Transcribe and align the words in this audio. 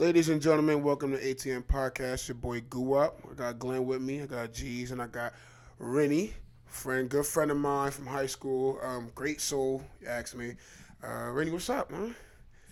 Ladies 0.00 0.28
and 0.28 0.40
gentlemen, 0.40 0.84
welcome 0.84 1.10
to 1.10 1.18
ATM 1.18 1.64
Podcast. 1.64 2.28
Your 2.28 2.36
boy 2.36 2.60
Goo 2.70 2.94
Up. 2.94 3.18
I 3.28 3.34
got 3.34 3.58
Glenn 3.58 3.84
with 3.84 4.00
me. 4.00 4.22
I 4.22 4.26
got 4.26 4.52
G's 4.52 4.92
and 4.92 5.02
I 5.02 5.08
got 5.08 5.32
Rennie, 5.80 6.34
friend, 6.66 7.08
good 7.08 7.26
friend 7.26 7.50
of 7.50 7.56
mine 7.56 7.90
from 7.90 8.06
high 8.06 8.26
school. 8.26 8.78
Um, 8.80 9.10
great 9.16 9.40
soul, 9.40 9.82
you 10.00 10.06
ask 10.06 10.36
me. 10.36 10.54
Uh, 11.02 11.30
Rennie, 11.32 11.50
what's 11.50 11.68
up, 11.68 11.90
man? 11.90 12.14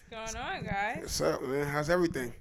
What's 0.08 0.34
going 0.34 0.46
on, 0.46 0.64
guys? 0.66 0.98
What's 1.00 1.20
up, 1.20 1.42
man? 1.42 1.66
How's 1.66 1.90
everything? 1.90 2.32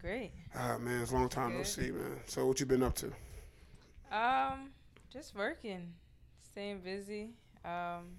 Great. 0.00 0.32
Ah, 0.56 0.78
man, 0.78 1.02
it's 1.02 1.10
a 1.10 1.14
long 1.14 1.28
time 1.28 1.58
no 1.58 1.62
see, 1.62 1.90
man. 1.90 2.18
So, 2.24 2.46
what 2.46 2.58
you 2.58 2.64
been 2.64 2.82
up 2.82 2.94
to? 2.94 3.08
Um, 4.10 4.70
just 5.12 5.34
working, 5.34 5.92
staying 6.40 6.80
busy, 6.80 7.34
um, 7.66 8.16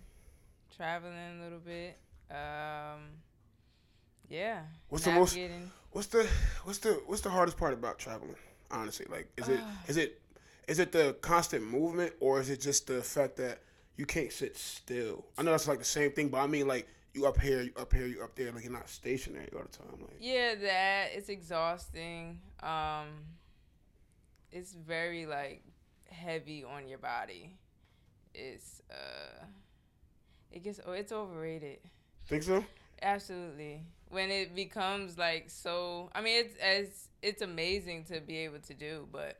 traveling 0.78 1.40
a 1.40 1.44
little 1.44 1.58
bit. 1.58 1.98
Um, 2.30 3.02
yeah. 4.30 4.62
What's 4.90 5.06
the 5.06 5.12
most? 5.12 5.36
navigating. 5.36 5.72
What's 5.94 6.08
the? 6.08 6.28
What's 6.64 6.80
the? 6.80 6.94
What's 7.06 7.22
the 7.22 7.30
hardest 7.30 7.58
part 7.58 7.74
about 7.74 8.00
traveling? 8.00 8.36
Honestly, 8.72 9.06
like, 9.10 9.28
is 9.38 9.48
it? 9.48 9.60
Ah. 9.62 9.84
Is 9.88 9.98
it? 9.98 10.20
Is 10.68 10.80
it 10.80 10.92
the 10.92 11.16
constant 11.22 11.64
movement, 11.64 12.14
or 12.20 12.40
is 12.40 12.50
it 12.50 12.60
just 12.62 12.88
the 12.88 13.02
fact 13.02 13.38
that 13.38 13.60
you 13.96 14.06
can't 14.06 14.32
sit 14.32 14.58
still? 14.58 15.26
I 15.38 15.44
know 15.44 15.52
that's 15.52 15.68
like 15.68 15.80
the 15.80 15.86
same 15.86 16.12
thing, 16.12 16.30
but 16.30 16.40
I 16.40 16.48
mean, 16.48 16.68
like, 16.68 16.88
you 17.14 17.28
up 17.28 17.40
here, 17.40 17.62
you 17.62 17.72
up 17.78 17.94
here, 17.94 18.08
you 18.08 18.24
up 18.24 18.36
there, 18.36 18.52
like 18.52 18.64
you're 18.64 18.74
not 18.74 18.90
stationary 18.90 19.50
all 19.56 19.62
the 19.62 19.78
time. 19.78 20.00
Like, 20.02 20.18
Yeah, 20.20 20.56
that 20.56 21.10
it's 21.14 21.30
exhausting. 21.30 22.40
Um, 22.62 23.08
it's 24.52 24.74
very 24.74 25.26
like 25.26 25.64
heavy 26.10 26.64
on 26.64 26.88
your 26.88 26.98
body. 26.98 27.56
It's 28.34 28.82
uh, 28.90 29.46
it 30.52 30.64
gets 30.64 30.80
oh, 30.86 30.94
it's 30.94 31.12
overrated. 31.12 31.80
think 32.28 32.44
so? 32.44 32.66
Absolutely. 33.02 33.84
When 34.14 34.30
it 34.30 34.54
becomes 34.54 35.18
like 35.18 35.50
so, 35.50 36.12
I 36.14 36.22
mean, 36.22 36.46
it's 36.46 36.56
as 36.58 37.10
it's 37.24 37.42
amazing 37.42 38.04
to 38.06 38.22
be 38.22 38.38
able 38.38 38.60
to 38.60 38.74
do, 38.76 39.08
but 39.12 39.40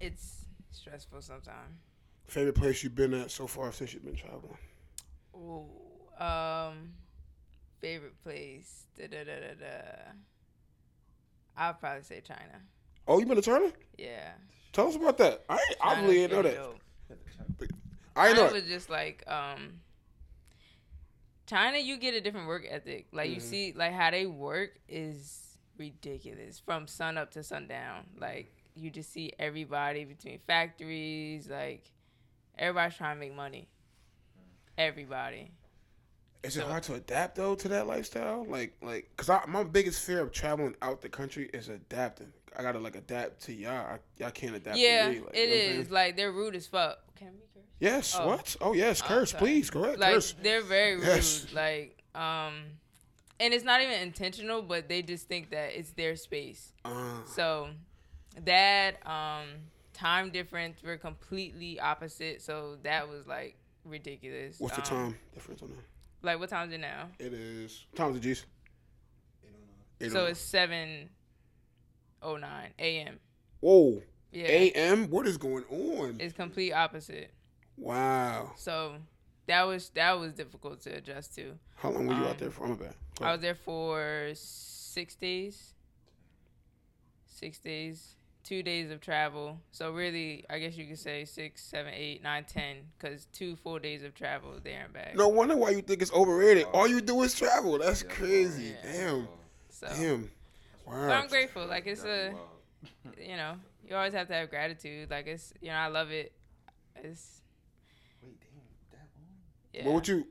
it's 0.00 0.46
stressful 0.70 1.20
sometimes. 1.20 1.78
Favorite 2.26 2.54
place 2.54 2.82
you've 2.82 2.94
been 2.94 3.12
at 3.12 3.30
so 3.30 3.46
far 3.46 3.70
since 3.72 3.92
you've 3.92 4.04
been 4.04 4.16
traveling? 4.16 4.56
Ooh, 5.36 6.24
um, 6.24 6.94
favorite 7.78 8.18
place. 8.22 8.86
Da 8.98 9.08
da 9.08 9.24
da 9.24 9.40
da 9.40 9.54
da. 9.60 10.12
I'll 11.58 11.74
probably 11.74 12.02
say 12.02 12.22
China. 12.26 12.62
Oh, 13.06 13.18
you 13.18 13.26
been 13.26 13.36
to 13.36 13.42
China? 13.42 13.70
Yeah. 13.98 14.32
Tell 14.72 14.88
us 14.88 14.96
about 14.96 15.18
that. 15.18 15.44
I 15.50 15.58
I 15.82 16.00
really 16.00 16.14
didn't 16.14 16.32
know 16.32 16.42
that. 16.42 16.54
dope. 16.54 16.80
I 18.16 18.32
know. 18.32 18.46
It. 18.46 18.52
was 18.54 18.64
just 18.64 18.88
like 18.88 19.22
um. 19.26 19.80
China, 21.46 21.78
you 21.78 21.96
get 21.96 22.14
a 22.14 22.20
different 22.20 22.48
work 22.48 22.66
ethic. 22.68 23.06
Like 23.12 23.30
you 23.30 23.36
Mhm. 23.36 23.42
see, 23.42 23.72
like 23.72 23.92
how 23.92 24.10
they 24.10 24.26
work 24.26 24.78
is 24.88 25.58
ridiculous 25.78 26.58
from 26.58 26.86
sun 26.88 27.16
up 27.18 27.30
to 27.32 27.42
sundown. 27.42 28.08
Like 28.18 28.52
you 28.74 28.90
just 28.90 29.12
see 29.12 29.32
everybody 29.38 30.04
between 30.04 30.38
factories. 30.40 31.48
Like 31.48 31.92
everybody's 32.58 32.96
trying 32.96 33.16
to 33.16 33.20
make 33.20 33.34
money. 33.34 33.68
Everybody. 34.78 35.52
Is 36.42 36.56
it 36.56 36.64
hard 36.64 36.82
to 36.84 36.94
adapt 36.94 37.34
though 37.36 37.54
to 37.56 37.68
that 37.68 37.86
lifestyle? 37.86 38.44
Like, 38.48 38.74
like, 38.82 39.10
cause 39.16 39.28
I, 39.30 39.44
my 39.48 39.64
biggest 39.64 40.04
fear 40.04 40.20
of 40.20 40.32
traveling 40.32 40.74
out 40.82 41.02
the 41.02 41.08
country 41.08 41.50
is 41.52 41.68
adapting. 41.68 42.32
I 42.56 42.62
gotta 42.62 42.78
like 42.78 42.96
adapt 42.96 43.42
to 43.44 43.52
y'all. 43.52 43.72
I, 43.72 43.98
y'all 44.18 44.30
can't 44.30 44.54
adapt 44.56 44.78
yeah, 44.78 45.06
to 45.06 45.12
me. 45.12 45.20
Like, 45.20 45.30
it 45.36 45.38
you 45.40 45.46
know 45.46 45.50
what 45.50 45.62
I'm 45.64 45.68
is. 45.70 45.74
saying? 45.76 45.90
Like 45.90 46.16
they're 46.16 46.32
rude 46.32 46.54
as 46.56 46.66
fuck. 46.66 46.98
Can 47.16 47.28
we 47.34 47.40
curse? 47.54 47.68
Yes. 47.80 48.16
Oh. 48.18 48.26
What? 48.26 48.56
Oh 48.60 48.72
yes. 48.72 49.02
Oh, 49.04 49.08
Curse, 49.08 49.30
sorry. 49.32 49.40
please. 49.40 49.70
Go 49.70 49.84
ahead. 49.84 49.98
like 49.98 50.14
curse. 50.14 50.34
they're 50.42 50.62
very 50.62 50.94
rude 50.96 51.04
Yes. 51.04 51.46
like 51.52 52.02
um 52.14 52.54
and 53.38 53.52
it's 53.52 53.64
not 53.64 53.82
even 53.82 54.00
intentional 54.00 54.62
but 54.62 54.88
they 54.88 55.02
just 55.02 55.28
think 55.28 55.50
that 55.50 55.78
it's 55.78 55.90
their 55.90 56.16
space 56.16 56.72
Uh, 56.86 57.18
so 57.26 57.68
that 58.44 59.06
um 59.06 59.44
time 59.92 60.30
difference 60.30 60.78
we're 60.84 60.96
completely 60.96 61.78
opposite 61.80 62.40
so 62.40 62.76
that 62.82 63.08
was 63.08 63.26
like 63.26 63.56
ridiculous 63.84 64.58
what's 64.58 64.76
the 64.76 64.82
Um, 64.82 64.88
time 65.12 65.18
difference 65.34 65.60
on 65.62 65.68
that? 65.70 65.84
Like 66.22 66.38
what 66.38 66.48
time 66.48 66.68
is 66.68 66.74
it 66.74 66.80
now 66.80 67.08
It 67.18 67.32
is. 67.32 67.84
Time's 67.94 68.14
the 68.14 68.20
G's. 68.20 68.44
Eight 70.00 70.12
so 70.12 70.22
oh 70.24 70.26
it's 70.26 70.40
7 70.40 71.08
09 72.24 72.40
am 72.78 73.18
Whoa. 73.60 74.02
yeah 74.32 74.46
A.M. 74.46 75.08
What 75.10 75.26
is 75.26 75.36
going 75.38 75.64
on? 75.70 76.16
it's 76.20 76.34
complete 76.34 76.72
opposite 76.72 77.30
Wow. 77.78 78.52
so 78.56 78.96
that 79.46 79.62
was 79.62 79.90
that 79.90 80.18
was 80.18 80.32
difficult 80.32 80.80
to 80.82 80.90
adjust 80.96 81.34
to 81.36 81.58
How 81.76 81.90
long 81.90 82.06
were 82.06 82.14
you 82.14 82.24
out 82.24 82.30
Um, 82.32 82.36
there 82.38 82.50
for? 82.50 82.64
I'm 82.66 82.74
bad. 82.76 82.94
I 83.20 83.32
was 83.32 83.40
there 83.40 83.54
for 83.54 84.30
six 84.34 85.14
days. 85.14 85.72
Six 87.26 87.58
days, 87.58 88.16
two 88.46 88.62
days 88.62 88.90
of 88.90 89.00
travel. 89.00 89.58
So 89.72 89.90
really, 89.90 90.44
I 90.48 90.58
guess 90.58 90.76
you 90.76 90.86
could 90.86 90.98
say 90.98 91.24
six, 91.24 91.62
seven, 91.62 91.92
eight, 91.94 92.22
nine, 92.22 92.44
ten, 92.44 92.76
because 92.98 93.26
two 93.32 93.56
full 93.56 93.78
days 93.78 94.04
of 94.04 94.14
travel 94.14 94.54
there 94.62 94.84
and 94.84 94.92
back. 94.92 95.16
No 95.16 95.28
wonder 95.28 95.56
why 95.56 95.70
you 95.70 95.82
think 95.82 96.00
it's 96.00 96.12
overrated. 96.12 96.66
Oh. 96.68 96.80
All 96.80 96.88
you 96.88 97.00
do 97.00 97.22
is 97.22 97.34
travel. 97.34 97.78
That's 97.78 98.02
crazy. 98.02 98.74
Yeah. 98.84 98.92
Damn. 98.92 99.28
So, 99.68 99.88
Damn. 99.88 100.30
but 100.86 100.94
Wow. 100.94 101.10
I'm 101.10 101.28
grateful. 101.28 101.66
Like 101.66 101.86
it's 101.86 102.04
a, 102.04 102.32
you 103.20 103.36
know, 103.36 103.54
you 103.86 103.96
always 103.96 104.12
have 104.12 104.28
to 104.28 104.34
have 104.34 104.48
gratitude. 104.48 105.10
Like 105.10 105.26
it's, 105.26 105.52
you 105.60 105.68
know, 105.68 105.76
I 105.76 105.88
love 105.88 106.12
it. 106.12 106.32
It's. 107.02 107.40
Wait, 108.22 108.38
damn, 108.40 108.60
that 108.92 109.08
long? 109.16 109.26
Yeah. 109.72 109.84
But 109.84 109.92
what 109.92 110.08
you? 110.08 110.26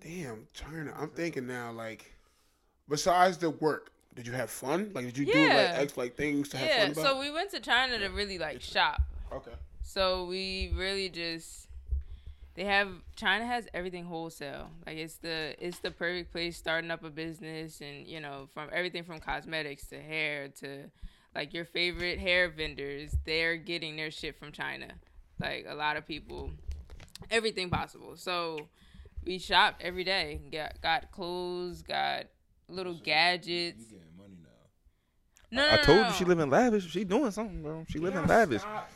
Damn, 0.00 0.46
China. 0.54 0.94
I'm 0.98 1.10
thinking 1.10 1.46
now, 1.46 1.72
like, 1.72 2.10
besides 2.88 3.36
the 3.38 3.50
work, 3.50 3.90
did 4.14 4.26
you 4.26 4.32
have 4.32 4.50
fun? 4.50 4.90
Like, 4.94 5.06
did 5.06 5.18
you 5.18 5.26
do 5.26 5.32
like 5.32 5.48
Yeah. 5.48 5.74
ex 5.78 5.96
like 5.96 6.16
things 6.16 6.48
to 6.50 6.56
have 6.58 6.68
yeah. 6.68 6.82
fun 6.82 6.92
about? 6.92 7.04
So 7.04 7.20
we 7.20 7.30
went 7.30 7.50
to 7.52 7.60
China 7.60 7.98
to 7.98 8.08
really 8.08 8.38
like 8.38 8.60
shop. 8.60 9.02
okay. 9.32 9.52
So 9.82 10.24
we 10.26 10.72
really 10.76 11.08
just 11.08 11.68
they 12.54 12.64
have 12.64 12.88
China 13.16 13.46
has 13.46 13.68
everything 13.72 14.04
wholesale. 14.04 14.70
Like 14.86 14.96
it's 14.96 15.16
the 15.16 15.54
it's 15.58 15.78
the 15.78 15.90
perfect 15.90 16.32
place 16.32 16.56
starting 16.56 16.90
up 16.90 17.04
a 17.04 17.10
business 17.10 17.80
and 17.80 18.06
you 18.06 18.20
know 18.20 18.48
from 18.52 18.68
everything 18.72 19.04
from 19.04 19.20
cosmetics 19.20 19.86
to 19.88 20.00
hair 20.00 20.48
to 20.60 20.90
like 21.34 21.54
your 21.54 21.64
favorite 21.64 22.18
hair 22.18 22.48
vendors, 22.50 23.14
they're 23.24 23.56
getting 23.56 23.96
their 23.96 24.10
shit 24.10 24.36
from 24.36 24.50
China. 24.52 24.88
Like 25.40 25.64
a 25.68 25.74
lot 25.74 25.96
of 25.96 26.06
people 26.06 26.50
everything 27.30 27.70
possible. 27.70 28.16
So 28.16 28.68
we 29.24 29.38
shopped 29.38 29.82
every 29.82 30.04
day. 30.04 30.40
Got 30.50 30.80
got 30.82 31.10
clothes, 31.12 31.82
got 31.82 32.26
little 32.70 32.94
gadgets. 32.94 33.84
getting 33.84 34.16
money 34.16 34.36
now. 34.42 34.48
No, 35.52 35.66
no, 35.66 35.74
I 35.74 35.76
told 35.78 35.98
no. 36.02 36.08
you 36.08 36.14
she 36.14 36.24
living 36.24 36.50
lavish. 36.50 36.88
She 36.90 37.04
doing 37.04 37.30
something, 37.30 37.62
bro. 37.62 37.84
She 37.88 37.98
living 37.98 38.20
Y'all 38.20 38.28
lavish. 38.28 38.62
stop. 38.62 38.90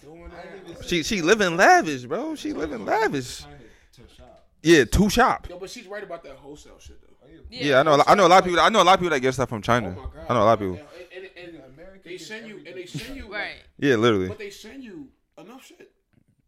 She 0.82 1.02
she 1.02 1.22
living 1.22 1.56
lavish, 1.56 2.04
bro. 2.04 2.34
She 2.34 2.52
living 2.52 2.84
lavish. 2.84 3.42
China 3.42 3.56
to 3.92 4.02
shop. 4.14 4.48
Yeah, 4.62 4.84
two 4.84 5.08
shop. 5.10 5.48
Yo, 5.48 5.58
but 5.58 5.70
she's 5.70 5.86
right 5.86 6.02
about 6.02 6.22
that 6.24 6.36
wholesale 6.36 6.78
shit 6.78 7.00
though. 7.00 7.08
Yeah, 7.50 7.80
I 7.80 7.82
know. 7.82 8.02
I 8.06 8.14
know 8.14 8.26
a 8.26 8.28
lot 8.28 8.38
of 8.38 8.44
people. 8.44 8.60
I 8.60 8.68
know 8.68 8.82
a 8.82 8.84
lot 8.84 8.94
of 8.94 9.00
people 9.00 9.10
that 9.10 9.20
get 9.20 9.32
stuff 9.34 9.48
from 9.48 9.58
Oh 9.58 9.62
China. 9.62 9.90
my 9.90 9.96
god. 9.96 10.10
I 10.28 10.34
know 10.34 10.42
a 10.42 10.44
lot 10.44 10.52
of 10.54 10.58
people. 10.60 10.74
Yeah, 10.76 11.18
and, 11.18 11.54
and, 11.54 11.64
and 11.64 12.02
they 12.04 12.16
send 12.18 12.48
you, 12.48 12.56
and 12.66 12.76
they 12.76 12.86
send 12.86 13.16
you, 13.16 13.32
Right. 13.32 13.56
Yeah, 13.78 13.96
literally. 13.96 14.28
But 14.28 14.38
they 14.38 14.50
send 14.50 14.82
you 14.82 15.08
enough 15.38 15.66
shit. 15.66 15.90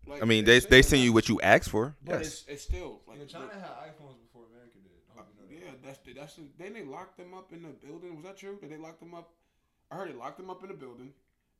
Like, 0.06 0.22
I 0.22 0.24
mean, 0.24 0.44
they 0.44 0.60
they 0.60 0.82
send 0.82 1.02
you 1.02 1.12
what 1.12 1.28
you 1.28 1.40
ask 1.40 1.68
for. 1.70 1.96
But 2.04 2.16
Yes. 2.20 2.26
it's, 2.26 2.44
it's 2.48 2.62
still 2.62 3.00
like. 3.06 3.26
China 3.28 3.46
had 3.54 3.70
iPhones 3.90 4.18
before 4.22 4.44
America 4.52 4.78
did. 4.82 4.92
I 5.10 5.18
hope 5.18 5.28
you 5.50 5.58
know 5.58 5.64
Yeah, 5.66 5.70
that. 5.72 5.75
That's 5.86 5.98
the, 6.00 6.12
that's 6.12 6.34
the, 6.36 6.42
then 6.58 6.74
they 6.74 6.84
locked 6.84 7.16
them 7.18 7.34
up 7.34 7.52
in 7.52 7.62
the 7.62 7.68
building. 7.86 8.14
Was 8.16 8.24
that 8.24 8.36
true? 8.36 8.58
Did 8.60 8.70
they 8.70 8.76
lock 8.76 8.98
them 9.00 9.14
up? 9.14 9.30
I 9.90 9.96
heard 9.96 10.08
they 10.10 10.14
locked 10.14 10.38
them 10.38 10.50
up 10.50 10.62
in 10.62 10.68
the 10.68 10.74
building 10.74 11.12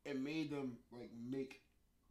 and 0.05 0.23
made 0.23 0.51
them 0.51 0.77
like 0.91 1.09
make 1.29 1.61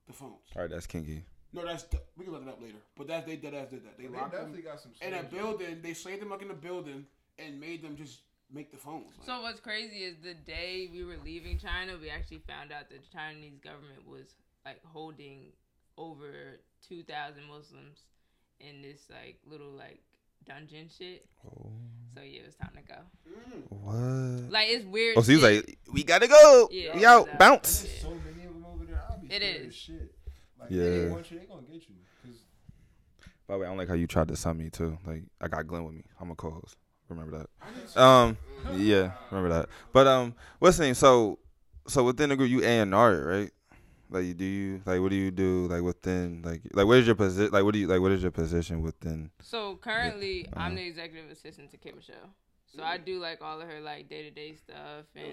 the 0.06 0.12
phones. 0.12 0.40
All 0.54 0.62
right, 0.62 0.70
that's 0.70 0.86
kinky. 0.86 1.24
No, 1.52 1.64
that's 1.64 1.84
the, 1.84 2.00
we 2.16 2.24
can 2.24 2.32
look 2.34 2.42
it 2.42 2.48
up 2.48 2.60
later. 2.60 2.78
But 2.96 3.06
that's 3.08 3.26
they 3.26 3.36
dead 3.36 3.54
ass 3.54 3.68
did 3.70 3.84
that. 3.84 3.96
They 3.98 4.04
They 4.06 4.08
locked 4.10 4.32
them 4.32 4.52
definitely 4.52 4.62
got 4.62 4.80
some. 4.80 4.92
in 5.00 5.14
a 5.14 5.22
building. 5.22 5.78
They 5.82 5.94
slaved 5.94 6.20
them 6.22 6.30
like 6.30 6.42
in 6.42 6.48
the 6.48 6.54
building 6.54 7.06
and 7.38 7.60
made 7.60 7.82
them 7.82 7.96
just 7.96 8.20
make 8.52 8.70
the 8.70 8.76
phones. 8.76 9.14
Like, 9.18 9.26
So 9.26 9.42
what's 9.42 9.60
crazy 9.60 9.98
is 9.98 10.16
the 10.22 10.34
day 10.34 10.88
we 10.92 11.04
were 11.04 11.16
leaving 11.24 11.58
China, 11.58 11.94
we 12.00 12.10
actually 12.10 12.42
found 12.48 12.72
out 12.72 12.90
that 12.90 13.02
the 13.02 13.08
Chinese 13.12 13.58
government 13.62 14.06
was 14.06 14.34
like 14.64 14.80
holding 14.84 15.52
over 15.98 16.60
two 16.86 17.02
thousand 17.02 17.44
Muslims 17.48 18.00
in 18.60 18.82
this 18.82 19.02
like 19.10 19.38
little 19.46 19.70
like 19.70 20.00
dungeon 20.46 20.88
shit. 20.96 21.26
Oh, 21.46 21.70
So 22.16 22.22
yeah, 22.22 22.40
it 22.40 22.46
was 22.46 22.54
time 22.56 22.70
to 22.76 22.82
go. 22.82 22.98
what? 23.68 24.50
Like 24.50 24.68
it's 24.70 24.84
weird. 24.86 25.16
Oh, 25.18 25.22
so 25.22 25.30
he 25.32 25.36
was 25.36 25.42
like, 25.44 25.78
"We 25.92 26.02
gotta 26.02 26.26
go. 26.28 26.68
Yeah, 26.72 26.96
we 26.96 27.04
out. 27.04 27.22
exactly. 27.24 27.38
Bounce." 27.38 27.80
there's 27.82 28.00
so 28.00 28.08
many 28.10 28.46
of 28.46 28.54
them 28.54 28.66
over 28.72 28.84
there. 28.84 29.02
I'll 29.10 29.18
be 29.18 29.26
It 29.26 29.42
scared 29.42 29.56
is. 29.62 29.66
as 29.68 29.74
shit. 29.74 30.14
Like, 30.58 30.70
Yeah. 30.70 30.82
They 30.84 31.08
want 31.10 31.30
you. 31.30 31.38
They 31.38 31.44
gonna 31.46 31.62
get 31.62 31.74
you. 31.88 31.94
'Cause 32.22 32.34
By 33.46 33.54
the 33.54 33.58
way, 33.60 33.66
I 33.66 33.68
don't 33.70 33.76
like 33.78 33.88
how 33.88 33.94
you 33.94 34.06
tried 34.06 34.28
to 34.28 34.36
sum 34.36 34.58
me 34.58 34.70
too. 34.70 34.98
Like 35.06 35.24
I 35.40 35.48
got 35.48 35.66
Glenn 35.66 35.84
with 35.84 35.94
me. 35.94 36.04
I'm 36.20 36.30
a 36.30 36.34
co-host. 36.34 36.76
Remember 37.08 37.38
that. 37.38 37.50
I 37.62 37.70
didn't 37.72 37.88
see 37.90 38.00
Um, 38.00 38.36
yeah, 38.76 39.12
remember 39.30 39.50
that. 39.50 39.68
But 39.92 40.06
um, 40.08 40.34
what's 40.58 40.76
the 40.78 40.84
name? 40.84 40.94
So, 40.94 41.38
so 41.86 42.02
within 42.02 42.30
the 42.30 42.36
group, 42.36 42.50
you 42.50 42.62
A 42.64 42.80
and 42.80 42.92
R 42.94 43.14
right? 43.24 43.50
Like, 44.08 44.24
you 44.24 44.34
do 44.34 44.44
you 44.44 44.82
like 44.86 45.00
what 45.00 45.10
do 45.10 45.16
you 45.16 45.30
do 45.30 45.66
like 45.66 45.82
within 45.82 46.42
like 46.44 46.62
like 46.72 46.86
what 46.86 46.98
is 46.98 47.06
your 47.06 47.16
position? 47.16 47.52
Like, 47.52 47.64
what 47.64 47.72
do 47.74 47.80
you 47.80 47.86
like? 47.86 48.00
What 48.00 48.12
is 48.12 48.22
your 48.22 48.30
position 48.30 48.82
within? 48.82 49.30
So 49.42 49.76
currently, 49.76 50.46
I'm 50.52 50.72
uh-huh. 50.72 50.76
the 50.76 50.86
executive 50.86 51.30
assistant 51.30 51.70
to 51.72 51.76
K 51.76 51.92
Michelle. 51.94 52.30
So 52.76 52.82
I 52.82 52.98
do 52.98 53.18
like 53.18 53.40
all 53.40 53.60
of 53.60 53.68
her 53.68 53.80
like 53.80 54.08
day 54.08 54.22
to 54.24 54.30
day 54.30 54.54
stuff 54.54 55.06
and 55.14 55.32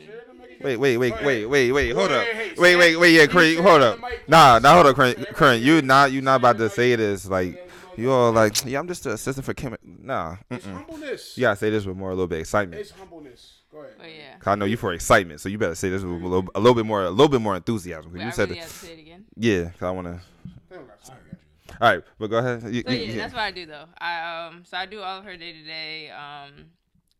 Wait, 0.62 0.78
wait, 0.78 0.98
wait, 0.98 1.14
wait, 1.24 1.46
wait, 1.46 1.72
wait. 1.72 1.92
Hold 1.92 2.12
up. 2.12 2.26
Wait, 2.58 2.76
wait, 2.78 2.96
wait. 2.96 3.14
Yeah, 3.14 3.26
You 3.42 3.62
Hold 3.62 3.82
up. 3.82 3.96
on 3.96 4.02
the 4.02 4.08
mic, 4.08 4.30
Nah, 4.30 4.60
nah. 4.60 4.74
Hold 4.76 4.86
up, 4.88 4.96
Say 4.96 5.14
Current. 5.14 5.28
Current. 5.36 5.62
You 5.62 5.82
not. 5.82 6.12
You 6.12 6.22
not 6.22 6.38
about 6.38 6.58
to 6.60 6.70
Say 6.70 6.92
say 6.92 6.96
this. 6.96 7.28
Like 7.28 7.70
you 7.98 8.12
all 8.12 8.32
like. 8.32 8.64
Yeah, 8.66 8.80
I'm 8.80 8.88
just 8.88 9.04
the 9.04 9.12
assistant 9.12 9.46
for 9.46 9.54
Kim. 9.54 9.76
Nah. 9.84 10.38
It's 10.50 10.66
Mm-mm. 10.66 10.74
humbleness. 10.74 11.38
You 11.38 11.42
gotta 11.42 11.58
say 11.58 11.70
this 11.70 11.86
with 11.86 11.98
more, 11.98 12.10
a 12.10 12.14
little 12.14 12.28
bit 12.28 12.40
excitement. 12.40 12.80
It's 12.80 12.92
humbleness. 12.92 13.63
Go 13.74 13.80
ahead. 13.80 13.94
oh 14.02 14.06
yeah. 14.08 14.38
'Cause 14.40 14.52
I 14.52 14.56
know 14.56 14.66
you 14.66 14.78
for 14.78 14.94
excitement, 14.94 15.42
so 15.42 15.50
you 15.50 15.58
better 15.58 15.76
say 15.76 15.90
this 15.90 16.04
with 16.04 16.12
a 16.12 16.28
little, 16.28 16.48
a 16.56 16.60
little 16.60 16.76
bit 16.76 16.86
more, 16.86 17.04
a 17.04 17.10
little 17.10 17.28
bit 17.28 17.42
more 17.42 17.56
enthusiasm. 17.56 18.04
'Cause 18.12 18.14
Wait, 18.14 18.22
you 18.22 18.28
I 18.28 18.32
said 18.32 18.50
really 18.50 18.60
it. 18.60 18.64
have 18.64 18.72
to 18.72 18.78
say 18.86 18.94
it 18.94 19.00
again. 19.00 19.26
Yeah, 19.36 19.64
cause 19.72 19.82
I 19.84 19.92
wanna. 19.92 20.22
They 20.70 20.76
don't 20.76 20.88
got 20.88 21.00
to 21.00 21.06
say 21.08 21.14
it. 21.14 21.76
All 21.82 21.90
right, 21.90 22.04
but 22.20 22.28
go 22.28 22.38
ahead. 22.38 22.64
You, 22.74 22.84
So 22.86 22.92
you- 22.92 22.98
yeah, 23.00 23.12
yeah. 23.12 23.16
that's 23.18 23.34
what 23.34 23.42
I 23.42 23.52
do 23.52 23.66
though. 23.66 23.86
I 23.98 24.46
um 24.48 24.64
so 24.66 24.78
I 24.78 24.86
do 24.86 25.02
all 25.02 25.18
of 25.20 25.26
her 25.26 25.36
day 25.36 25.54
to 25.54 25.64
day 25.64 26.10
um 26.12 26.66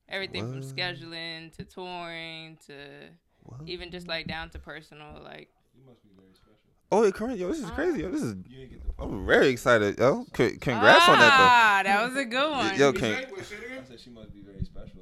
everything 0.08 0.48
from 0.52 0.62
scheduling 0.62 1.52
to 1.58 1.64
touring 1.66 2.58
to 2.68 2.74
What? 3.44 3.62
even 3.68 3.90
just 3.90 4.08
like 4.08 4.28
down 4.28 4.50
to 4.52 4.60
personal 4.60 5.22
like 5.24 5.50
You 5.76 5.84
must 5.88 6.04
be 6.04 6.10
very 6.16 6.34
special. 6.36 6.50
Oh, 6.92 7.04
yeah, 7.04 7.10
current. 7.10 7.40
Yo, 7.40 7.48
this 7.48 7.60
is 7.62 7.72
crazy. 7.72 8.02
Yo, 8.02 8.12
this 8.12 8.22
is. 8.22 8.36
You 8.48 8.58
didn't 8.58 8.70
get 8.70 8.98
the. 8.98 9.04
I'm 9.04 9.26
very 9.26 9.48
excited. 9.48 9.98
Yo, 9.98 10.26
C- 10.38 10.58
congrats 10.58 11.10
on 11.10 11.18
that 11.18 11.32
Ah, 11.34 11.82
that 11.84 12.08
was 12.08 12.16
a 12.16 12.26
good 12.26 12.52
one. 12.52 12.78
Yo, 12.78 12.88
You 12.90 12.94
can- 12.94 13.00
say 13.16 13.24
it? 13.24 13.32
Wait, 13.36 13.46
say 13.46 13.56
it 13.56 13.62
I 13.82 13.84
said 13.88 14.00
she 14.00 14.10
must 14.12 14.32
be 14.32 14.42
very 14.42 14.64
special. 14.64 15.02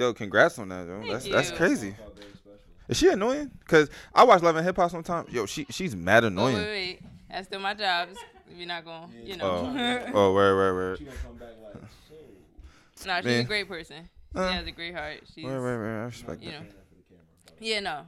Though. 0.00 0.06
Yo, 0.08 0.14
congrats 0.14 0.58
on 0.58 0.68
that. 0.70 0.86
Yo, 0.86 0.98
Thank 1.00 1.10
that's 1.12 1.28
that's 1.28 1.50
crazy. 1.52 1.92
Felt 1.92 2.16
very 2.16 2.30
special. 2.32 2.58
Is 2.88 2.96
she 2.98 3.08
annoying? 3.08 3.50
Cause 3.68 3.88
I 4.14 4.24
watch 4.24 4.42
Love 4.42 4.56
and 4.56 4.64
Hip 4.66 4.76
Hop 4.76 4.90
sometimes. 4.90 5.30
Yo, 5.32 5.46
she 5.46 5.66
she's 5.70 5.94
mad 5.94 6.24
Oh, 6.24 6.28
annoying. 6.28 6.56
wait, 6.56 6.66
wait. 6.66 7.00
That's 7.30 7.46
still 7.46 7.60
my 7.60 7.74
job. 7.74 8.08
You're 8.56 8.66
not 8.66 8.84
going, 8.84 9.12
Yeah, 9.14 9.24
you 9.30 9.36
know. 9.36 9.72
yeah. 9.76 10.10
Oh, 10.12 10.32
where 10.34 10.56
where 10.56 10.74
where? 10.74 10.96
She 10.96 11.04
gonna 11.04 11.16
come 11.18 11.36
back 11.36 11.48
like 11.62 11.74
so. 12.08 13.06
no, 13.06 13.16
she's 13.18 13.24
Man. 13.24 13.40
a 13.40 13.44
great 13.44 13.68
person. 13.68 14.08
She 14.34 14.38
Uh, 14.40 14.50
has 14.52 14.66
a 14.66 14.72
great 14.72 14.94
heart. 14.94 15.20
She's 15.34 15.44
Where 15.44 15.62
where 15.62 15.78
where? 15.78 16.00
I 16.02 16.04
respect 16.06 16.42
You 16.42 16.50
that. 16.50 16.52
know. 16.54 16.58
Saying 16.62 16.74
that 16.74 16.88
for 16.88 16.94
the 16.96 17.02
camera, 17.08 17.24
by 17.46 17.52
the 17.58 17.64
way. 17.64 17.70
yeah, 17.70 17.80
no, 17.80 18.06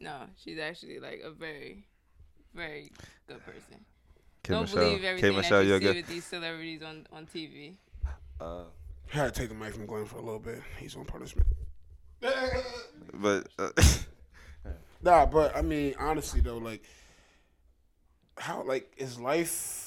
no. 0.00 0.26
She's 0.44 0.58
actually 0.58 1.00
like 1.00 1.22
a 1.24 1.30
very, 1.32 1.84
very 2.54 2.92
good 3.26 3.44
person. 3.44 3.84
K 4.44 4.52
Don't 4.52 4.62
Michelle. 4.62 4.84
believe 4.84 5.00
K 5.00 5.06
everything 5.08 5.36
Michelle, 5.36 5.58
that 5.58 5.64
you 5.64 5.70
you're 5.70 5.80
see 5.80 5.86
good. 5.86 5.96
with 5.96 6.06
these 6.06 6.24
celebrities 6.24 6.82
on 6.82 7.06
on 7.12 7.26
TV. 7.26 7.74
Uh, 8.40 8.44
I 8.44 8.64
had 9.18 9.34
to 9.34 9.40
take 9.40 9.48
the 9.48 9.54
mic 9.54 9.74
from 9.74 9.86
Glenn 9.86 10.06
for 10.06 10.16
a 10.18 10.22
little 10.22 10.38
bit. 10.40 10.62
He's 10.78 10.96
on 10.96 11.04
punishment. 11.04 11.46
but 13.14 13.48
uh, 13.58 13.70
Nah, 15.02 15.26
but 15.26 15.56
I 15.56 15.62
mean, 15.62 15.94
honestly 15.98 16.40
though, 16.40 16.58
like, 16.58 16.82
how 18.38 18.62
like 18.62 18.92
is 18.98 19.18
life? 19.18 19.86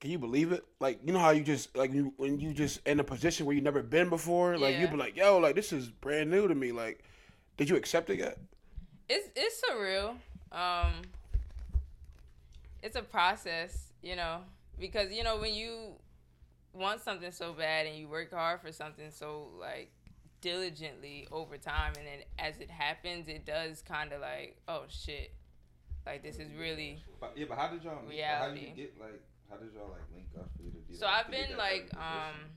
Can 0.00 0.10
you 0.10 0.18
believe 0.18 0.52
it? 0.52 0.62
Like, 0.80 1.00
you 1.02 1.12
know 1.14 1.18
how 1.18 1.30
you 1.30 1.42
just 1.42 1.74
like 1.76 1.92
you 1.92 2.12
when 2.18 2.38
you 2.38 2.52
just 2.52 2.86
in 2.86 3.00
a 3.00 3.04
position 3.04 3.46
where 3.46 3.56
you 3.56 3.62
never 3.62 3.82
been 3.82 4.10
before. 4.10 4.58
Like, 4.58 4.74
you 4.74 4.82
Yeah. 4.82 4.90
be 4.90 4.96
like, 4.98 5.16
yo, 5.16 5.38
like 5.38 5.54
this 5.54 5.72
is 5.72 5.88
brand 5.88 6.30
new 6.30 6.46
to 6.46 6.54
me. 6.54 6.72
Like, 6.72 7.02
did 7.56 7.70
you 7.70 7.76
accept 7.76 8.10
it 8.10 8.18
yet? 8.18 8.38
it's 9.08 9.28
it's 9.34 9.62
surreal. 9.62 10.16
Um, 10.52 10.92
it's 12.82 12.96
a 12.96 13.02
process, 13.02 13.92
you 14.02 14.16
know, 14.16 14.40
because 14.78 15.10
you 15.12 15.24
know 15.24 15.38
when 15.38 15.54
you 15.54 15.94
want 16.74 17.00
something 17.00 17.30
so 17.32 17.52
bad 17.52 17.86
and 17.86 17.96
you 17.96 18.08
work 18.08 18.32
hard 18.32 18.60
for 18.60 18.72
something 18.72 19.10
so 19.10 19.48
like 19.60 19.92
diligently 20.44 21.26
over 21.32 21.56
time, 21.56 21.94
and 21.96 22.06
then 22.06 22.20
as 22.38 22.60
it 22.60 22.70
happens, 22.70 23.28
it 23.28 23.46
does 23.46 23.82
kind 23.82 24.12
of 24.12 24.20
like, 24.20 24.58
oh 24.68 24.82
shit, 24.88 25.32
like 26.06 26.22
this 26.22 26.36
is 26.36 26.52
really. 26.52 27.02
but, 27.18 27.32
yeah, 27.36 27.46
but 27.48 27.56
how 27.56 27.68
did 27.68 27.82
y'all? 27.82 28.02
meet? 28.06 28.20
How 28.22 28.50
did 28.50 28.60
you 28.60 28.68
get 28.76 29.00
like? 29.00 29.22
How 29.50 29.56
did 29.56 29.72
y'all 29.74 29.90
like 29.90 30.02
link 30.14 30.26
up 30.38 30.50
for 30.56 30.62
you 30.62 30.70
to 30.70 30.76
be? 30.88 30.94
So 30.94 31.06
I've 31.06 31.30
been 31.30 31.56
like, 31.56 31.90
um, 31.94 32.50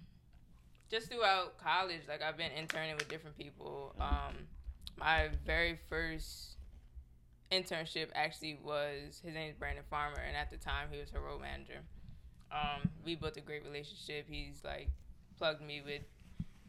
just 0.92 1.10
throughout 1.10 1.58
college, 1.58 2.02
like 2.10 2.22
I've 2.22 2.38
been 2.38 2.52
interning 2.52 2.96
with 2.96 3.08
different 3.08 3.38
people. 3.38 3.96
Um, 4.00 4.36
my 5.00 5.30
very 5.46 5.80
first 5.90 6.58
internship 7.52 8.10
actually 8.14 8.60
was 8.62 9.22
his 9.24 9.34
name 9.34 9.50
is 9.50 9.56
Brandon 9.56 9.84
Farmer, 9.90 10.20
and 10.28 10.36
at 10.36 10.52
the 10.52 10.58
time 10.58 10.88
he 10.92 11.00
was 11.00 11.10
her 11.12 11.22
road 11.22 11.42
manager. 11.42 11.80
Um, 12.52 12.90
we 13.06 13.16
built 13.16 13.38
a 13.38 13.42
great 13.42 13.64
relationship. 13.64 14.26
He's 14.30 14.64
like 14.64 14.90
plugged 15.38 15.62
me 15.62 15.82
with 15.86 16.02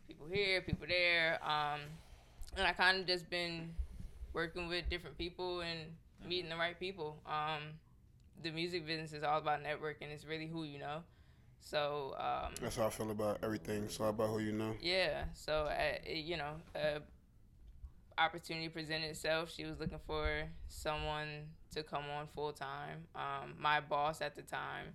people 0.07 0.27
here, 0.31 0.61
people 0.63 0.87
there, 0.89 1.39
um, 1.43 1.81
and 2.57 2.67
I 2.67 2.73
kind 2.73 3.01
of 3.01 3.07
just 3.07 3.29
been 3.31 3.75
working 4.33 4.69
with 4.69 4.89
different 4.89 5.17
people 5.19 5.61
and 5.61 5.81
meeting 6.27 6.51
the 6.51 6.57
right 6.57 6.79
people. 6.79 7.17
Um, 7.27 7.63
the 8.43 8.51
music 8.51 8.87
business 8.87 9.13
is 9.13 9.23
all 9.23 9.39
about 9.39 9.63
networking. 9.63 10.11
It's 10.13 10.25
really 10.25 10.47
who 10.47 10.65
you 10.65 10.79
know. 10.79 11.03
So 11.61 12.15
um, 12.19 12.55
That's 12.61 12.77
how 12.77 12.87
I 12.87 12.91
feel 12.91 13.11
about 13.11 13.39
everything. 13.43 13.85
It's 13.85 14.01
all 14.01 14.11
about 14.11 14.29
who 14.29 14.39
you 14.39 14.53
know. 14.53 14.75
yeah, 14.81 15.25
so 15.35 15.69
it, 15.71 16.25
you 16.25 16.37
know, 16.37 16.53
uh, 16.75 17.01
opportunity 18.17 18.69
presented 18.69 19.11
itself. 19.11 19.53
She 19.55 19.65
was 19.65 19.79
looking 19.79 19.99
for 20.07 20.45
someone 20.69 21.29
to 21.75 21.83
come 21.83 22.05
on 22.17 22.27
full 22.35 22.53
time. 22.53 23.05
Um, 23.15 23.55
my 23.59 23.81
boss 23.81 24.21
at 24.23 24.37
the 24.37 24.43
time, 24.43 24.87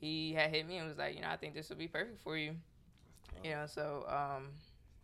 he 0.00 0.32
had 0.32 0.50
hit 0.50 0.66
me 0.66 0.78
and 0.78 0.88
was 0.88 0.98
like, 0.98 1.14
you 1.16 1.22
know, 1.22 1.28
I 1.28 1.36
think 1.36 1.54
this 1.54 1.68
would 1.68 1.78
be 1.78 1.88
perfect 1.88 2.20
for 2.22 2.36
you. 2.36 2.54
You 3.44 3.50
know, 3.50 3.66
so 3.66 4.04
um, 4.08 4.48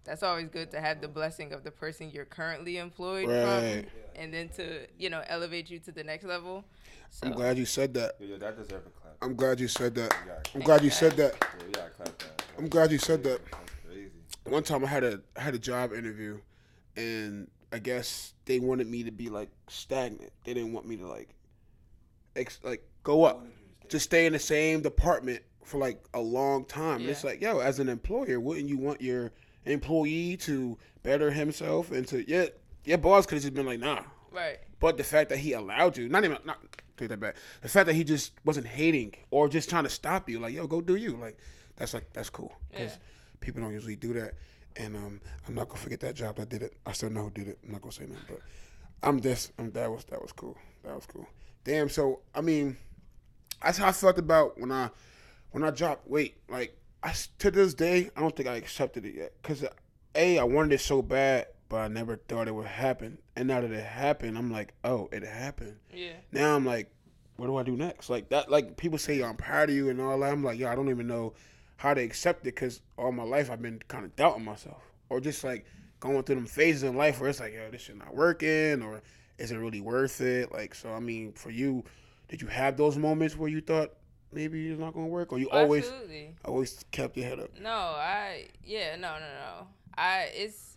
that's 0.05 0.23
always 0.23 0.49
good 0.49 0.70
to 0.73 0.81
have 0.81 1.00
the 1.00 1.08
blessing 1.08 1.52
of 1.52 1.62
the 1.64 1.70
person 1.70 2.11
you're 2.12 2.25
currently 2.25 2.79
employed 2.79 3.29
Right. 3.29 3.85
from, 3.85 3.91
and 4.17 4.35
then 4.35 4.49
to 4.56 4.87
you 4.99 5.08
know 5.11 5.23
elevate 5.29 5.70
you 5.70 5.79
to 5.81 5.93
the 5.93 6.02
next 6.05 6.25
level. 6.25 6.64
So 7.11 7.26
I'm 7.29 7.32
glad 7.32 7.56
you 7.58 7.64
said 7.64 7.94
that. 7.94 8.14
Yo, 8.19 8.37
that 8.38 8.56
deserves 8.56 8.87
a 8.87 8.91
clap. 8.91 9.14
I'm 9.23 9.35
glad 9.37 9.61
you 9.61 9.69
said 9.69 9.94
that. 9.94 10.14
I'm 10.55 10.61
glad 10.62 10.82
you 10.82 10.91
said 10.91 11.12
that. 11.17 11.35
yeah, 11.76 11.88
clap 11.97 12.19
that. 12.19 12.43
I'm 12.58 12.69
glad 12.69 12.90
you 12.90 12.99
said 12.99 13.23
that. 13.25 13.40
One 14.44 14.62
time 14.62 14.85
I 14.85 14.88
had 14.88 15.05
a 15.05 15.20
I 15.37 15.40
had 15.40 15.55
a 15.55 15.58
job 15.58 15.93
interview, 15.93 16.38
and 16.97 17.49
I 17.73 17.79
guess 17.79 18.35
they 18.47 18.58
wanted 18.58 18.88
me 18.88 19.05
to 19.05 19.11
be 19.12 19.29
like 19.29 19.50
stagnant. 19.69 20.32
They 20.44 20.55
didn't 20.55 20.73
want 20.73 20.87
me 20.87 20.97
to 20.97 21.06
like, 21.06 21.31
ex- 22.37 22.61
like 22.62 22.82
go 23.05 23.25
up, 23.25 23.47
just 23.94 24.06
stay 24.06 24.26
in 24.26 24.32
the 24.32 24.38
same 24.41 24.81
department 24.82 25.41
for 25.64 25.79
like 25.79 26.02
a 26.14 26.20
long 26.20 26.64
time. 26.64 27.02
And 27.02 27.08
it's 27.11 27.23
like, 27.23 27.41
yo, 27.41 27.61
as 27.61 27.79
an 27.79 27.88
employer, 27.88 28.41
wouldn't 28.41 28.69
you 28.69 28.76
want 28.76 29.00
your 29.00 29.31
employee 29.67 30.37
to 30.38 30.76
better 31.05 31.31
himself 31.31 31.91
and 31.93 32.06
to 32.08 32.29
yeah, 32.29 32.46
your 32.85 32.99
boss 32.99 33.25
could 33.25 33.37
have 33.37 33.43
just 33.43 33.55
been 33.55 33.64
like, 33.67 33.79
nah. 33.81 34.02
right, 34.32 34.58
But 34.81 34.96
the 34.96 35.05
fact 35.05 35.31
that 35.31 35.38
he 35.38 35.52
allowed 35.52 35.96
you, 35.96 36.08
not 36.08 36.25
even 36.25 36.38
not 36.44 36.58
take 36.96 37.08
that 37.08 37.20
back. 37.20 37.37
The 37.62 37.69
fact 37.69 37.87
that 37.87 37.94
he 37.94 38.02
just 38.05 38.32
wasn't 38.44 38.67
hating 38.67 39.14
or 39.31 39.49
just 39.49 39.70
trying 39.70 39.85
to 39.85 39.91
stop 39.91 40.29
you, 40.29 40.38
like 40.40 40.55
yo, 40.55 40.67
go 40.67 40.81
do 40.81 40.97
you, 40.97 41.17
like 41.17 41.38
that's 41.76 41.94
like 41.94 42.12
that's 42.12 42.31
cool 42.31 42.52
because 42.70 42.93
Yeah. 42.93 42.99
people 43.40 43.62
don't 43.62 43.73
usually 43.73 43.97
do 43.97 44.12
that. 44.14 44.35
And 44.76 44.97
um, 44.97 45.20
I'm 45.47 45.55
not 45.55 45.69
gonna 45.69 45.81
forget 45.81 46.00
that 46.00 46.17
job 46.17 46.35
that 46.37 46.49
did 46.49 46.62
it. 46.62 46.75
I 46.85 46.93
still 46.93 47.11
know 47.11 47.23
who 47.23 47.31
did 47.31 47.47
it. 47.49 47.58
I'm 47.64 47.70
not 47.73 47.81
gonna 47.81 47.93
say 47.93 48.06
nothing, 48.06 48.25
but 48.29 48.40
I'm 49.05 49.21
just 49.21 49.52
um, 49.59 49.71
that 49.71 49.88
was 49.90 50.04
that 50.07 50.21
was 50.21 50.33
cool. 50.33 50.57
That 50.83 50.95
was 50.97 51.07
cool. 51.07 51.28
Damn. 51.62 51.88
So 51.88 52.21
I 52.35 52.40
mean, 52.40 52.76
that's 53.64 53.78
how 53.78 53.88
I 53.88 53.92
felt 53.92 54.18
about 54.18 54.59
when 54.61 54.71
I 54.71 54.90
when 55.50 55.64
I 55.64 55.71
dropped 55.71 56.09
weight. 56.09 56.37
Like 56.49 56.76
I 57.02 57.14
to 57.38 57.50
this 57.50 57.75
day, 57.75 58.11
I 58.16 58.21
don't 58.21 58.35
think 58.35 58.49
I 58.49 58.56
accepted 58.56 59.04
it 59.04 59.14
yet. 59.14 59.33
Cause 59.42 59.64
a 60.14 60.38
I 60.38 60.44
wanted 60.44 60.73
it 60.73 60.80
so 60.80 61.02
bad, 61.02 61.47
but 61.68 61.76
I 61.78 61.88
never 61.88 62.16
thought 62.16 62.49
it 62.49 62.54
would 62.54 62.66
happen. 62.66 63.18
And 63.37 63.49
now 63.49 63.61
that 63.61 63.71
it 63.71 63.85
happened, 63.85 64.38
I'm 64.38 64.50
like, 64.52 64.75
oh, 64.85 65.09
it 65.12 65.23
happened. 65.25 65.76
yeah, 65.92 66.12
Now 66.33 66.54
I'm 66.54 66.64
like, 66.64 66.90
what 67.37 67.47
do 67.47 67.56
I 67.56 67.62
do 67.62 67.76
next? 67.76 68.11
Like 68.11 68.28
that. 68.28 68.50
Like 68.50 68.76
people 68.76 68.99
say, 68.99 69.23
I'm 69.23 69.37
proud 69.37 69.71
of 69.71 69.75
you 69.75 69.88
and 69.88 70.00
all 70.00 70.18
that. 70.21 70.33
I'm 70.33 70.44
like, 70.44 70.59
yo, 70.59 70.68
I 70.68 70.75
don't 70.75 70.88
even 70.90 71.06
know 71.06 71.35
how 71.76 71.92
to 71.94 72.00
accept 72.00 72.40
it 72.42 72.54
because 72.54 72.80
all 72.97 73.11
my 73.12 73.25
life 73.25 73.50
I've 73.50 73.61
been 73.62 73.80
kind 73.88 74.04
of 74.04 74.14
doubting 74.14 74.44
myself, 74.44 74.83
or 75.09 75.21
just 75.21 75.42
like 75.42 75.66
going 76.00 76.23
through 76.23 76.37
them 76.37 76.47
phases 76.47 76.85
in 76.85 76.97
life 76.97 77.21
where 77.21 77.28
it's 77.28 77.40
like, 77.40 77.54
yo, 77.54 77.71
this 77.71 77.83
shit 77.83 77.97
not 77.97 78.14
working, 78.14 78.83
or 78.83 79.02
is 79.38 79.50
it 79.50 79.56
really 79.56 79.80
worth 79.80 80.21
it? 80.21 80.52
Like, 80.52 80.75
so 80.75 80.92
I 80.92 81.00
mean, 81.00 81.33
for 81.33 81.50
you, 81.50 81.83
did 82.35 82.43
you 82.43 82.49
have 82.49 82.76
those 82.76 82.99
moments 82.99 83.37
where 83.37 83.49
you 83.49 83.61
thought 83.61 83.93
maybe 84.33 84.69
it's 84.69 84.81
not 84.81 84.93
gonna 84.93 85.07
work, 85.07 85.31
or 85.31 85.38
you 85.38 85.49
always 85.50 85.85
absolutely. 85.85 86.35
always 86.45 86.85
kept 86.91 87.17
your 87.17 87.26
head 87.26 87.38
up? 87.38 87.50
No, 87.61 87.71
I 87.71 88.49
yeah, 88.64 88.97
no, 88.97 89.12
no, 89.12 89.21
no. 89.21 89.69
I 89.97 90.31
it's 90.35 90.76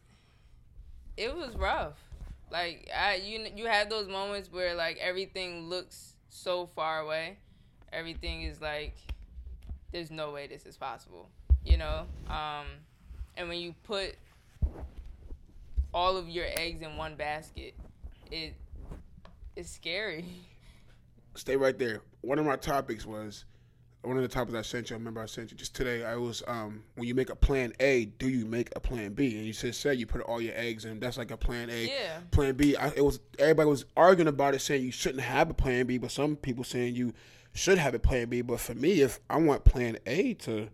it 1.18 1.36
was 1.36 1.56
rough. 1.56 1.98
Like 2.52 2.92
I 2.96 3.16
you 3.16 3.48
you 3.56 3.66
have 3.66 3.90
those 3.90 4.08
moments 4.08 4.52
where 4.52 4.76
like 4.76 4.98
everything 4.98 5.68
looks 5.68 6.14
so 6.30 6.68
far 6.76 7.00
away. 7.00 7.40
Everything 7.92 8.44
is 8.44 8.62
like 8.62 8.96
there's 9.92 10.12
no 10.12 10.32
way 10.32 10.46
this 10.46 10.64
is 10.68 10.78
possible, 10.78 11.28
you 11.66 11.78
know? 11.78 12.06
Um 12.30 12.68
and 13.36 13.50
when 13.50 13.58
you 13.58 13.74
put 13.82 14.16
all 15.92 16.18
of 16.18 16.30
your 16.30 16.46
eggs 16.60 16.84
in 16.84 16.98
one 16.98 17.16
basket, 17.16 17.74
it 18.30 18.54
it's 19.56 19.72
scary. 19.72 20.24
Stay 21.38 21.56
right 21.56 21.77
there. 21.77 22.01
One 22.22 22.39
of 22.39 22.46
my 22.46 22.56
topics 22.56 23.06
was 23.06 23.46
one 24.01 24.15
of 24.15 24.24
the 24.24 24.29
topics 24.29 24.58
I 24.58 24.62
sent 24.62 24.89
you. 24.89 24.96
I 24.96 25.00
remember 25.00 25.22
I 25.22 25.25
sent 25.25 25.51
you 25.51 25.58
just 25.58 25.75
today. 25.75 26.03
I 26.03 26.15
was 26.15 26.41
um 26.48 26.84
when 26.96 27.08
you 27.08 27.13
make 27.13 27.29
a 27.29 27.36
plan 27.36 27.74
A, 27.79 28.06
do 28.06 28.27
you 28.29 28.46
make 28.46 28.70
a 28.75 28.79
plan 28.79 29.13
B? 29.13 29.38
And 29.38 29.46
you 29.46 29.53
just 29.53 29.82
said 29.82 30.00
you 30.00 30.08
put 30.08 30.22
all 30.22 30.41
your 30.41 30.53
eggs 30.56 30.86
in. 30.86 31.00
That's 31.00 31.17
like 31.17 31.32
a 31.32 31.38
plan 31.38 31.70
A. 31.70 31.88
Yeah. 31.88 32.20
Plan 32.32 32.56
B. 32.56 32.75
I, 32.75 32.88
it 32.89 33.06
was 33.06 33.20
everybody 33.38 33.70
was 33.70 33.86
arguing 33.96 34.27
about 34.27 34.56
it, 34.56 34.60
saying 34.60 34.84
you 34.84 34.91
shouldn't 34.91 35.24
have 35.24 35.50
a 35.50 35.53
plan 35.53 35.86
B, 35.86 35.98
but 35.98 36.12
some 36.12 36.36
people 36.36 36.63
saying 36.63 36.96
you 36.96 37.13
should 37.53 37.77
have 37.77 37.94
a 37.94 38.00
plan 38.00 38.29
B. 38.29 38.41
But 38.41 38.60
for 38.60 38.75
me, 38.75 39.01
if 39.01 39.20
I 39.29 39.38
want 39.38 39.63
plan 39.63 39.98
A 40.06 40.34
to 40.36 40.70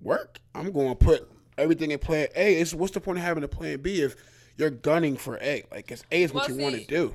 work, 0.00 0.38
I'm 0.54 0.70
going 0.72 0.90
to 0.90 0.94
put 0.94 1.28
everything 1.56 1.90
in 1.90 1.98
plan 1.98 2.28
A. 2.36 2.56
Is 2.60 2.74
what's 2.74 2.92
the 2.92 3.00
point 3.00 3.18
of 3.18 3.24
having 3.24 3.44
a 3.44 3.48
plan 3.48 3.80
B 3.80 4.02
if 4.02 4.14
you're 4.56 4.70
gunning 4.70 5.16
for 5.16 5.38
A? 5.38 5.64
Like, 5.70 5.88
cause 5.88 6.04
A 6.12 6.22
is 6.22 6.32
what 6.32 6.48
Well, 6.48 6.56
you 6.56 6.62
want 6.62 6.74
to 6.76 6.84
do. 6.86 7.14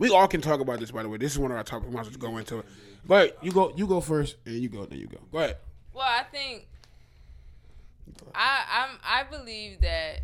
We 0.00 0.08
all 0.08 0.26
can 0.26 0.40
talk 0.40 0.60
about 0.60 0.80
this, 0.80 0.90
by 0.90 1.02
the 1.02 1.10
way. 1.10 1.18
This 1.18 1.32
is 1.32 1.38
one 1.38 1.50
of 1.50 1.58
our 1.58 1.62
topics. 1.62 1.88
We 1.88 1.94
might 1.94 2.06
as 2.06 2.18
well 2.18 2.30
go 2.32 2.38
into 2.38 2.58
it. 2.60 2.64
But 3.06 3.36
you 3.44 3.52
go, 3.52 3.70
you 3.76 3.86
go 3.86 4.00
first, 4.00 4.36
and 4.46 4.54
you 4.56 4.70
go, 4.70 4.86
then 4.86 4.98
you 4.98 5.06
go. 5.06 5.18
Go 5.30 5.38
ahead. 5.38 5.58
Well, 5.92 6.06
I 6.06 6.22
think 6.22 6.66
I 8.34 8.64
I'm 8.70 8.98
I 9.04 9.24
believe 9.24 9.82
that 9.82 10.22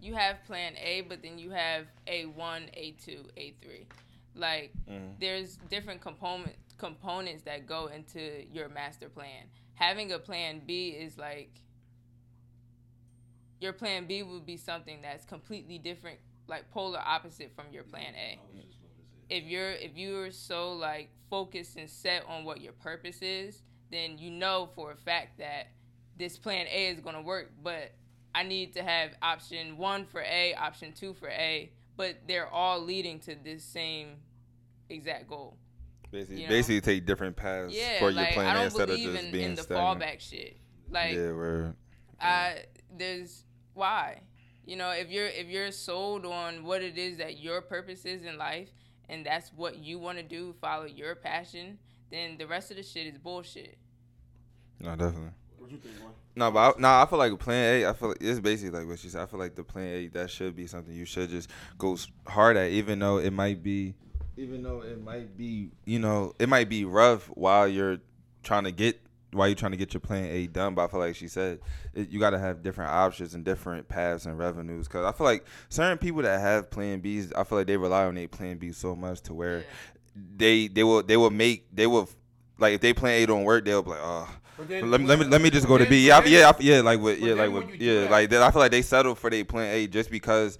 you 0.00 0.14
have 0.14 0.36
plan 0.46 0.74
A, 0.80 1.00
but 1.02 1.20
then 1.20 1.36
you 1.36 1.50
have 1.50 1.86
A 2.06 2.26
one, 2.26 2.66
A 2.74 2.92
two, 2.92 3.24
A 3.36 3.54
three. 3.60 3.86
Like 4.36 4.72
mm-hmm. 4.88 5.14
there's 5.20 5.56
different 5.68 6.00
component 6.00 6.54
components 6.78 7.42
that 7.42 7.66
go 7.66 7.88
into 7.88 8.46
your 8.52 8.68
master 8.68 9.08
plan. 9.08 9.46
Having 9.74 10.12
a 10.12 10.20
plan 10.20 10.62
B 10.64 10.90
is 10.90 11.18
like 11.18 11.50
your 13.60 13.72
plan 13.72 14.06
B 14.06 14.22
would 14.22 14.46
be 14.46 14.56
something 14.56 15.02
that's 15.02 15.24
completely 15.24 15.78
different, 15.78 16.20
like 16.46 16.70
polar 16.70 17.00
opposite 17.04 17.50
from 17.56 17.64
your 17.72 17.82
plan 17.82 18.14
A. 18.14 18.38
If 19.30 19.44
you're 19.44 19.72
if 19.72 19.96
you're 19.96 20.30
so 20.30 20.72
like 20.72 21.10
focused 21.30 21.76
and 21.76 21.88
set 21.88 22.24
on 22.28 22.44
what 22.44 22.60
your 22.60 22.72
purpose 22.72 23.20
is, 23.22 23.62
then 23.90 24.18
you 24.18 24.30
know 24.30 24.68
for 24.74 24.92
a 24.92 24.96
fact 24.96 25.38
that 25.38 25.68
this 26.16 26.38
plan 26.38 26.66
A 26.70 26.88
is 26.88 27.00
going 27.00 27.14
to 27.14 27.22
work, 27.22 27.52
but 27.62 27.92
I 28.34 28.42
need 28.42 28.74
to 28.74 28.82
have 28.82 29.10
option 29.22 29.76
1 29.78 30.04
for 30.06 30.20
A, 30.20 30.54
option 30.54 30.92
2 30.92 31.14
for 31.14 31.28
A, 31.28 31.70
but 31.96 32.16
they're 32.26 32.48
all 32.48 32.80
leading 32.80 33.20
to 33.20 33.36
this 33.42 33.62
same 33.64 34.16
exact 34.88 35.28
goal. 35.28 35.56
Basically, 36.10 36.42
You 36.42 36.42
know? 36.44 36.48
basically 36.48 36.80
take 36.80 37.06
different 37.06 37.36
paths 37.36 37.74
Yeah, 37.74 37.98
for 37.98 38.10
your 38.10 38.22
like 38.22 38.34
plan 38.34 38.46
I 38.46 38.50
A 38.50 38.54
don't 38.54 38.64
instead 38.64 38.90
of 38.90 38.96
just 38.98 39.24
in, 39.24 39.32
being 39.32 39.44
in 39.44 39.54
the 39.54 39.62
stagnant. 39.62 40.00
fallback 40.00 40.20
shit. 40.20 40.56
Like 40.90 41.14
yeah, 41.14 41.32
where 41.32 41.74
I 42.20 42.64
there's 42.96 43.44
why. 43.74 44.22
You 44.64 44.76
know, 44.76 44.90
if 44.90 45.10
you're 45.10 45.26
if 45.26 45.46
you're 45.48 45.70
sold 45.70 46.24
on 46.26 46.64
what 46.64 46.82
it 46.82 46.96
is 46.98 47.18
that 47.18 47.38
your 47.38 47.60
purpose 47.60 48.04
is 48.04 48.24
in 48.24 48.38
life 48.38 48.70
and 49.08 49.24
that's 49.24 49.50
what 49.54 49.78
you 49.78 49.98
want 49.98 50.18
to 50.18 50.24
do, 50.24 50.54
follow 50.60 50.84
your 50.84 51.14
passion, 51.14 51.78
then 52.10 52.36
the 52.38 52.46
rest 52.46 52.70
of 52.70 52.76
the 52.76 52.82
shit 52.82 53.06
is 53.06 53.18
bullshit. 53.18 53.78
no, 54.80 54.90
definitely. 54.96 55.30
What 55.58 55.70
you 55.70 55.78
think, 55.78 55.94
man? 56.00 56.10
No, 56.36 56.50
but 56.52 56.76
I, 56.76 56.80
no, 56.80 56.88
I 56.88 57.06
feel 57.06 57.18
like 57.18 57.36
plan 57.40 57.82
A. 57.82 57.88
I 57.88 57.92
feel 57.94 58.08
like 58.10 58.18
it's 58.20 58.38
basically 58.38 58.78
like 58.78 58.88
what 58.88 59.00
she 59.00 59.08
said. 59.08 59.22
I 59.22 59.26
feel 59.26 59.40
like 59.40 59.56
the 59.56 59.64
plan 59.64 59.88
A 59.88 60.06
that 60.08 60.30
should 60.30 60.54
be 60.54 60.66
something 60.68 60.94
you 60.94 61.04
should 61.04 61.30
just 61.30 61.50
go 61.76 61.96
hard 62.26 62.56
at, 62.56 62.70
even 62.70 63.00
though 63.00 63.18
it 63.18 63.32
might 63.32 63.62
be, 63.62 63.94
even 64.36 64.62
though 64.62 64.82
it 64.82 65.02
might 65.02 65.36
be, 65.36 65.70
you 65.84 65.98
know, 65.98 66.34
it 66.38 66.48
might 66.48 66.68
be 66.68 66.84
rough 66.84 67.26
while 67.26 67.66
you're 67.66 67.98
trying 68.44 68.64
to 68.64 68.70
get 68.72 69.00
while 69.32 69.46
you're 69.48 69.54
trying 69.54 69.72
to 69.72 69.76
get 69.78 69.92
your 69.92 70.00
plan 70.00 70.24
A 70.30 70.46
done. 70.46 70.74
But 70.74 70.84
I 70.84 70.88
feel 70.88 71.00
like 71.00 71.16
she 71.16 71.28
said 71.28 71.60
it, 71.94 72.08
you 72.10 72.18
got 72.18 72.30
to 72.30 72.38
have 72.38 72.62
different 72.62 72.90
options 72.90 73.34
and 73.34 73.44
different 73.44 73.88
paths 73.88 74.26
and 74.26 74.38
revenues. 74.38 74.88
Because 74.88 75.04
I 75.04 75.12
feel 75.16 75.26
like 75.26 75.44
certain 75.68 75.98
people 75.98 76.22
that 76.22 76.40
have 76.40 76.70
plan 76.70 77.00
Bs, 77.02 77.32
I 77.36 77.44
feel 77.44 77.58
like 77.58 77.66
they 77.66 77.76
rely 77.76 78.04
on 78.06 78.14
their 78.14 78.28
plan 78.28 78.56
B 78.58 78.72
so 78.72 78.94
much 78.96 79.20
to 79.22 79.34
where 79.34 79.64
they 80.36 80.68
they 80.68 80.82
will 80.84 81.02
they 81.02 81.16
will 81.16 81.30
make 81.30 81.66
they 81.74 81.86
will 81.86 82.08
like 82.58 82.74
if 82.74 82.80
they 82.80 82.92
plan 82.92 83.22
A 83.22 83.26
don't 83.26 83.44
work, 83.44 83.64
they'll 83.64 83.82
be 83.82 83.90
like 83.90 84.00
oh. 84.02 84.28
Then, 84.66 84.90
Let 84.90 85.00
me, 85.00 85.06
let 85.06 85.18
me 85.20 85.24
let 85.26 85.40
me 85.40 85.50
just 85.50 85.68
go 85.68 85.78
to 85.78 85.86
B. 85.86 86.08
Yeah, 86.08 86.18
I- 86.18 86.24
yeah, 86.24 86.48
I- 86.50 86.60
yeah. 86.60 86.80
Like 86.80 86.98
with 87.00 87.20
yeah, 87.20 87.34
like 87.34 87.52
with 87.52 87.76
yeah, 87.76 88.00
that- 88.00 88.10
like 88.10 88.30
that, 88.30 88.42
I 88.42 88.50
feel 88.50 88.58
like 88.60 88.72
they 88.72 88.82
settle 88.82 89.14
for 89.14 89.30
their 89.30 89.44
plan 89.44 89.72
A 89.72 89.86
just 89.86 90.10
because 90.10 90.58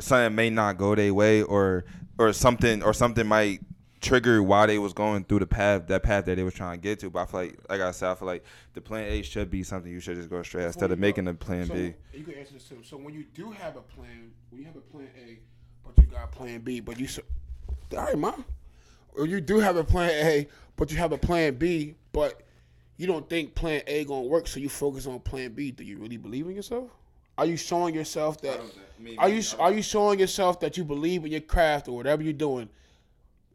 something 0.00 0.34
may 0.34 0.50
not 0.50 0.78
go 0.78 0.96
their 0.96 1.14
way 1.14 1.42
or 1.42 1.84
or 2.18 2.32
something 2.32 2.82
or 2.82 2.92
something 2.92 3.24
might 3.24 3.60
trigger 4.00 4.42
why 4.42 4.66
they 4.66 4.78
was 4.78 4.92
going 4.92 5.24
through 5.24 5.40
the 5.40 5.46
path 5.46 5.86
that 5.86 6.02
path 6.02 6.26
that 6.26 6.36
they 6.36 6.42
was 6.42 6.54
trying 6.54 6.78
to 6.78 6.82
get 6.82 7.00
to. 7.00 7.10
But 7.10 7.20
I 7.20 7.26
feel 7.26 7.40
like 7.40 7.58
like 7.68 7.80
I 7.80 7.90
said, 7.90 8.10
I 8.10 8.14
feel 8.14 8.26
like 8.26 8.44
the 8.74 8.80
plan 8.80 9.10
A 9.10 9.22
should 9.22 9.50
be 9.50 9.62
something 9.62 9.90
you 9.90 10.00
should 10.00 10.16
just 10.16 10.30
go 10.30 10.42
straight 10.42 10.64
instead 10.66 10.90
of 10.90 10.98
making 10.98 11.24
go- 11.24 11.32
a 11.32 11.34
plan 11.34 11.66
so, 11.66 11.74
B. 11.74 11.94
You 12.12 12.24
can 12.24 12.34
answer 12.34 12.54
this 12.54 12.64
too. 12.64 12.78
So 12.82 12.96
when 12.96 13.14
you 13.14 13.24
do 13.34 13.50
have 13.50 13.76
a 13.76 13.82
plan, 13.82 14.30
when 14.50 14.60
you 14.60 14.66
have 14.66 14.76
a 14.76 14.80
plan 14.80 15.08
A, 15.26 15.38
but 15.84 16.02
you 16.02 16.10
got 16.10 16.30
plan 16.32 16.60
B, 16.60 16.80
but 16.80 16.98
you 16.98 17.06
so, 17.06 17.22
all 17.96 18.04
right, 18.04 18.18
mom. 18.18 18.44
Or 19.14 19.26
you 19.26 19.40
do 19.40 19.58
have 19.60 19.76
a 19.76 19.84
plan 19.84 20.10
A, 20.10 20.48
but 20.76 20.90
you 20.90 20.98
have 20.98 21.12
a 21.12 21.18
plan 21.18 21.54
B, 21.54 21.94
but 22.12 22.42
you 22.98 23.06
don't 23.06 23.28
think 23.28 23.54
plan 23.54 23.82
A 23.86 24.04
gonna 24.04 24.22
work, 24.26 24.46
so 24.46 24.60
you 24.60 24.68
focus 24.68 25.06
on 25.06 25.20
plan 25.20 25.52
B. 25.52 25.70
Do 25.70 25.84
you 25.84 25.98
really 25.98 26.16
believe 26.16 26.46
in 26.46 26.54
yourself? 26.54 26.90
Are 27.38 27.46
you 27.46 27.56
showing 27.56 27.94
yourself 27.94 28.40
that? 28.42 28.60
Are 29.18 29.28
you 29.28 29.42
are 29.58 29.72
you 29.72 29.82
showing 29.82 30.18
yourself 30.18 30.60
that 30.60 30.76
you 30.76 30.84
believe 30.84 31.24
in 31.24 31.32
your 31.32 31.42
craft 31.42 31.88
or 31.88 31.96
whatever 31.96 32.22
you're 32.22 32.32
doing? 32.32 32.68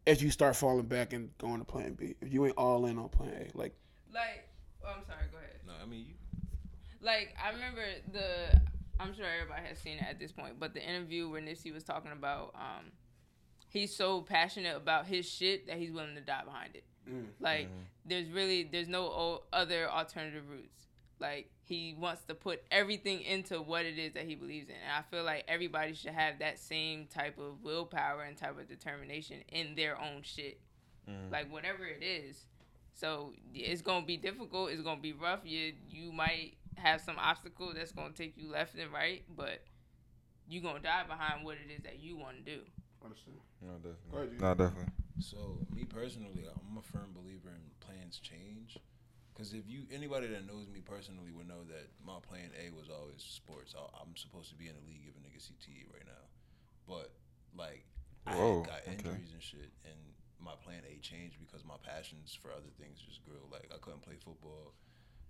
If 0.05 0.21
you 0.21 0.31
start 0.31 0.55
falling 0.55 0.85
back 0.87 1.13
and 1.13 1.29
going 1.37 1.59
to 1.59 1.65
plan 1.65 1.93
B, 1.93 2.15
if 2.21 2.33
you 2.33 2.45
ain't 2.45 2.57
all 2.57 2.85
in 2.87 2.97
on 2.97 3.09
plan 3.09 3.29
A, 3.29 3.57
like 3.57 3.73
Like, 4.13 4.47
oh, 4.83 4.93
I'm 4.97 5.05
sorry, 5.05 5.25
go 5.31 5.37
ahead. 5.37 5.59
No, 5.67 5.73
I 5.81 5.85
mean 5.85 6.05
you. 6.07 6.13
like 7.01 7.35
I 7.43 7.51
remember 7.51 7.83
the 8.11 8.59
I'm 8.99 9.13
sure 9.15 9.25
everybody 9.25 9.67
has 9.67 9.79
seen 9.79 9.97
it 9.97 10.03
at 10.07 10.19
this 10.19 10.31
point, 10.31 10.59
but 10.59 10.73
the 10.73 10.81
interview 10.87 11.29
where 11.29 11.41
Nipsey 11.41 11.73
was 11.73 11.83
talking 11.83 12.11
about 12.11 12.53
um 12.55 12.91
he's 13.69 13.95
so 13.95 14.21
passionate 14.21 14.75
about 14.75 15.05
his 15.07 15.29
shit 15.29 15.67
that 15.67 15.77
he's 15.77 15.91
willing 15.91 16.15
to 16.15 16.21
die 16.21 16.43
behind 16.45 16.75
it. 16.75 16.83
Like 17.39 17.67
there's 18.05 18.29
really 18.29 18.63
there's 18.71 18.87
no 18.87 19.03
o- 19.05 19.43
other 19.53 19.89
alternative 19.89 20.43
routes. 20.49 20.87
Like 21.19 21.49
he 21.71 21.95
wants 21.97 22.23
to 22.25 22.35
put 22.35 22.61
everything 22.69 23.21
into 23.21 23.61
what 23.61 23.85
it 23.85 23.97
is 23.97 24.11
that 24.11 24.25
he 24.25 24.35
believes 24.35 24.67
in. 24.67 24.75
And 24.75 24.91
I 24.93 25.03
feel 25.09 25.23
like 25.23 25.45
everybody 25.47 25.93
should 25.93 26.11
have 26.11 26.39
that 26.39 26.59
same 26.59 27.05
type 27.05 27.37
of 27.39 27.63
willpower 27.63 28.23
and 28.23 28.35
type 28.35 28.59
of 28.59 28.67
determination 28.67 29.37
in 29.47 29.75
their 29.75 29.97
own 29.97 30.21
shit. 30.21 30.59
Mm-hmm. 31.09 31.31
Like 31.31 31.49
whatever 31.49 31.85
it 31.85 32.03
is. 32.03 32.43
So 32.93 33.31
it's 33.53 33.81
gonna 33.81 34.05
be 34.05 34.17
difficult. 34.17 34.71
It's 34.71 34.81
gonna 34.81 34.99
be 34.99 35.13
rough. 35.13 35.39
You 35.45 35.71
you 35.89 36.11
might 36.11 36.55
have 36.75 36.99
some 36.99 37.15
obstacle 37.17 37.71
that's 37.73 37.93
gonna 37.93 38.13
take 38.13 38.37
you 38.37 38.51
left 38.51 38.75
and 38.75 38.91
right, 38.91 39.23
but 39.33 39.63
you're 40.49 40.61
gonna 40.61 40.79
die 40.79 41.03
behind 41.07 41.45
what 41.45 41.55
it 41.55 41.71
is 41.73 41.83
that 41.83 42.01
you 42.01 42.17
want 42.17 42.35
to 42.35 42.43
do. 42.43 42.59
understand. 43.01 43.37
No, 43.61 43.75
definitely. 43.75 44.17
ahead, 44.17 44.31
G. 44.31 44.37
No, 44.43 44.53
definitely. 44.55 44.93
So 45.19 45.37
me 45.73 45.85
personally, 45.85 46.43
I'm 46.49 46.77
a 46.77 46.81
firm 46.81 47.11
believer 47.15 47.49
in 47.55 47.63
plans 47.79 48.19
change. 48.19 48.77
Cause 49.41 49.57
if 49.57 49.65
you 49.65 49.89
anybody 49.89 50.29
that 50.29 50.45
knows 50.45 50.69
me 50.69 50.85
personally 50.85 51.33
would 51.33 51.49
know 51.49 51.65
that 51.65 51.89
my 52.05 52.21
plan 52.21 52.53
A 52.61 52.69
was 52.77 52.93
always 52.93 53.25
sports. 53.25 53.73
I, 53.73 53.81
I'm 53.97 54.13
supposed 54.13 54.53
to 54.53 54.57
be 54.61 54.69
in 54.69 54.77
the 54.77 54.85
league 54.85 55.09
if 55.09 55.17
a 55.17 55.21
nigga 55.25 55.41
CTE 55.41 55.89
right 55.89 56.05
now, 56.05 56.29
but 56.85 57.09
like 57.57 57.89
I 58.29 58.37
Whoa, 58.37 58.61
had 58.61 58.69
got 58.69 58.81
okay. 58.85 58.93
injuries 58.93 59.33
and 59.33 59.41
shit, 59.41 59.73
and 59.81 59.97
my 60.37 60.53
plan 60.61 60.85
A 60.85 61.01
changed 61.01 61.41
because 61.41 61.65
my 61.65 61.81
passions 61.81 62.37
for 62.37 62.53
other 62.53 62.69
things 62.77 63.01
just 63.01 63.25
grew. 63.25 63.41
Like 63.49 63.73
I 63.73 63.81
couldn't 63.81 64.05
play 64.05 64.21
football, 64.21 64.77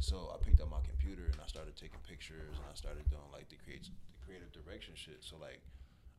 so 0.03 0.27
I 0.35 0.43
picked 0.43 0.59
up 0.59 0.67
my 0.67 0.83
computer 0.83 1.31
and 1.31 1.39
I 1.39 1.47
started 1.47 1.79
taking 1.79 2.03
pictures 2.03 2.59
and 2.59 2.67
I 2.67 2.75
started 2.75 3.07
doing 3.07 3.31
like 3.31 3.47
the 3.47 3.55
create 3.63 3.87
the 3.87 3.95
creative 4.27 4.51
direction 4.51 4.91
shit. 4.91 5.23
So 5.23 5.39
like 5.39 5.63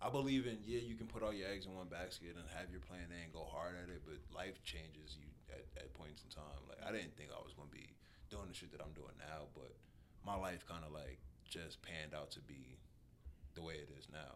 I 0.02 0.10
believe 0.10 0.46
in 0.50 0.58
yeah, 0.66 0.80
you 0.82 0.96
can 0.98 1.06
put 1.06 1.22
all 1.22 1.32
your 1.32 1.48
eggs 1.48 1.66
in 1.66 1.74
one 1.78 1.86
basket 1.86 2.34
and 2.34 2.42
have 2.58 2.70
your 2.74 2.80
plan 2.82 3.06
A 3.14 3.22
and 3.22 3.32
go 3.32 3.46
hard 3.46 3.78
at 3.78 3.86
it, 3.88 4.02
but 4.02 4.18
life 4.34 4.58
changes 4.66 5.14
you 5.14 5.28
at, 5.48 5.62
at 5.78 5.94
points 5.94 6.26
in 6.26 6.30
time. 6.34 6.58
Like 6.68 6.82
I 6.82 6.90
didn't 6.90 7.14
think 7.16 7.30
I 7.30 7.38
was 7.38 7.54
gonna 7.54 7.70
be 7.70 7.94
doing 8.30 8.50
the 8.50 8.54
shit 8.54 8.72
that 8.74 8.82
I'm 8.82 8.92
doing 8.98 9.14
now, 9.22 9.46
but 9.54 9.70
my 10.26 10.34
life 10.34 10.66
kind 10.66 10.82
of 10.82 10.90
like 10.90 11.22
just 11.46 11.78
panned 11.86 12.14
out 12.18 12.30
to 12.34 12.40
be 12.40 12.74
the 13.54 13.62
way 13.62 13.74
it 13.78 13.88
is 13.98 14.10
now. 14.10 14.34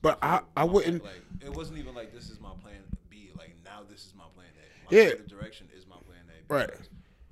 But 0.00 0.22
I 0.22 0.46
I 0.56 0.62
wouldn't. 0.64 1.02
like 1.02 1.26
it 1.42 1.50
wasn't 1.52 1.82
even 1.82 1.94
like 1.98 2.14
this 2.14 2.30
is 2.30 2.38
my 2.38 2.54
plan 2.62 2.78
B. 3.10 3.34
Like 3.34 3.58
now 3.66 3.82
this 3.82 4.06
is 4.06 4.14
my 4.14 4.30
plan 4.38 4.54
A. 4.54 4.66
My 4.86 4.90
Yeah. 4.94 5.18
direction 5.26 5.66
is 5.74 5.90
my 5.90 5.98
plan 6.06 6.22
A. 6.30 6.38
Right. 6.46 6.70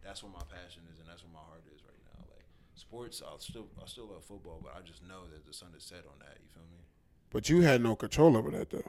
That's 0.02 0.22
where 0.26 0.32
my 0.34 0.42
passion 0.50 0.82
is 0.90 0.98
and 0.98 1.06
that's 1.06 1.22
where 1.22 1.32
my 1.32 1.44
heart 1.46 1.62
is 1.70 1.78
right 1.86 2.02
now. 2.10 2.26
Like 2.26 2.42
sports, 2.74 3.22
I'll 3.22 3.38
still 3.38 3.70
I 3.78 3.86
still 3.86 4.10
love 4.10 4.24
football, 4.26 4.58
but 4.58 4.74
I 4.74 4.82
just 4.82 5.06
know 5.06 5.30
that 5.30 5.46
the 5.46 5.54
sun 5.54 5.70
is 5.78 5.84
set 5.86 6.02
on 6.10 6.18
that. 6.26 6.42
You 6.42 6.50
feel 6.50 6.66
me? 6.74 6.82
But 7.30 7.48
you 7.48 7.60
had 7.62 7.82
no 7.82 7.94
control 7.96 8.36
over 8.36 8.50
that 8.52 8.70
though. 8.70 8.82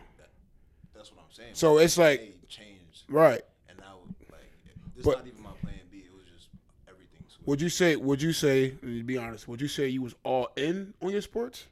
That's 0.95 1.11
what 1.11 1.19
I'm 1.21 1.31
saying. 1.31 1.51
So 1.53 1.77
it's 1.77 1.97
like- 1.97 2.35
changed, 2.47 3.03
Right. 3.09 3.41
and 3.67 3.77
now 3.79 3.99
like 4.31 4.51
this 4.95 5.05
But- 5.05 5.17
not 5.19 5.27
even 5.27 5.43
my 5.43 5.51
plan 5.61 5.75
B. 5.91 5.99
It 6.05 6.13
was 6.13 6.23
just 6.25 6.47
everything. 6.87 7.19
Switched. 7.27 7.47
Would 7.47 7.61
you 7.61 7.69
say? 7.69 7.95
Would 7.95 8.21
you 8.21 8.33
say? 8.33 8.69
To 8.71 9.03
be 9.03 9.17
honest, 9.17 9.47
would 9.47 9.61
you 9.61 9.67
say 9.67 9.87
you 9.87 10.01
was 10.01 10.15
all 10.23 10.49
in 10.55 10.93
on 11.01 11.11
your 11.11 11.21
sports? 11.21 11.65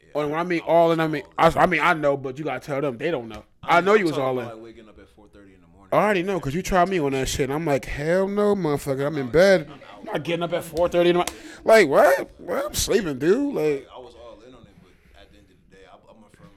Yeah, 0.00 0.08
Or 0.14 0.26
when 0.28 0.38
I 0.38 0.42
mean 0.44 0.60
was 0.60 0.68
all 0.68 0.92
in, 0.92 1.00
I 1.00 1.06
mean. 1.08 1.22
I, 1.38 1.48
I 1.56 1.66
mean 1.66 1.80
I 1.80 1.94
know, 1.94 2.16
but 2.16 2.38
you 2.38 2.44
gotta 2.44 2.60
tell 2.60 2.80
them 2.80 2.98
they 2.98 3.10
don't 3.10 3.28
know. 3.28 3.44
I, 3.62 3.76
mean, 3.76 3.84
know 3.86 3.92
I'm 3.94 3.98
you 4.00 4.04
was 4.06 4.18
all 4.18 4.38
in. 4.40 4.46
Like 4.46 4.62
waking 4.62 4.88
up 4.88 4.98
at 4.98 5.08
4:30 5.16 5.54
in 5.54 5.60
the 5.60 5.66
morning. 5.68 5.88
I 5.92 5.96
already 5.96 6.22
know 6.22 6.38
because 6.38 6.54
you 6.54 6.62
tried 6.62 6.88
me 6.88 6.98
on 7.00 7.12
that 7.12 7.28
shit. 7.28 7.50
I'm 7.50 7.64
like, 7.66 7.84
hell 7.84 8.26
no, 8.28 8.54
motherfucker. 8.56 9.06
I'm 9.06 9.18
in 9.18 9.28
bed. 9.30 9.68
I'm 9.98 10.04
not 10.04 10.22
getting 10.24 10.42
up 10.42 10.52
at 10.52 10.64
4:30 10.64 10.94
in 11.00 11.06
the 11.06 11.12
morning. 11.14 11.34
Like 11.64 11.88
what? 11.88 12.30
Well, 12.40 12.66
I'm 12.66 12.74
sleeping, 12.74 13.18
dude. 13.18 13.54
Like 13.54 13.86
I 13.94 13.98
was 13.98 14.14
all 14.18 14.40
in 14.46 14.52
on 14.54 14.62
it, 14.66 14.74
but 14.82 14.90
at 15.20 15.30
the 15.30 15.38
end 15.38 15.46
of 15.46 15.54
the 15.70 15.76
day, 15.76 15.84
I, 15.86 15.94
I'm 16.10 16.18
a 16.26 16.30
firm 16.36 16.50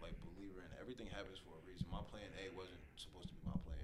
like 0.00 0.14
believer 0.22 0.62
in 0.62 0.70
everything 0.78 1.10
happens 1.10 1.42
for 1.42 1.50
a 1.58 1.62
reason. 1.66 1.84
My 1.90 1.98
plan 2.14 2.30
A 2.38 2.54
wasn't 2.54 2.78
supposed 2.94 3.26
to 3.26 3.34
be 3.34 3.42
my 3.42 3.58
plan, 3.66 3.82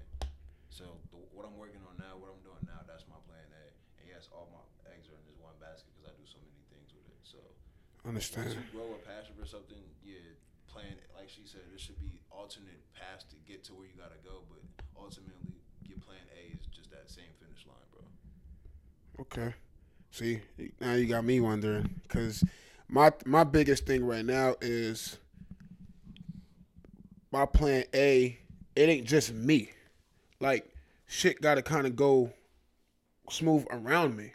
so 0.71 0.87
the, 1.11 1.19
what 1.35 1.43
I'm 1.43 1.59
working 1.59 1.83
on 1.83 1.99
now, 1.99 2.15
what 2.15 2.31
I'm 2.31 2.39
doing 2.47 2.63
now, 2.63 2.79
that's 2.87 3.03
my 3.11 3.19
plan 3.27 3.43
A. 3.51 3.63
And 3.99 4.07
yes, 4.07 4.31
all 4.31 4.47
my 4.55 4.63
eggs 4.95 5.11
are 5.11 5.19
in 5.19 5.25
this 5.27 5.35
one 5.43 5.51
basket 5.59 5.91
because 5.99 6.07
I 6.07 6.15
do 6.15 6.23
so 6.23 6.39
many 6.39 6.63
things 6.71 6.95
with 6.95 7.03
it. 7.11 7.18
So 7.29 7.37
understand. 8.07 8.49
you 8.49 8.57
grow 8.73 8.89
a 8.97 9.01
passion 9.05 9.35
for 9.39 9.45
something, 9.45 9.77
yeah, 10.03 10.17
plan 10.67 10.97
like 11.15 11.29
she 11.29 11.41
said, 11.45 11.61
there 11.69 11.77
should 11.77 11.99
be 11.99 12.19
alternate 12.31 12.81
paths 12.93 13.25
to 13.29 13.35
get 13.47 13.63
to 13.65 13.73
where 13.73 13.85
you 13.85 13.93
gotta 13.97 14.17
go, 14.23 14.41
but 14.49 14.61
ultimately, 14.99 15.61
your 15.85 15.99
plan 15.99 16.17
A 16.33 16.57
is 16.57 16.65
just 16.67 16.89
that 16.91 17.09
same 17.09 17.29
finish 17.39 17.65
line, 17.67 17.77
bro. 17.91 18.01
Okay. 19.21 19.53
See, 20.11 20.41
now 20.79 20.93
you 20.93 21.05
got 21.05 21.23
me 21.23 21.39
wondering 21.39 22.01
because 22.03 22.43
my 22.87 23.11
my 23.25 23.43
biggest 23.43 23.85
thing 23.85 24.03
right 24.03 24.25
now 24.25 24.55
is 24.59 25.17
my 27.31 27.45
plan 27.45 27.83
A. 27.93 28.37
It 28.75 28.89
ain't 28.89 29.05
just 29.05 29.33
me. 29.33 29.69
Like 30.39 30.73
shit 31.05 31.41
got 31.41 31.55
to 31.55 31.61
kind 31.61 31.85
of 31.85 31.95
go 31.95 32.31
smooth 33.29 33.67
around 33.69 34.17
me, 34.17 34.33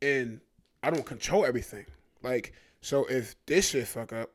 and 0.00 0.40
I 0.82 0.90
don't 0.90 1.04
control 1.04 1.44
everything. 1.44 1.84
Like 2.22 2.52
so, 2.80 3.04
if 3.06 3.34
this 3.46 3.70
shit 3.70 3.86
fuck 3.86 4.12
up, 4.12 4.30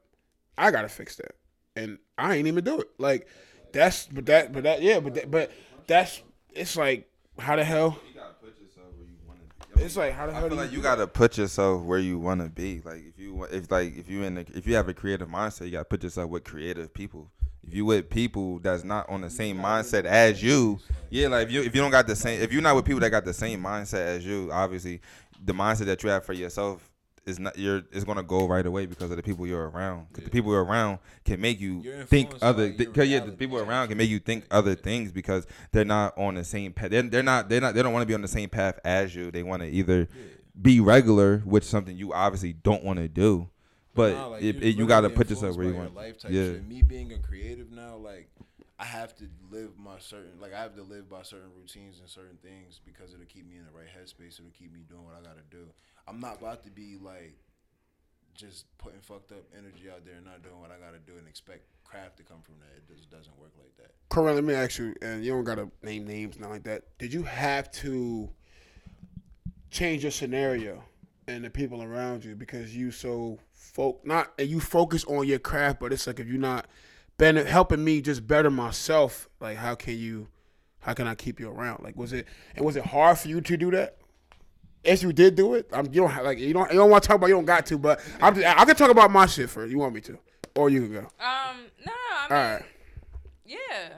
I 0.58 0.72
gotta 0.72 0.90
fix 0.90 1.16
that, 1.18 1.36
and 1.76 1.98
I 2.18 2.36
ain't 2.36 2.48
even 2.48 2.64
do 2.64 2.80
it. 2.80 2.90
Like 2.98 3.28
that's 3.74 4.08
but 4.08 4.26
that 4.28 4.54
but 4.54 4.64
that 4.64 4.82
yeah 4.82 5.00
but 5.00 5.14
that, 5.16 5.32
but 5.32 5.52
that's 5.88 6.22
it's 6.52 6.78
like 6.78 7.10
how 7.38 7.56
the 7.56 7.64
hell 7.64 8.00
You 8.08 8.20
gotta 8.20 8.34
put 8.34 8.60
yourself 8.60 8.88
where 8.96 9.08
you 9.08 9.18
want 9.28 9.40
to 9.40 9.78
be. 9.78 9.84
It's 9.84 9.98
like, 9.98 10.14
how 10.14 10.26
the 10.28 10.32
I 10.32 10.36
hell 10.36 10.44
feel 10.44 10.50
do 10.52 10.56
like 10.56 10.72
you 10.72 10.78
you 10.78 10.84
gotta 10.84 11.08
put 11.08 11.38
yourself 11.38 11.84
where 11.84 12.00
you 12.00 12.18
want 12.18 12.42
to 12.42 12.50
be. 12.50 12.82
Like 12.84 13.04
if 13.08 13.20
you 13.20 13.44
if 13.46 13.70
like 13.70 13.98
if 13.98 14.10
you 14.10 14.24
in 14.24 14.36
the, 14.36 14.46
if 14.54 14.66
you 14.68 14.76
have 14.76 14.88
a 14.88 14.94
creative 14.94 15.28
mindset, 15.28 15.66
you 15.66 15.72
gotta 15.72 15.86
put 15.86 16.04
yourself 16.04 16.30
with 16.30 16.44
creative 16.44 16.94
people. 16.94 17.32
If 17.68 17.74
you 17.74 17.84
with 17.86 18.10
people 18.10 18.60
that's 18.60 18.84
not 18.84 19.10
on 19.10 19.22
the 19.22 19.30
same 19.30 19.58
mindset 19.58 20.06
as 20.06 20.42
you, 20.42 20.80
yeah, 21.10 21.28
like 21.28 21.48
if 21.48 21.52
you 21.52 21.64
if 21.64 21.76
you 21.76 21.82
don't 21.82 21.92
got 21.92 22.08
the 22.08 22.16
same 22.16 22.42
if 22.42 22.54
you're 22.54 22.62
not 22.62 22.76
with 22.76 22.86
people 22.86 23.02
that 23.02 23.10
got 23.10 23.26
the 23.26 23.34
same 23.34 23.62
mindset 23.62 24.06
as 24.06 24.26
you, 24.26 24.50
obviously 24.52 25.02
the 25.44 25.54
mindset 25.54 25.86
that 25.86 26.04
you 26.04 26.10
have 26.10 26.24
for 26.24 26.34
yourself 26.34 26.90
is 27.26 27.40
not 27.40 27.58
you're 27.58 27.82
is 27.92 28.04
gonna 28.04 28.24
go 28.24 28.48
right 28.48 28.66
away 28.66 28.86
because 28.86 29.10
of 29.10 29.18
the 29.18 29.24
people 29.24 29.48
you're 29.48 29.70
around. 29.70 30.06
'Cause 30.14 30.24
the 30.24 30.30
people 30.30 30.52
you're 30.52 30.64
around 30.64 31.00
can 31.24 31.42
make 31.42 31.60
you 31.60 31.82
think 32.06 32.30
other. 32.42 32.70
by 32.70 32.76
Because 32.78 33.10
yeah, 33.10 33.20
the 33.20 33.32
people 33.32 33.58
around 33.60 33.88
can 33.88 33.98
make 33.98 34.10
you 34.10 34.20
think 34.20 34.46
other 34.52 34.76
things 34.76 35.12
because 35.12 35.48
they're 35.72 35.86
not 35.86 36.16
on 36.18 36.36
the 36.36 36.44
same 36.44 36.72
path. 36.72 36.92
They're, 36.92 37.02
they're 37.02 37.24
not. 37.24 37.50
They're 37.50 37.62
not. 37.62 37.74
They 37.74 37.82
don't 37.82 37.94
want 37.94 38.04
to 38.04 38.08
be 38.08 38.14
on 38.14 38.22
the 38.22 38.28
same 38.28 38.50
path 38.50 38.80
as 38.86 39.16
you. 39.16 39.32
They 39.32 39.44
want 39.44 39.64
to 39.64 39.68
either 39.68 40.08
be 40.60 40.80
regular, 40.80 41.40
which 41.40 41.64
is 41.64 41.70
something 41.70 41.98
you 41.98 42.14
obviously 42.14 42.54
don't 42.54 42.84
want 42.84 43.00
to 43.00 43.08
do. 43.08 43.50
But 43.96 44.14
Nah, 44.14 44.28
like, 44.28 44.44
it, 44.44 44.62
it, 44.62 44.76
you 44.76 44.86
got 44.86 45.02
to 45.02 45.10
put 45.10 45.30
yourself 45.30 45.56
where 45.56 45.66
you 45.68 45.74
want. 45.76 45.96
Life 45.96 46.20
type 46.20 46.32
Yeah. 46.32 46.44
shit. 46.44 46.68
Me 46.68 46.82
being 46.82 47.12
a 47.14 47.18
creative 47.18 47.72
now, 47.72 47.96
like 47.96 48.30
I 48.78 48.84
have 48.86 49.16
to 49.16 49.26
live 49.50 49.72
my 49.78 49.98
certain, 50.00 50.38
like 50.40 50.54
I 50.54 50.62
have 50.62 50.76
to 50.76 50.84
live 50.84 51.10
by 51.10 51.24
certain 51.24 51.50
routines 51.58 52.00
and 52.00 52.10
certain 52.10 52.38
things 52.44 52.82
because 52.86 53.14
it'll 53.14 53.26
keep 53.26 53.48
me 53.48 53.56
in 53.58 53.64
the 53.66 53.72
right 53.72 53.88
headspace. 53.88 54.38
It'll 54.38 54.52
keep 54.52 54.74
me 54.74 54.82
doing 54.88 55.06
what 55.06 55.16
I 55.16 55.22
gotta 55.24 55.44
do. 55.50 55.66
I'm 56.08 56.20
not 56.20 56.40
about 56.40 56.64
to 56.64 56.70
be 56.70 56.98
like 57.02 57.38
just 58.36 58.66
putting 58.78 59.00
fucked 59.00 59.32
up 59.32 59.44
energy 59.58 59.90
out 59.90 60.06
there 60.06 60.16
and 60.16 60.26
not 60.26 60.44
doing 60.44 60.60
what 60.60 60.70
I 60.70 60.76
gotta 60.76 61.00
do 61.00 61.18
and 61.18 61.28
expect 61.28 61.64
craft 61.84 62.18
to 62.18 62.24
come 62.24 62.42
from 62.42 62.56
that. 62.60 62.78
It 62.78 62.96
just 62.96 63.10
doesn't 63.10 63.40
work 63.40 63.52
like 63.58 63.76
that. 63.78 63.92
Corinne, 64.10 64.36
let 64.36 64.44
me 64.44 64.54
ask 64.54 64.78
you, 64.78 64.94
and 65.02 65.24
you 65.24 65.32
don't 65.32 65.44
gotta 65.44 65.70
name 65.82 66.06
names, 66.06 66.40
not 66.40 66.50
like 66.50 66.64
that. 66.64 66.84
Did 66.98 67.14
you 67.14 67.24
have 67.24 67.72
to 67.74 68.30
change 69.70 70.04
your 70.04 70.12
scenario 70.12 70.84
and 71.28 71.44
the 71.44 71.50
people 71.50 71.82
around 71.82 72.24
you 72.24 72.36
because 72.36 72.76
you 72.76 72.92
so 72.92 73.40
folk 73.52 74.06
not 74.06 74.32
you 74.38 74.60
focus 74.60 75.04
on 75.06 75.28
your 75.28 75.40
craft, 75.40 75.80
but 75.80 75.94
it's 75.94 76.08
like 76.08 76.20
if 76.20 76.28
you're 76.28 76.38
not 76.38 76.68
been 77.18 77.38
helping 77.38 77.84
me 77.84 78.02
just 78.02 78.28
better 78.28 78.52
myself, 78.52 79.30
like 79.40 79.58
how 79.58 79.76
can 79.76 79.98
you, 79.98 80.28
how 80.82 80.94
can 80.94 81.08
I 81.08 81.16
keep 81.16 81.40
you 81.40 81.50
around? 81.50 81.84
Like 81.84 81.96
was 81.96 82.14
it 82.14 82.28
and 82.56 82.66
was 82.66 82.76
it 82.76 82.86
hard 82.86 83.18
for 83.18 83.30
you 83.30 83.42
to 83.42 83.58
do 83.58 83.72
that? 83.72 83.98
If 84.86 85.02
you 85.04 85.12
did 85.14 85.36
do 85.36 85.56
it, 85.56 85.70
I'm 85.74 85.86
you 85.88 86.02
don't 86.02 86.10
have, 86.12 86.24
like 86.26 86.38
you 86.40 86.54
don't 86.54 86.72
you 86.72 86.78
don't 86.78 86.90
want 86.90 87.04
to 87.04 87.08
talk 87.08 87.18
about 87.18 87.28
you 87.28 87.36
don't 87.36 87.46
got 87.46 87.66
to, 87.68 87.78
but 87.78 88.02
I'm 88.22 88.36
just, 88.36 88.46
I 88.48 88.66
can 88.66 88.76
talk 88.76 88.90
about 88.92 89.12
my 89.12 89.26
shit 89.26 89.50
first. 89.50 89.72
You 89.72 89.80
want 89.80 89.94
me 89.96 90.02
to, 90.02 90.18
or 90.56 90.70
you 90.70 90.82
can 90.82 90.94
go. 90.94 91.00
Um, 91.00 91.66
no, 91.86 91.92
I 91.92 92.28
mean, 92.30 92.38
All 92.38 92.54
right. 92.54 92.64
yeah, 93.46 93.90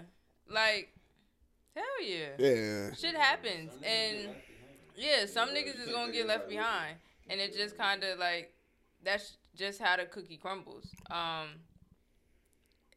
like, 0.50 0.94
hell 1.75 1.84
yeah. 2.03 2.29
Yeah. 2.39 2.94
shit 2.94 3.15
happens 3.15 3.72
and 3.84 4.29
yeah 4.96 5.25
some 5.27 5.50
niggas 5.50 5.79
is 5.79 5.91
gonna 5.91 6.12
get 6.12 6.25
left 6.25 6.50
behind 6.50 6.96
and 7.29 7.39
it 7.39 7.56
just 7.56 7.77
kind 7.77 8.03
of 8.03 8.17
like 8.17 8.51
that's 9.03 9.38
just 9.56 9.79
how 9.79 9.96
the 9.96 10.06
cookie 10.06 10.38
crumbles 10.38 10.88
um 11.12 11.50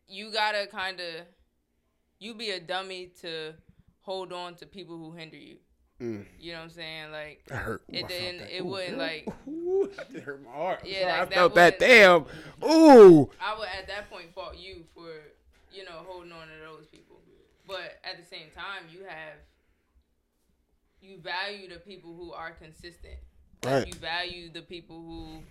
you 0.09 0.33
gotta 0.33 0.67
kind 0.67 0.99
of 0.99 1.27
you 2.19 2.35
be 2.35 2.51
a 2.51 2.61
dummy 2.61 3.11
to 3.21 3.53
hold 4.01 4.33
on 4.33 4.55
to 4.55 4.65
people 4.67 4.97
who 4.97 5.13
hinder 5.13 5.37
you 5.37 5.57
Mm. 6.01 6.25
you 6.41 6.53
know 6.53 6.59
what 6.59 6.65
i'm 6.65 6.71
saying 6.71 7.13
like 7.13 7.43
That 7.49 7.57
hurt. 7.57 7.83
Ooh, 7.91 7.95
I 7.95 7.99
it 7.99 8.09
didn't 8.09 8.39
that. 8.39 8.57
it 8.57 8.61
Ooh, 8.63 8.65
wouldn't 8.65 8.95
ooh, 8.97 8.99
like 8.99 9.29
Ooh, 9.47 9.91
did 10.13 10.23
hurt 10.23 10.43
my 10.45 10.51
heart. 10.51 10.81
Yeah, 10.85 11.01
Yeah, 11.01 11.07
like, 11.07 11.15
I 11.21 11.25
that 11.27 11.35
felt 11.35 11.55
that. 11.57 11.79
Damn. 11.79 12.25
Ooh. 12.65 13.31
I 13.41 13.59
would 13.59 13.69
at 13.69 13.87
that 13.89 14.11
point 14.11 14.33
fault 14.35 14.57
you 14.57 14.85
for, 14.95 15.09
you 15.73 15.85
know, 15.85 16.03
holding 16.07 16.33
on 16.33 16.47
to 16.49 16.55
those 16.65 16.87
people. 16.87 17.17
But 17.69 18.01
at 18.03 18.19
the 18.19 18.25
same 18.25 18.49
time, 18.55 18.85
you 18.91 19.01
have 19.07 19.35
you 21.03 21.19
value 21.19 21.69
the 21.69 21.79
people 21.81 22.15
who 22.15 22.33
are 22.33 22.51
consistent. 22.51 23.15
Like, 23.65 23.73
Right. 23.73 23.87
You 23.89 23.95
value 23.95 24.51
the 24.53 24.63
people 24.63 24.97
who 25.03 25.43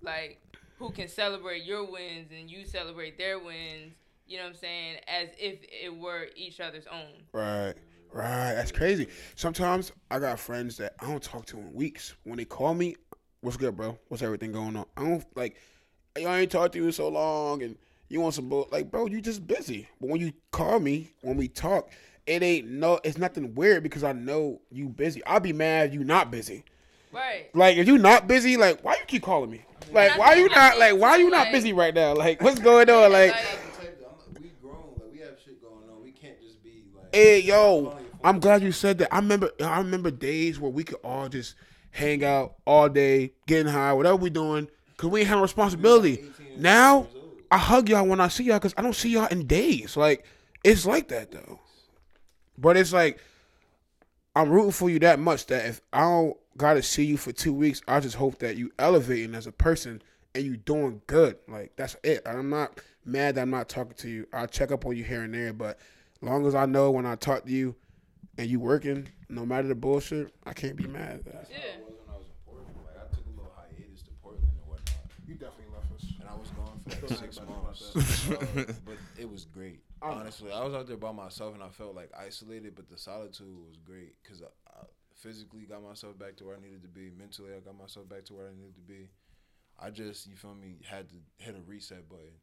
like 0.00 0.40
who 0.78 0.90
can 0.90 1.08
celebrate 1.08 1.64
your 1.64 1.84
wins 1.90 2.30
and 2.36 2.50
you 2.50 2.64
celebrate 2.64 3.18
their 3.18 3.38
wins. 3.38 3.94
You 4.26 4.38
know 4.38 4.44
what 4.44 4.50
I'm 4.50 4.56
saying? 4.56 4.96
As 5.08 5.28
if 5.38 5.58
it 5.70 5.94
were 5.96 6.28
each 6.36 6.60
other's 6.60 6.86
own. 6.86 7.22
Right. 7.32 7.74
Right. 8.12 8.54
That's 8.54 8.72
crazy. 8.72 9.08
Sometimes 9.36 9.92
I 10.10 10.18
got 10.18 10.38
friends 10.38 10.76
that 10.76 10.94
I 11.00 11.06
don't 11.06 11.22
talk 11.22 11.46
to 11.46 11.58
in 11.58 11.72
weeks. 11.72 12.14
When 12.24 12.36
they 12.36 12.44
call 12.44 12.74
me, 12.74 12.96
what's 13.40 13.56
good, 13.56 13.76
bro? 13.76 13.98
What's 14.08 14.22
everything 14.22 14.52
going 14.52 14.76
on? 14.76 14.86
I 14.96 15.02
don't 15.02 15.24
like. 15.34 15.56
I 16.16 16.40
ain't 16.40 16.50
talked 16.50 16.74
to 16.74 16.78
you 16.78 16.86
in 16.86 16.92
so 16.92 17.08
long, 17.08 17.62
and 17.62 17.76
you 18.08 18.20
want 18.20 18.34
some 18.34 18.48
bull? 18.50 18.68
Like, 18.70 18.90
bro, 18.90 19.06
you 19.06 19.22
just 19.22 19.46
busy. 19.46 19.88
But 20.00 20.10
when 20.10 20.20
you 20.20 20.32
call 20.50 20.78
me, 20.78 21.10
when 21.22 21.38
we 21.38 21.48
talk, 21.48 21.90
it 22.26 22.42
ain't 22.42 22.68
no. 22.68 23.00
It's 23.02 23.16
nothing 23.16 23.54
weird 23.54 23.82
because 23.82 24.04
I 24.04 24.12
know 24.12 24.60
you 24.70 24.88
busy. 24.88 25.24
I'll 25.24 25.40
be 25.40 25.54
mad 25.54 25.88
if 25.88 25.94
you 25.94 26.04
not 26.04 26.30
busy. 26.30 26.64
Right. 27.12 27.50
Like 27.54 27.76
if 27.76 27.86
you 27.86 27.98
not 27.98 28.26
busy, 28.26 28.56
like 28.56 28.82
why 28.82 28.94
you 28.94 29.04
keep 29.06 29.22
calling 29.22 29.50
me? 29.50 29.62
Like 29.92 30.16
why 30.18 30.34
you 30.34 30.48
not 30.48 30.78
like 30.78 30.96
why 30.96 31.16
you 31.16 31.30
not 31.30 31.50
busy 31.52 31.72
right 31.72 31.94
now? 31.94 32.14
Like 32.14 32.40
what's 32.42 32.58
going 32.60 32.88
on? 32.88 33.12
Like 33.12 33.34
we 34.40 34.50
grown, 34.62 34.94
like 34.98 35.12
we 35.12 35.18
have 35.20 35.36
shit 35.44 35.60
going 35.60 35.88
on. 35.90 36.02
We 36.02 36.12
can't 36.12 36.40
just 36.40 36.62
be 36.62 36.84
like. 36.96 37.01
Hey 37.14 37.40
yo, 37.40 37.94
I'm 38.24 38.40
glad 38.40 38.62
you 38.62 38.72
said 38.72 38.96
that. 38.98 39.12
I 39.12 39.18
remember 39.18 39.50
I 39.62 39.76
remember 39.76 40.10
days 40.10 40.58
where 40.58 40.70
we 40.70 40.82
could 40.82 40.96
all 41.04 41.28
just 41.28 41.56
hang 41.90 42.24
out 42.24 42.54
all 42.64 42.88
day, 42.88 43.34
getting 43.46 43.70
high, 43.70 43.92
whatever 43.92 44.16
we 44.16 44.30
doing, 44.30 44.66
cause 44.96 45.10
we 45.10 45.20
ain't 45.20 45.28
have 45.28 45.42
responsibility. 45.42 46.24
Now 46.56 47.08
I 47.50 47.58
hug 47.58 47.90
y'all 47.90 48.06
when 48.06 48.18
I 48.18 48.28
see 48.28 48.44
y'all, 48.44 48.60
cause 48.60 48.72
I 48.78 48.82
don't 48.82 48.94
see 48.94 49.10
y'all 49.10 49.26
in 49.26 49.46
days. 49.46 49.94
Like 49.94 50.24
it's 50.64 50.86
like 50.86 51.08
that 51.08 51.32
though. 51.32 51.60
But 52.56 52.78
it's 52.78 52.94
like 52.94 53.20
I'm 54.34 54.48
rooting 54.48 54.72
for 54.72 54.88
you 54.88 54.98
that 55.00 55.18
much 55.18 55.44
that 55.46 55.66
if 55.66 55.82
I 55.92 56.00
don't 56.00 56.34
gotta 56.56 56.82
see 56.82 57.04
you 57.04 57.18
for 57.18 57.32
two 57.32 57.52
weeks, 57.52 57.82
I 57.86 58.00
just 58.00 58.16
hope 58.16 58.38
that 58.38 58.56
you 58.56 58.72
elevating 58.78 59.34
as 59.34 59.46
a 59.46 59.52
person 59.52 60.00
and 60.34 60.44
you 60.44 60.56
doing 60.56 61.02
good. 61.06 61.36
Like 61.46 61.72
that's 61.76 61.94
it. 62.04 62.22
I'm 62.24 62.48
not 62.48 62.80
mad 63.04 63.34
that 63.34 63.42
I'm 63.42 63.50
not 63.50 63.68
talking 63.68 63.96
to 63.98 64.08
you. 64.08 64.26
I'll 64.32 64.46
check 64.46 64.72
up 64.72 64.86
on 64.86 64.96
you 64.96 65.04
here 65.04 65.24
and 65.24 65.34
there, 65.34 65.52
but 65.52 65.78
long 66.22 66.46
as 66.46 66.54
I 66.54 66.66
know 66.66 66.90
when 66.90 67.06
I 67.06 67.14
talk 67.16 67.44
to 67.44 67.50
you 67.50 67.74
and 68.38 68.48
you 68.48 68.60
working, 68.60 69.08
no 69.28 69.44
matter 69.44 69.68
the 69.68 69.74
bullshit, 69.74 70.32
I 70.44 70.52
can't 70.52 70.76
be 70.76 70.86
mad 70.86 71.16
at 71.16 71.24
that. 71.26 71.48
Yeah. 71.50 71.58
I 71.76 71.80
was 71.84 71.94
when 72.06 72.14
I 72.14 72.18
was 72.18 72.26
in 72.26 72.34
Portland. 72.46 72.76
Like 72.86 72.96
I 72.96 73.14
took 73.14 73.26
a 73.26 73.30
little 73.30 73.52
hiatus 73.56 74.02
to 74.02 74.10
Portland 74.22 74.48
and 74.48 74.68
whatnot, 74.68 74.94
You 75.26 75.34
definitely 75.34 75.74
left 75.74 75.92
us. 75.92 76.04
and 76.20 76.28
I 76.28 76.34
was 76.34 76.48
gone 76.50 76.80
for 76.88 77.06
like 77.08 77.18
six 77.18 77.40
months. 77.40 78.78
But 78.84 78.96
it 79.18 79.30
was 79.30 79.44
great. 79.46 79.80
Honestly, 80.00 80.50
I 80.52 80.64
was 80.64 80.74
out 80.74 80.86
there 80.88 80.96
by 80.96 81.12
myself 81.12 81.54
and 81.54 81.62
I 81.62 81.68
felt 81.68 81.94
like 81.94 82.10
isolated, 82.18 82.74
but 82.74 82.88
the 82.88 82.98
solitude 82.98 83.56
was 83.66 83.76
great 83.84 84.14
because 84.22 84.42
I, 84.42 84.46
I 84.68 84.82
physically 85.14 85.62
got 85.62 85.82
myself 85.82 86.18
back 86.18 86.36
to 86.38 86.44
where 86.44 86.56
I 86.56 86.60
needed 86.60 86.82
to 86.82 86.88
be. 86.88 87.10
Mentally, 87.16 87.50
I 87.56 87.60
got 87.60 87.78
myself 87.78 88.08
back 88.08 88.24
to 88.26 88.34
where 88.34 88.48
I 88.48 88.50
needed 88.56 88.74
to 88.74 88.80
be. 88.80 89.08
I 89.78 89.90
just, 89.90 90.26
you 90.26 90.36
feel 90.36 90.54
me, 90.54 90.76
had 90.84 91.08
to 91.10 91.14
hit 91.38 91.54
a 91.56 91.60
reset 91.70 92.08
button. 92.08 92.34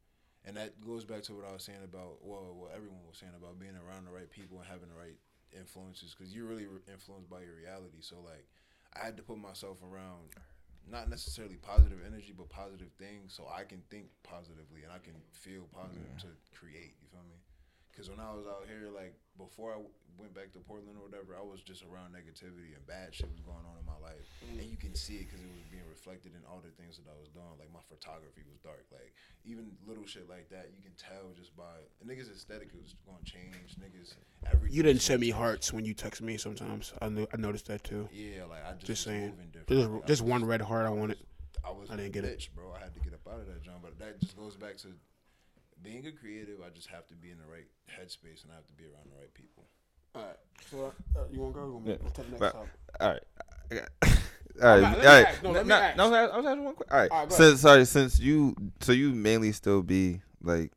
And 0.46 0.56
that 0.58 0.80
goes 0.80 1.04
back 1.04 1.24
to 1.24 1.34
what 1.34 1.46
I 1.46 1.52
was 1.52 1.64
saying 1.64 1.84
about, 1.84 2.24
well, 2.24 2.56
what 2.56 2.72
everyone 2.76 3.04
was 3.08 3.18
saying 3.18 3.36
about 3.36 3.60
being 3.60 3.76
around 3.76 4.06
the 4.06 4.12
right 4.12 4.30
people 4.30 4.58
and 4.60 4.68
having 4.68 4.90
the 4.90 4.96
right 4.96 5.20
influences 5.52 6.16
because 6.16 6.34
you're 6.34 6.48
really 6.48 6.66
re- 6.66 6.86
influenced 6.92 7.30
by 7.30 7.42
your 7.42 7.56
reality. 7.56 8.00
So, 8.02 8.16
like, 8.24 8.48
I 8.96 9.04
had 9.04 9.18
to 9.18 9.24
put 9.24 9.38
myself 9.38 9.78
around 9.84 10.32
not 10.90 11.10
necessarily 11.10 11.56
positive 11.56 12.00
energy, 12.06 12.34
but 12.36 12.50
positive 12.50 12.90
things 12.98 13.34
so 13.34 13.46
I 13.52 13.64
can 13.64 13.84
think 13.90 14.08
positively 14.24 14.84
and 14.84 14.92
I 14.92 15.00
can 15.00 15.14
feel 15.32 15.68
positive 15.72 16.18
to 16.24 16.28
create. 16.58 16.96
You 17.02 17.08
feel 17.12 17.26
me? 17.30 17.38
Because 17.92 18.10
when 18.10 18.20
I 18.20 18.32
was 18.32 18.46
out 18.48 18.64
here, 18.68 18.90
like, 18.94 19.14
before 19.38 19.72
I 19.72 19.80
w- 19.82 19.92
went 20.18 20.34
back 20.36 20.52
to 20.54 20.60
Portland 20.60 20.96
or 21.00 21.04
whatever, 21.08 21.36
I 21.36 21.44
was 21.44 21.62
just 21.62 21.84
around 21.84 22.16
negativity 22.16 22.72
and 22.76 22.84
bad 22.88 23.14
shit 23.16 23.28
was 23.32 23.40
going 23.42 23.64
on 23.68 23.76
in 23.80 23.86
my 23.86 23.98
life. 24.00 24.24
And 24.48 24.64
you 24.70 24.78
can 24.78 24.96
see 24.96 25.16
it 25.20 25.28
because 25.28 25.42
it 25.44 25.52
was 25.52 25.68
being 25.72 25.84
reflected 25.90 26.32
in 26.36 26.42
all 26.48 26.62
the 26.64 26.72
things 26.82 26.96
that 26.98 27.08
I 27.12 27.16
was 27.20 27.28
doing. 27.30 27.48
Like, 27.60 27.72
my 27.74 27.84
photography 27.88 28.44
was 28.48 28.60
dark. 28.60 28.86
Like, 28.92 29.12
even 29.44 29.72
little 29.88 30.06
shit 30.06 30.30
like 30.30 30.48
that, 30.50 30.72
you 30.76 30.82
can 30.84 30.96
tell 30.96 31.32
just 31.36 31.56
by 31.56 31.84
niggas' 32.06 32.32
aesthetic 32.32 32.72
was 32.76 32.96
going 33.04 33.20
to 33.24 33.28
change. 33.28 33.76
Niggas, 33.80 34.16
everything. 34.48 34.76
You 34.76 34.84
didn't 34.84 35.02
send 35.02 35.20
me 35.20 35.30
hearts 35.32 35.74
when 35.74 35.84
you 35.84 35.94
text 35.94 36.22
me 36.22 36.38
sometimes. 36.38 36.94
I 37.02 37.10
knew 37.10 37.28
I 37.34 37.38
noticed 37.38 37.68
that 37.68 37.84
too. 37.84 38.08
Yeah, 38.12 38.46
like, 38.46 38.64
I 38.66 38.74
just, 38.80 38.86
Just 38.86 39.04
saying. 39.04 39.34
Just 39.52 39.70
Like, 39.70 40.08
just 40.08 40.22
one 40.22 40.46
red 40.46 40.62
heart 40.62 40.86
I 40.86 40.92
wanted. 40.92 41.18
I 41.66 41.72
was 41.72 41.90
I 41.92 41.98
didn't 41.98 42.14
get 42.14 42.24
it. 42.24 42.48
bro. 42.56 42.72
I 42.74 42.80
had 42.80 42.94
to 42.94 43.00
get 43.02 43.14
up 43.14 43.28
out 43.28 43.42
of 43.42 43.48
that 43.48 43.62
joint. 43.62 43.82
But 43.82 44.00
that 44.00 44.20
just 44.22 44.38
goes 44.38 44.56
back 44.56 44.78
to 44.78 44.88
being 45.82 46.06
a 46.08 46.12
creative. 46.12 46.60
I 46.66 46.70
just 46.70 46.88
have 46.88 47.08
to 47.08 47.16
be 47.16 47.32
in 47.32 47.38
the 47.38 47.46
right 47.46 47.68
headspace 47.90 48.44
and 48.44 48.52
I 48.52 48.56
have 48.56 48.68
to 48.68 48.74
be 48.74 48.86
around 48.86 49.10
the 49.12 49.18
right 49.20 49.34
people. 49.34 49.66
All 50.16 50.24
right. 50.24 50.38
So 50.72 50.94
uh, 51.16 51.24
you 51.32 51.40
want 51.40 51.54
to 51.54 51.60
go? 51.60 51.66
You 51.68 51.74
want 51.74 51.86
me 51.86 51.92
Yeah. 51.92 52.10
take 52.10 52.26
the 52.26 52.40
next 52.40 52.54
topic? 52.54 52.70
All 53.00 53.10
right. 53.10 53.24
All 54.62 54.68
right, 54.68 54.84
all 54.84 55.24
right. 55.24 55.44
No, 55.44 55.52
let 55.52 55.66
me 55.66 55.70
No, 55.96 56.10
no, 56.10 56.16
I 56.16 56.36
was 56.38 56.46
asking 56.46 56.64
one 56.66 56.76
question. 56.76 56.92
All 56.94 57.00
right. 57.00 57.12
All 57.12 57.24
right, 57.24 57.32
since 57.32 57.62
sorry, 57.62 57.86
since 57.86 58.20
you 58.20 58.56
so 58.82 58.92
you 58.92 59.12
mainly 59.14 59.52
still 59.54 59.82
be 59.84 60.22
like 60.42 60.72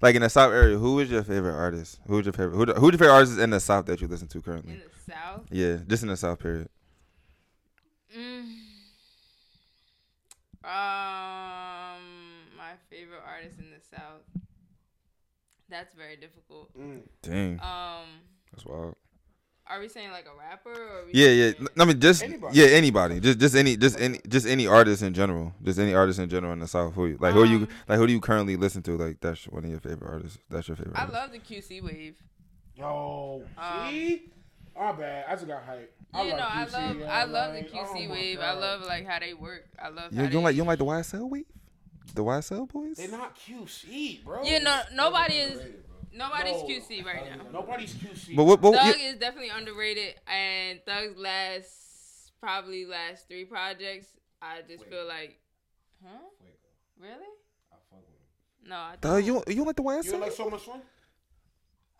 like 0.00 0.14
in 0.14 0.22
the 0.22 0.30
South 0.30 0.52
area, 0.52 0.78
who 0.78 0.98
is 1.00 1.10
your 1.10 1.22
favorite 1.22 1.54
artist? 1.54 2.00
Who 2.06 2.18
is 2.18 2.26
your 2.26 2.32
favorite? 2.32 2.56
Who 2.56 2.64
who's 2.80 2.92
your 2.92 2.98
favorite 2.98 3.12
artist 3.12 3.38
in 3.38 3.50
the 3.50 3.60
South 3.60 3.86
that 3.86 4.00
you 4.00 4.08
listen 4.08 4.28
to 4.28 4.40
currently? 4.40 4.74
In 4.74 4.78
the 4.78 5.12
South. 5.12 5.42
Yeah, 5.50 5.76
just 5.86 6.02
in 6.02 6.08
the 6.08 6.16
South 6.16 6.38
period. 6.38 6.68
Mm. 8.16 8.44
Um, 10.64 11.98
my 12.56 12.74
favorite 12.88 13.22
artist 13.26 13.58
in 13.58 13.70
the 13.70 13.71
South. 13.92 14.42
That's 15.68 15.94
very 15.94 16.16
difficult. 16.16 16.76
Mm. 16.78 17.00
Dang, 17.22 17.52
Um, 17.60 18.06
that's 18.52 18.66
wild. 18.66 18.94
are 19.66 19.80
we 19.80 19.88
saying 19.88 20.10
like 20.10 20.26
a 20.26 20.36
rapper 20.38 20.70
or? 20.70 20.98
Are 21.02 21.04
we 21.06 21.12
Yeah, 21.14 21.28
yeah. 21.28 21.52
saying- 21.52 21.68
I 21.78 21.84
mean, 21.86 21.98
just 22.00 22.22
Anybody. 22.22 22.58
yeah, 22.58 22.66
anybody. 22.66 23.20
Just 23.20 23.38
just 23.38 23.54
any 23.54 23.76
just 23.78 23.98
any 23.98 24.20
just 24.28 24.46
any 24.46 24.66
artist 24.66 25.02
in 25.02 25.14
general. 25.14 25.54
Just 25.62 25.78
any 25.78 25.94
artist 25.94 26.18
in 26.18 26.28
general 26.28 26.52
in 26.52 26.58
the 26.58 26.68
South. 26.68 26.94
Who 26.94 27.06
you, 27.06 27.16
like? 27.20 27.32
Who 27.32 27.44
you 27.44 27.56
Um, 27.58 27.68
like? 27.88 27.98
Who 27.98 28.06
do 28.06 28.12
you 28.12 28.20
currently 28.20 28.56
listen 28.56 28.82
to? 28.82 28.96
Like 28.98 29.20
that's 29.20 29.46
one 29.48 29.64
of 29.64 29.70
your 29.70 29.80
favorite 29.80 30.10
artists. 30.10 30.38
That's 30.50 30.68
your 30.68 30.76
favorite. 30.76 30.96
I 30.96 31.00
artist. 31.02 31.14
love 31.14 31.32
the 31.32 31.38
QC 31.38 31.80
wave. 31.80 32.16
Yo, 32.74 33.44
Um, 33.56 33.88
see? 33.90 34.30
My 34.76 34.92
bad. 34.92 35.24
I 35.28 35.34
just 35.34 35.46
got 35.46 35.66
hyped. 35.66 35.88
You 36.14 36.30
know, 36.30 36.36
like 36.36 36.42
I 36.42 36.64
love 36.64 37.02
I 37.08 37.24
love 37.24 37.54
like, 37.54 37.70
the 37.70 37.78
QC 37.78 37.86
oh 37.88 38.08
my 38.08 38.12
wave. 38.14 38.40
I 38.40 38.52
love 38.52 38.82
like 38.82 39.06
how 39.06 39.18
they 39.18 39.32
work. 39.32 39.66
I 39.78 39.88
love 39.88 40.12
You, 40.12 40.18
how 40.18 40.24
you 40.24 40.30
don't 40.30 40.42
like 40.42 40.54
you 40.54 40.60
don't 40.60 40.66
like 40.68 40.78
the 40.78 40.84
YSL 40.84 41.28
wave? 41.30 41.46
The 42.14 42.22
YSL 42.24 42.68
boys? 42.68 42.96
They're 42.96 43.08
not 43.08 43.36
QC, 43.38 44.24
bro. 44.24 44.42
You 44.44 44.60
know, 44.60 44.80
nobody 44.94 45.34
is 45.36 45.60
nobody's 46.12 46.62
No. 46.62 46.68
QC 46.68 47.04
right 47.04 47.24
now. 47.36 47.44
Nobody's 47.52 47.94
QC. 47.94 48.36
But 48.36 48.44
what? 48.44 48.60
what 48.60 48.74
Thug 48.74 48.96
you- 48.98 49.06
is 49.08 49.16
definitely 49.16 49.50
underrated, 49.50 50.14
and 50.26 50.80
Thug's 50.86 51.16
last 51.16 52.32
probably 52.40 52.84
last 52.86 53.28
three 53.28 53.44
projects, 53.44 54.08
I 54.42 54.60
just 54.68 54.84
feel 54.86 55.06
like, 55.06 55.38
huh? 56.04 56.18
Really? 57.00 57.14
I 57.72 57.76
fuck 57.90 58.00
with 58.00 58.08
him. 58.08 58.68
No, 58.68 58.76
I 58.76 58.96
don't. 59.00 59.24
you 59.24 59.42
you 59.46 59.54
don't 59.56 59.66
like 59.66 59.76
the 59.76 59.82
YSL? 59.82 60.04
you 60.04 60.10
don't 60.12 60.20
like 60.20 60.32
so 60.32 60.50
much 60.50 60.62
fun? 60.62 60.82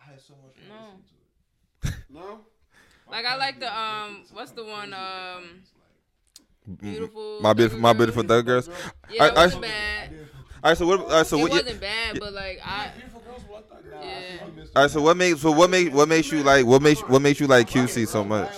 I 0.00 0.10
had 0.10 0.20
so 0.20 0.34
much 0.44 0.56
fun 0.56 0.68
No. 0.68 0.84
listening 0.84 1.04
to 1.82 1.88
it. 1.88 1.94
No. 2.10 2.40
Like 3.10 3.24
I 3.26 3.36
like 3.36 3.60
the 3.60 3.72
um, 3.78 4.24
what's 4.32 4.50
the 4.52 4.64
one 4.64 4.92
um, 4.94 5.62
beautiful. 6.80 7.40
my 7.40 7.52
beautiful, 7.52 7.78
my 7.80 7.92
beautiful 7.92 8.22
Girl? 8.22 8.38
thug 8.38 8.46
girls. 8.46 8.68
Yeah, 9.10 9.14
it 9.14 9.20
I- 9.20 9.28
I- 9.28 9.44
wasn't 9.46 9.62
bad. 9.62 10.10
All 10.64 10.70
right, 10.70 10.78
so 10.78 10.86
what? 10.86 11.00
All 11.00 11.08
right, 11.08 11.26
so 11.26 11.38
it 11.38 11.42
what? 11.42 11.52
you- 11.52 11.58
wasn't 11.62 11.80
bad, 11.80 12.20
but 12.20 12.32
like 12.32 12.60
I, 12.64 12.88
Beautiful 12.96 13.20
girls, 13.22 13.42
what 13.48 13.68
the? 13.68 13.90
Nah, 13.90 14.00
Yeah. 14.02 14.38
All 14.76 14.82
right, 14.82 14.90
so 14.90 15.02
what 15.02 15.16
makes 15.16 15.40
so 15.40 15.50
what 15.50 15.70
make 15.70 15.92
what 15.92 16.08
makes 16.08 16.30
you 16.30 16.42
like 16.42 16.64
what 16.64 16.80
makes 16.82 17.00
what 17.02 17.20
makes 17.20 17.40
you 17.40 17.46
like 17.48 17.68
QC 17.68 18.06
so 18.06 18.22
much? 18.24 18.52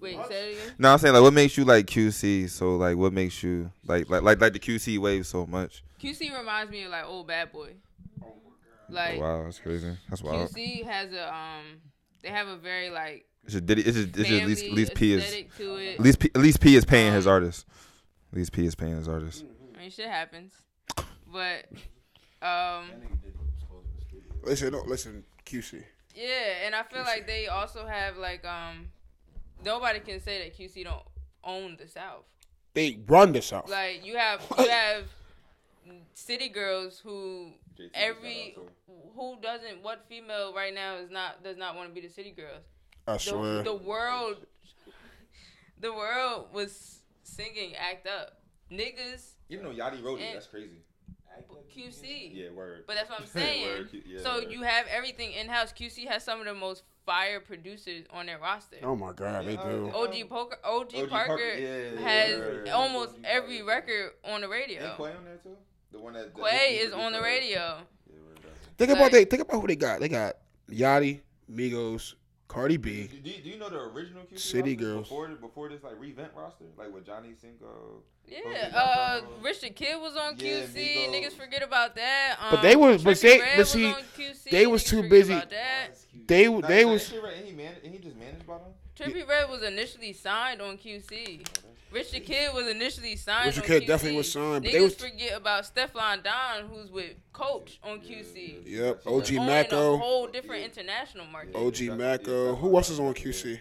wait, 0.00 0.18
say 0.28 0.50
it 0.50 0.52
again. 0.54 0.74
No, 0.78 0.92
I'm 0.92 0.98
saying 0.98 1.14
like 1.14 1.22
what 1.22 1.32
makes 1.32 1.56
you 1.56 1.64
like 1.64 1.86
QC. 1.86 2.50
So 2.50 2.76
like 2.76 2.96
what 2.96 3.12
makes 3.12 3.42
you 3.42 3.70
like 3.86 4.10
like 4.10 4.22
like 4.22 4.40
like 4.40 4.52
the 4.52 4.58
QC 4.58 4.98
wave 4.98 5.26
so 5.26 5.46
much? 5.46 5.84
QC 6.02 6.36
reminds 6.36 6.72
me 6.72 6.82
of 6.84 6.90
like 6.90 7.04
old 7.06 7.28
bad 7.28 7.52
boy. 7.52 7.74
Like 8.88 9.20
wow, 9.20 9.44
that's 9.44 9.58
crazy. 9.60 9.96
That's 10.10 10.22
wild. 10.22 10.50
QC 10.50 10.84
has 10.84 11.12
a 11.12 11.32
um, 11.32 11.80
they 12.22 12.28
have 12.30 12.48
a 12.48 12.56
very 12.56 12.90
like 12.90 13.24
It's 13.44 13.52
just 13.54 13.66
Diddy. 13.66 13.82
It's 13.82 13.96
just, 13.96 14.08
it's 14.16 14.28
just 14.28 14.30
at 14.42 14.46
least 14.48 14.64
at 14.64 14.72
least 14.72 14.94
P 14.94 15.12
is 15.12 15.32
it. 15.32 15.48
at 15.94 16.00
least 16.00 16.18
P, 16.20 16.30
at 16.34 16.40
least 16.40 16.60
P 16.60 16.76
is 16.76 16.84
paying 16.84 17.12
his 17.12 17.26
Um, 17.26 17.32
artist. 17.32 17.66
At 18.32 18.38
least 18.38 18.52
P 18.52 18.64
is 18.64 18.74
paying 18.74 18.96
his 18.96 19.08
artist. 19.08 19.44
I 19.74 19.78
mean, 19.80 19.90
shit 19.90 20.08
happens, 20.08 20.52
but 21.26 21.66
um, 22.40 22.86
Listen, 24.44 24.72
no, 24.72 24.82
listen, 24.82 25.24
QC. 25.46 25.82
yeah, 26.14 26.64
and 26.64 26.74
I 26.74 26.82
feel 26.82 27.02
like 27.02 27.26
they 27.26 27.46
also 27.48 27.86
have 27.86 28.16
like 28.16 28.44
um, 28.44 28.88
nobody 29.64 30.00
can 30.00 30.20
say 30.20 30.42
that 30.44 30.56
QC 30.58 30.84
don't 30.84 31.02
own 31.44 31.76
the 31.80 31.88
South. 31.88 32.24
They 32.74 32.98
run 33.06 33.32
the 33.32 33.42
South. 33.42 33.68
Like 33.68 34.04
you 34.06 34.16
have 34.16 34.40
you 34.58 34.68
have 34.68 35.04
city 36.14 36.48
girls 36.48 37.00
who 37.02 37.50
every 37.94 38.56
who 39.16 39.36
doesn't 39.42 39.82
what 39.82 40.04
female 40.08 40.54
right 40.54 40.74
now 40.74 40.96
is 40.96 41.10
not 41.10 41.42
does 41.44 41.56
not 41.56 41.76
want 41.76 41.88
to 41.88 41.94
be 41.94 42.06
the 42.06 42.12
city 42.12 42.30
girls. 42.30 42.64
I 43.06 43.14
The, 43.14 43.18
swear. 43.18 43.62
the 43.62 43.74
world, 43.74 44.36
the 45.80 45.92
world 45.92 46.46
was 46.52 47.00
singing 47.22 47.74
"Act 47.76 48.06
Up." 48.06 48.38
Niggas 48.70 49.32
Even 49.50 49.66
though 49.66 49.72
Yachty 49.72 50.02
wrote 50.02 50.20
it, 50.20 50.32
that's 50.32 50.46
crazy. 50.46 50.76
QC. 51.74 52.30
Yeah, 52.34 52.50
word. 52.50 52.84
But 52.86 52.96
that's 52.96 53.08
what 53.08 53.20
I'm 53.20 53.26
saying. 53.40 53.66
Word, 53.66 53.90
Q- 53.90 54.02
yeah, 54.06 54.20
so 54.22 54.34
word. 54.34 54.50
you 54.52 54.62
have 54.62 54.86
everything 54.88 55.32
in 55.32 55.48
house. 55.48 55.72
QC 55.72 56.06
has 56.06 56.22
some 56.22 56.38
of 56.40 56.44
the 56.46 56.52
most 56.54 56.82
fire 57.06 57.40
producers 57.40 58.04
on 58.12 58.26
their 58.26 58.38
roster. 58.38 58.76
oh 58.82 58.94
my 58.94 59.12
God, 59.12 59.46
they 59.46 59.56
do. 59.56 59.90
OG 59.94 60.28
Parker, 60.28 60.58
OG, 60.62 60.94
OG 60.94 61.08
Parker, 61.08 61.26
Parker, 61.28 61.54
yeah, 61.54 62.00
has 62.00 62.38
word. 62.38 62.68
almost 62.68 63.14
OG 63.16 63.24
every 63.24 63.58
Parker. 63.62 63.66
record 63.90 64.10
on 64.24 64.40
the 64.42 64.48
radio. 64.48 64.84
Ain't 64.86 64.96
Quay 64.98 65.04
on 65.04 65.24
there 65.24 65.36
too? 65.42 65.56
The 65.92 65.98
one 65.98 66.12
that 66.12 66.34
Quay 66.34 66.76
is 66.76 66.92
on 66.92 67.12
the 67.12 67.20
radio. 67.22 67.78
Think 68.76 68.90
about 68.90 69.02
Like- 69.04 69.12
they. 69.12 69.24
Think 69.24 69.42
about 69.42 69.60
who 69.60 69.66
they 69.66 69.76
got. 69.76 70.00
They 70.00 70.08
got 70.10 70.36
Yachty, 70.70 71.20
Migos, 71.50 72.14
Cardi 72.52 72.76
B. 72.76 73.08
Do, 73.08 73.30
do 73.42 73.48
you 73.48 73.58
know 73.58 73.70
the 73.70 73.78
original 73.80 74.24
QC 74.24 74.38
City 74.38 74.72
roster 74.76 74.84
Girls. 74.84 75.08
before 75.08 75.28
before 75.28 75.68
this 75.70 75.82
like 75.82 75.94
revamp 75.98 76.32
roster 76.36 76.64
like 76.76 76.92
with 76.92 77.06
Johnny 77.06 77.30
Cinco? 77.40 78.02
Yeah, 78.28 78.68
uh, 78.74 79.20
Rich 79.42 79.62
the 79.62 79.70
Kid 79.70 79.98
was 80.00 80.16
on 80.16 80.36
Yeah, 80.38 80.60
QC. 80.66 80.74
Migos. 80.74 81.08
Niggas 81.14 81.32
forget 81.32 81.62
about 81.62 81.96
that. 81.96 82.36
Um, 82.40 82.48
But 82.50 82.62
they 82.62 82.76
was- 82.76 83.02
but 83.02 83.16
Trippie 83.16 83.20
they- 83.22 83.40
Redd 83.40 83.48
but 83.52 83.58
was 83.58 83.70
see, 83.70 83.86
on 83.86 84.02
QC. 84.16 84.50
they 84.50 84.66
was 84.66 84.84
too 84.84 85.08
busy- 85.08 85.32
About 85.32 85.50
that. 85.50 85.88
They 86.26 86.46
Nah, 86.48 86.66
they 86.68 86.84
nah, 86.84 86.90
was 86.92 87.08
shit 87.08 87.24
and 87.24 87.46
he 87.46 87.52
man 87.52 87.74
and 87.82 87.92
he 87.94 87.98
just 87.98 88.16
managed 88.16 88.46
by 88.46 88.58
them. 88.58 88.74
Trippie 88.96 89.26
Redd 89.26 89.48
was 89.48 89.62
initially 89.62 90.12
signed 90.12 90.60
on 90.60 90.76
QC. 90.76 91.46
Rich 91.90 92.10
the 92.12 92.20
Kid 92.20 92.54
was 92.54 92.68
initially 92.68 93.16
signed 93.16 93.46
Richard 93.46 93.62
on 93.62 93.66
Kidd 93.66 93.82
QC. 93.82 93.86
definitely 93.86 94.16
was 94.18 94.32
signed, 94.32 94.64
but 94.64 94.70
Niggas 94.70 94.72
they 94.72 94.80
was- 94.80 94.94
forget 94.94 95.36
about 95.36 95.64
Stefflon 95.64 96.22
Don, 96.22 96.68
who's 96.68 96.90
with 96.90 97.12
Coach 97.32 97.78
on 97.82 98.00
QC. 98.00 98.62
yep. 98.66 99.00
OG 99.06 99.36
on 99.38 99.42
in 99.42 99.42
a 99.42 99.46
Mako, 99.62 99.96
whole 99.98 100.26
different 100.26 100.64
international 100.64 101.26
market. 101.26 101.54
OG 101.54 101.90
Maco. 101.96 102.54
Who 102.56 102.76
else 102.76 102.90
is 102.90 103.00
on 103.00 103.14
QC? 103.14 103.60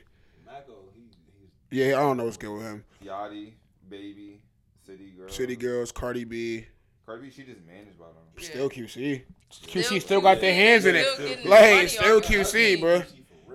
Yeah, 1.70 1.88
I 1.98 2.02
don't 2.02 2.18
know 2.18 2.26
what's 2.26 2.38
good 2.38 2.52
with 2.52 2.64
him. 2.64 2.84
Yachty, 3.04 3.54
Baby, 3.90 4.42
City 4.86 5.12
Girl. 5.18 5.30
City 5.30 5.56
Girls, 5.56 5.92
Cardi 5.92 6.26
B, 6.26 6.66
Cardi 7.06 7.24
B, 7.28 7.32
she 7.34 7.44
just 7.44 7.62
managed 7.66 7.98
by 7.98 8.06
them. 8.08 8.16
Yeah. 8.38 8.44
still 8.44 8.70
QC. 8.70 9.24
QC 9.68 9.84
Still 9.86 10.00
still 10.02 10.22
got 10.22 10.40
their 10.42 10.52
QC, 10.54 10.56
hands 10.56 10.86
in 10.86 10.96
it. 10.96 11.06
getting 11.18 11.50
Like 11.50 11.90
still 11.90 12.22
QC, 12.22 12.76
QC. 12.78 12.80
bro. 12.82 13.04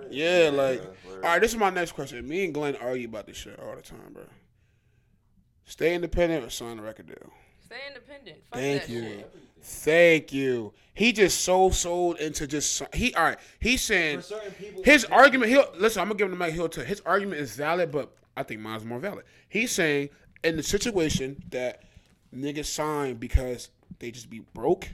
Yeah, 0.09 0.49
like. 0.53 0.81
Word. 1.17 1.25
All 1.25 1.31
right, 1.31 1.41
this 1.41 1.51
is 1.51 1.57
my 1.57 1.69
next 1.69 1.93
question. 1.93 2.27
Me 2.27 2.45
and 2.45 2.53
Glenn 2.53 2.75
argue 2.77 3.07
about 3.07 3.27
this 3.27 3.37
shit 3.37 3.59
all 3.59 3.75
the 3.75 3.81
time, 3.81 4.13
bro. 4.13 4.23
Stay 5.65 5.93
independent 5.93 6.45
or 6.45 6.49
sign 6.49 6.79
a 6.79 6.81
record 6.81 7.07
deal. 7.07 7.31
Stay 7.65 7.75
independent. 7.87 8.37
Fuck 8.49 8.59
Thank 8.59 8.81
that 8.83 8.89
you. 8.89 9.01
shit. 9.03 9.35
Thank 9.61 10.33
you. 10.33 10.73
He 10.93 11.11
just 11.11 11.41
so 11.41 11.69
sold 11.71 12.17
into 12.19 12.47
just 12.47 12.81
he. 12.95 13.13
All 13.15 13.23
right, 13.23 13.37
he's 13.59 13.81
saying 13.81 14.23
his 14.83 15.03
argument. 15.05 15.51
He'll 15.51 15.67
listen. 15.77 16.01
I'm 16.01 16.07
gonna 16.07 16.17
give 16.17 16.31
him 16.31 16.37
the 16.37 16.45
mic. 16.45 16.53
He'll 16.53 16.69
tell 16.69 16.85
his 16.85 17.01
argument 17.01 17.41
is 17.41 17.55
valid, 17.55 17.91
but 17.91 18.15
I 18.37 18.43
think 18.43 18.61
mine's 18.61 18.85
more 18.85 18.99
valid. 18.99 19.25
He's 19.49 19.71
saying 19.71 20.09
in 20.43 20.55
the 20.55 20.63
situation 20.63 21.43
that 21.49 21.83
niggas 22.33 22.65
sign 22.65 23.15
because 23.15 23.69
they 23.99 24.11
just 24.11 24.29
be 24.29 24.39
broke 24.53 24.87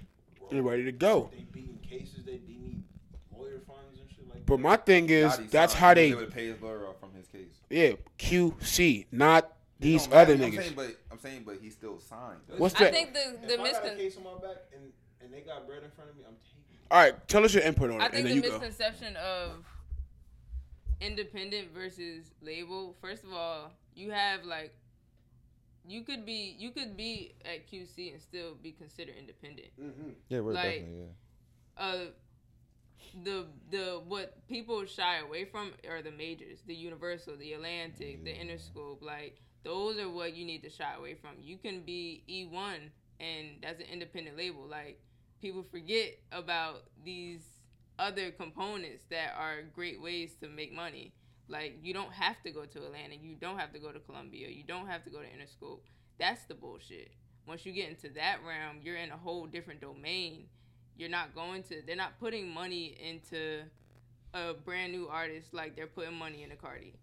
and 0.49 0.65
ready 0.65 0.83
to 0.85 0.91
go. 0.91 1.29
They 1.31 1.43
beating 1.51 1.77
cases. 1.87 2.25
They, 2.25 2.37
they 2.37 2.57
need 2.57 2.83
lawyer 3.31 3.61
funds 3.67 3.99
and 3.99 4.09
shit 4.09 4.27
like 4.27 4.32
But 4.45 4.59
my 4.59 4.75
thing 4.77 5.09
is 5.09 5.33
Yachty 5.33 5.49
that's 5.49 5.73
signed. 5.73 5.81
how 5.81 5.89
He 5.89 5.95
they 6.09 6.13
was 6.15 6.21
able 6.23 6.31
to 6.31 6.35
pay 6.35 6.47
his 6.47 6.61
lawyer 6.61 6.87
off 6.87 6.99
from 6.99 7.13
his 7.13 7.27
case. 7.27 7.55
yeah 7.69 7.93
QC, 8.19 9.05
not 9.11 9.55
these 9.79 10.07
No, 10.09 10.15
other 10.17 10.33
I'm 10.33 10.39
niggas. 10.39 10.57
Saying, 10.57 10.73
but 10.75 10.97
I'm 11.11 11.19
saying, 11.19 11.43
but 11.45 11.57
he 11.61 11.69
still 11.69 11.99
signed. 11.99 12.39
though. 12.47 12.55
What's 12.57 12.75
I 12.75 12.85
that? 12.85 12.93
think 12.93 13.13
the 13.13 13.37
the 13.47 13.53
If 13.55 13.59
I 13.59 13.71
got 13.71 13.85
a 13.85 13.89
miscon- 13.89 13.97
case 13.97 14.17
on 14.17 14.23
my 14.23 14.33
back 14.35 14.57
and, 14.73 14.91
and 15.21 15.33
they 15.33 15.41
got 15.41 15.65
bread 15.67 15.83
in 15.83 15.91
front 15.91 16.09
of 16.09 16.15
me, 16.17 16.23
I'm 16.27 16.35
taking 16.35 16.73
it. 16.73 16.79
All 16.91 16.99
right, 16.99 17.27
tell 17.27 17.43
us 17.43 17.53
your 17.53 17.63
input 17.63 17.91
on 17.91 18.01
I 18.01 18.05
it, 18.07 18.11
think 18.11 18.19
and 18.19 18.25
the 18.25 18.29
then 18.29 18.35
you 18.43 18.49
go. 18.49 18.59
misconception 18.59 19.15
of 19.17 19.65
independent 21.01 21.73
versus 21.73 22.31
label. 22.41 22.95
First 23.01 23.23
of 23.23 23.33
all, 23.33 23.71
you 23.95 24.11
have 24.11 24.43
like 24.45 24.73
you 25.87 26.01
could 26.03 26.25
be 26.25 26.55
you 26.57 26.71
could 26.71 26.95
be 26.95 27.33
at 27.45 27.69
QC 27.69 28.13
and 28.13 28.21
still 28.21 28.55
be 28.61 28.71
considered 28.71 29.15
independent. 29.19 29.67
Yeah, 30.29 30.39
we're 30.39 30.53
Like- 30.53 30.63
definitely 30.81 30.99
yeah. 30.99 31.83
Uh, 31.83 32.05
the 33.23 33.45
the 33.71 34.01
what 34.07 34.47
people 34.47 34.85
shy 34.85 35.19
away 35.19 35.45
from 35.45 35.71
are 35.89 36.01
the 36.01 36.11
majors, 36.11 36.59
the 36.65 36.75
Universal, 36.75 37.37
the 37.37 37.53
Atlantic, 37.53 38.23
the 38.23 38.33
Interscope. 38.33 39.01
Like 39.01 39.41
those 39.63 39.97
are 39.97 40.09
what 40.09 40.35
you 40.35 40.45
need 40.45 40.63
to 40.63 40.69
shy 40.69 40.93
away 40.97 41.15
from. 41.15 41.31
You 41.41 41.57
can 41.57 41.81
be 41.81 42.23
E 42.27 42.45
one 42.45 42.91
and 43.19 43.47
that's 43.61 43.79
an 43.79 43.87
independent 43.91 44.37
label. 44.37 44.65
Like 44.69 44.99
people 45.41 45.63
forget 45.63 46.17
about 46.31 46.83
these 47.03 47.41
other 47.99 48.31
components 48.31 49.03
that 49.09 49.35
are 49.37 49.61
great 49.73 50.01
ways 50.01 50.35
to 50.41 50.49
make 50.49 50.73
money. 50.73 51.13
Like 51.47 51.79
you 51.83 51.93
don't 51.93 52.13
have 52.13 52.41
to 52.43 52.51
go 52.51 52.65
to 52.65 52.85
Atlantic, 52.85 53.19
you 53.21 53.35
don't 53.35 53.59
have 53.59 53.73
to 53.73 53.79
go 53.79 53.91
to 53.91 53.99
Columbia, 53.99 54.49
you 54.49 54.63
don't 54.63 54.87
have 54.87 55.03
to 55.03 55.09
go 55.09 55.19
to 55.19 55.25
Interscope. 55.25 55.79
That's 56.19 56.45
the 56.45 56.53
bullshit. 56.53 57.11
Once 57.47 57.65
you 57.65 57.73
get 57.73 57.89
into 57.89 58.09
that 58.09 58.37
realm, 58.47 58.79
you're 58.81 58.95
in 58.95 59.11
a 59.11 59.17
whole 59.17 59.45
different 59.45 59.81
domain. 59.81 60.45
You're 60.97 61.09
not 61.09 61.33
going 61.35 61.63
to. 61.63 61.81
They're 61.85 61.95
not 61.95 62.19
putting 62.19 62.49
money 62.53 62.95
into 63.03 63.61
a 64.33 64.53
brand 64.53 64.91
new 64.91 65.07
artist 65.07 65.53
like 65.53 65.75
they're 65.75 65.87
putting 65.87 66.13
money 66.17 66.43
into 66.43 66.55
Cardi. 66.55 66.93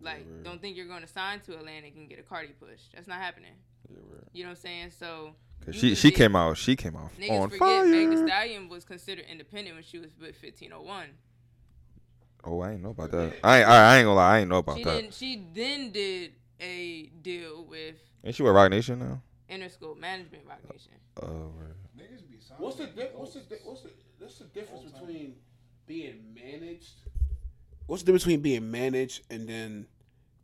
Like, 0.00 0.26
word. 0.26 0.44
don't 0.44 0.60
think 0.60 0.76
you're 0.76 0.86
going 0.86 1.02
to 1.02 1.08
sign 1.08 1.40
to 1.40 1.54
Atlantic 1.56 1.94
and 1.96 2.08
get 2.08 2.18
a 2.18 2.22
Cardi 2.22 2.48
push. 2.60 2.80
That's 2.94 3.08
not 3.08 3.18
happening. 3.18 3.52
Yeah. 3.90 3.96
You 4.32 4.42
know 4.44 4.50
what 4.50 4.58
I'm 4.58 4.62
saying? 4.62 4.90
So 4.98 5.34
'Cause 5.64 5.74
she 5.74 5.94
she 5.96 6.10
came 6.12 6.36
out 6.36 6.56
she 6.56 6.76
came 6.76 6.94
out 6.94 7.10
Niggas 7.18 7.30
on 7.40 7.50
forget 7.50 7.86
Meg 7.86 8.10
Thee 8.10 8.16
fire. 8.16 8.26
Stallion 8.28 8.68
was 8.68 8.84
considered 8.84 9.24
independent 9.28 9.74
when 9.74 9.82
she 9.82 9.98
was 9.98 10.10
with 10.20 10.36
1501. 10.40 11.08
Oh, 12.44 12.60
I 12.60 12.72
ain't 12.72 12.82
know 12.82 12.90
about 12.90 13.10
that. 13.10 13.34
I 13.42 13.58
ain't 13.60 13.68
I, 13.68 13.96
ain't 13.98 14.04
gonna 14.06 14.14
lie. 14.14 14.36
I 14.36 14.38
ain't 14.40 14.48
know 14.48 14.58
about 14.58 14.76
She 14.78 14.84
that. 14.84 14.94
didn't. 14.94 15.14
She 15.14 15.42
then 15.54 15.90
did 15.90 16.32
a 16.60 17.06
deal 17.22 17.64
with 17.64 17.96
Ain't 18.24 18.34
she 18.36 18.42
with 18.42 18.52
Roc 18.54 18.70
Nation 18.70 19.00
now? 19.00 19.20
Interscope 19.50 19.98
Management 19.98 20.44
Roc 20.48 20.58
Nation. 20.70 20.92
Oh, 21.22 21.52
word. 21.56 21.74
Niggas 21.96 22.28
be 22.30 22.38
signing 22.38 22.62
What's 22.62 22.76
the 22.76 22.86
di- 22.86 23.10
what's 23.14 23.34
the 23.34 23.40
di- 23.40 23.56
what's 23.64 23.82
the 23.82 23.90
what's 24.18 24.38
the 24.38 24.44
difference 24.44 24.90
between 24.92 25.34
being 25.86 26.34
managed? 26.34 26.94
What's 27.86 28.02
the 28.02 28.06
difference 28.06 28.24
between 28.24 28.40
being 28.40 28.70
managed 28.70 29.22
and 29.30 29.48
then 29.48 29.86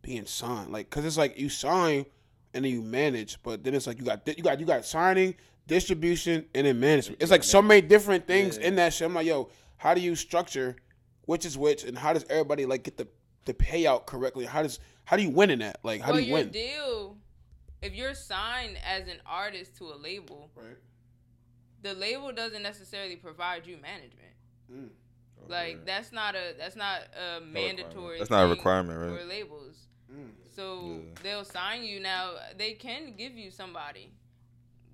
being 0.03 0.27
signed? 0.27 0.73
Like, 0.73 0.88
cause 0.90 1.05
it's 1.05 1.19
like 1.19 1.38
you 1.38 1.49
sign 1.49 2.07
and 2.55 2.64
then 2.64 2.73
you 2.73 2.83
manage, 2.83 3.43
but 3.43 3.62
then 3.62 3.75
it's 3.75 3.87
like 3.87 3.99
you 3.99 4.05
got 4.05 4.25
di- 4.25 4.35
you 4.37 4.43
got 4.43 4.59
you 4.59 4.67
got 4.67 4.85
signing, 4.85 5.35
distribution, 5.67 6.47
and 6.55 6.67
then 6.67 6.81
management. 6.81 7.21
It's 7.21 7.31
like 7.31 7.45
so 7.45 7.61
many 7.61 7.83
different 7.83 8.27
things 8.27 8.57
in 8.57 8.77
that 8.77 8.95
shit. 8.95 9.07
I'm 9.07 9.14
like, 9.14 9.27
yo, 9.27 9.51
how 9.77 9.95
do 9.95 10.01
you 10.01 10.14
structure 10.14 10.77
which 11.27 11.45
is 11.47 11.57
which, 11.57 11.85
and 11.85 11.97
how 11.97 12.12
does 12.12 12.25
everybody 12.29 12.67
like 12.67 12.83
get 12.85 12.97
the 12.97 13.09
the 13.45 13.55
payout 13.55 14.07
correctly? 14.07 14.45
How 14.47 14.62
does 14.62 14.81
how 15.05 15.17
do 15.17 15.23
you 15.23 15.31
win 15.31 15.51
in 15.51 15.59
that? 15.61 15.79
Like, 15.83 16.01
how 16.01 16.09
well, 16.12 16.17
do 16.17 16.23
you 16.23 16.29
your 16.29 16.38
win? 16.38 16.51
deal, 16.51 17.17
if 17.85 17.94
you're 17.94 18.14
signed 18.14 18.77
as 18.85 19.07
an 19.09 19.18
artist 19.27 19.77
to 19.79 19.85
a 19.92 19.97
label, 19.97 20.51
Right. 20.57 20.77
the 21.83 21.94
label 21.94 22.33
doesn't 22.33 22.62
necessarily 22.62 23.16
provide 23.16 23.66
you 23.66 23.77
management. 23.77 24.35
Mm. 24.73 24.90
Like 25.49 25.85
that's 25.85 26.11
not 26.12 26.35
a 26.35 26.55
that's 26.59 26.77
not 26.77 27.03
a 27.14 27.40
mandatory. 27.40 28.18
That's 28.18 28.31
not 28.31 28.44
a 28.44 28.49
requirement, 28.49 28.99
right? 28.99 29.20
For 29.20 29.27
labels, 29.27 29.88
Mm. 30.11 30.31
so 30.49 30.64
Yeah. 31.07 31.14
they'll 31.23 31.44
sign 31.44 31.85
you. 31.85 32.01
Now 32.01 32.37
they 32.57 32.73
can 32.75 33.14
give 33.16 33.33
you 33.37 33.51
somebody. 33.51 34.14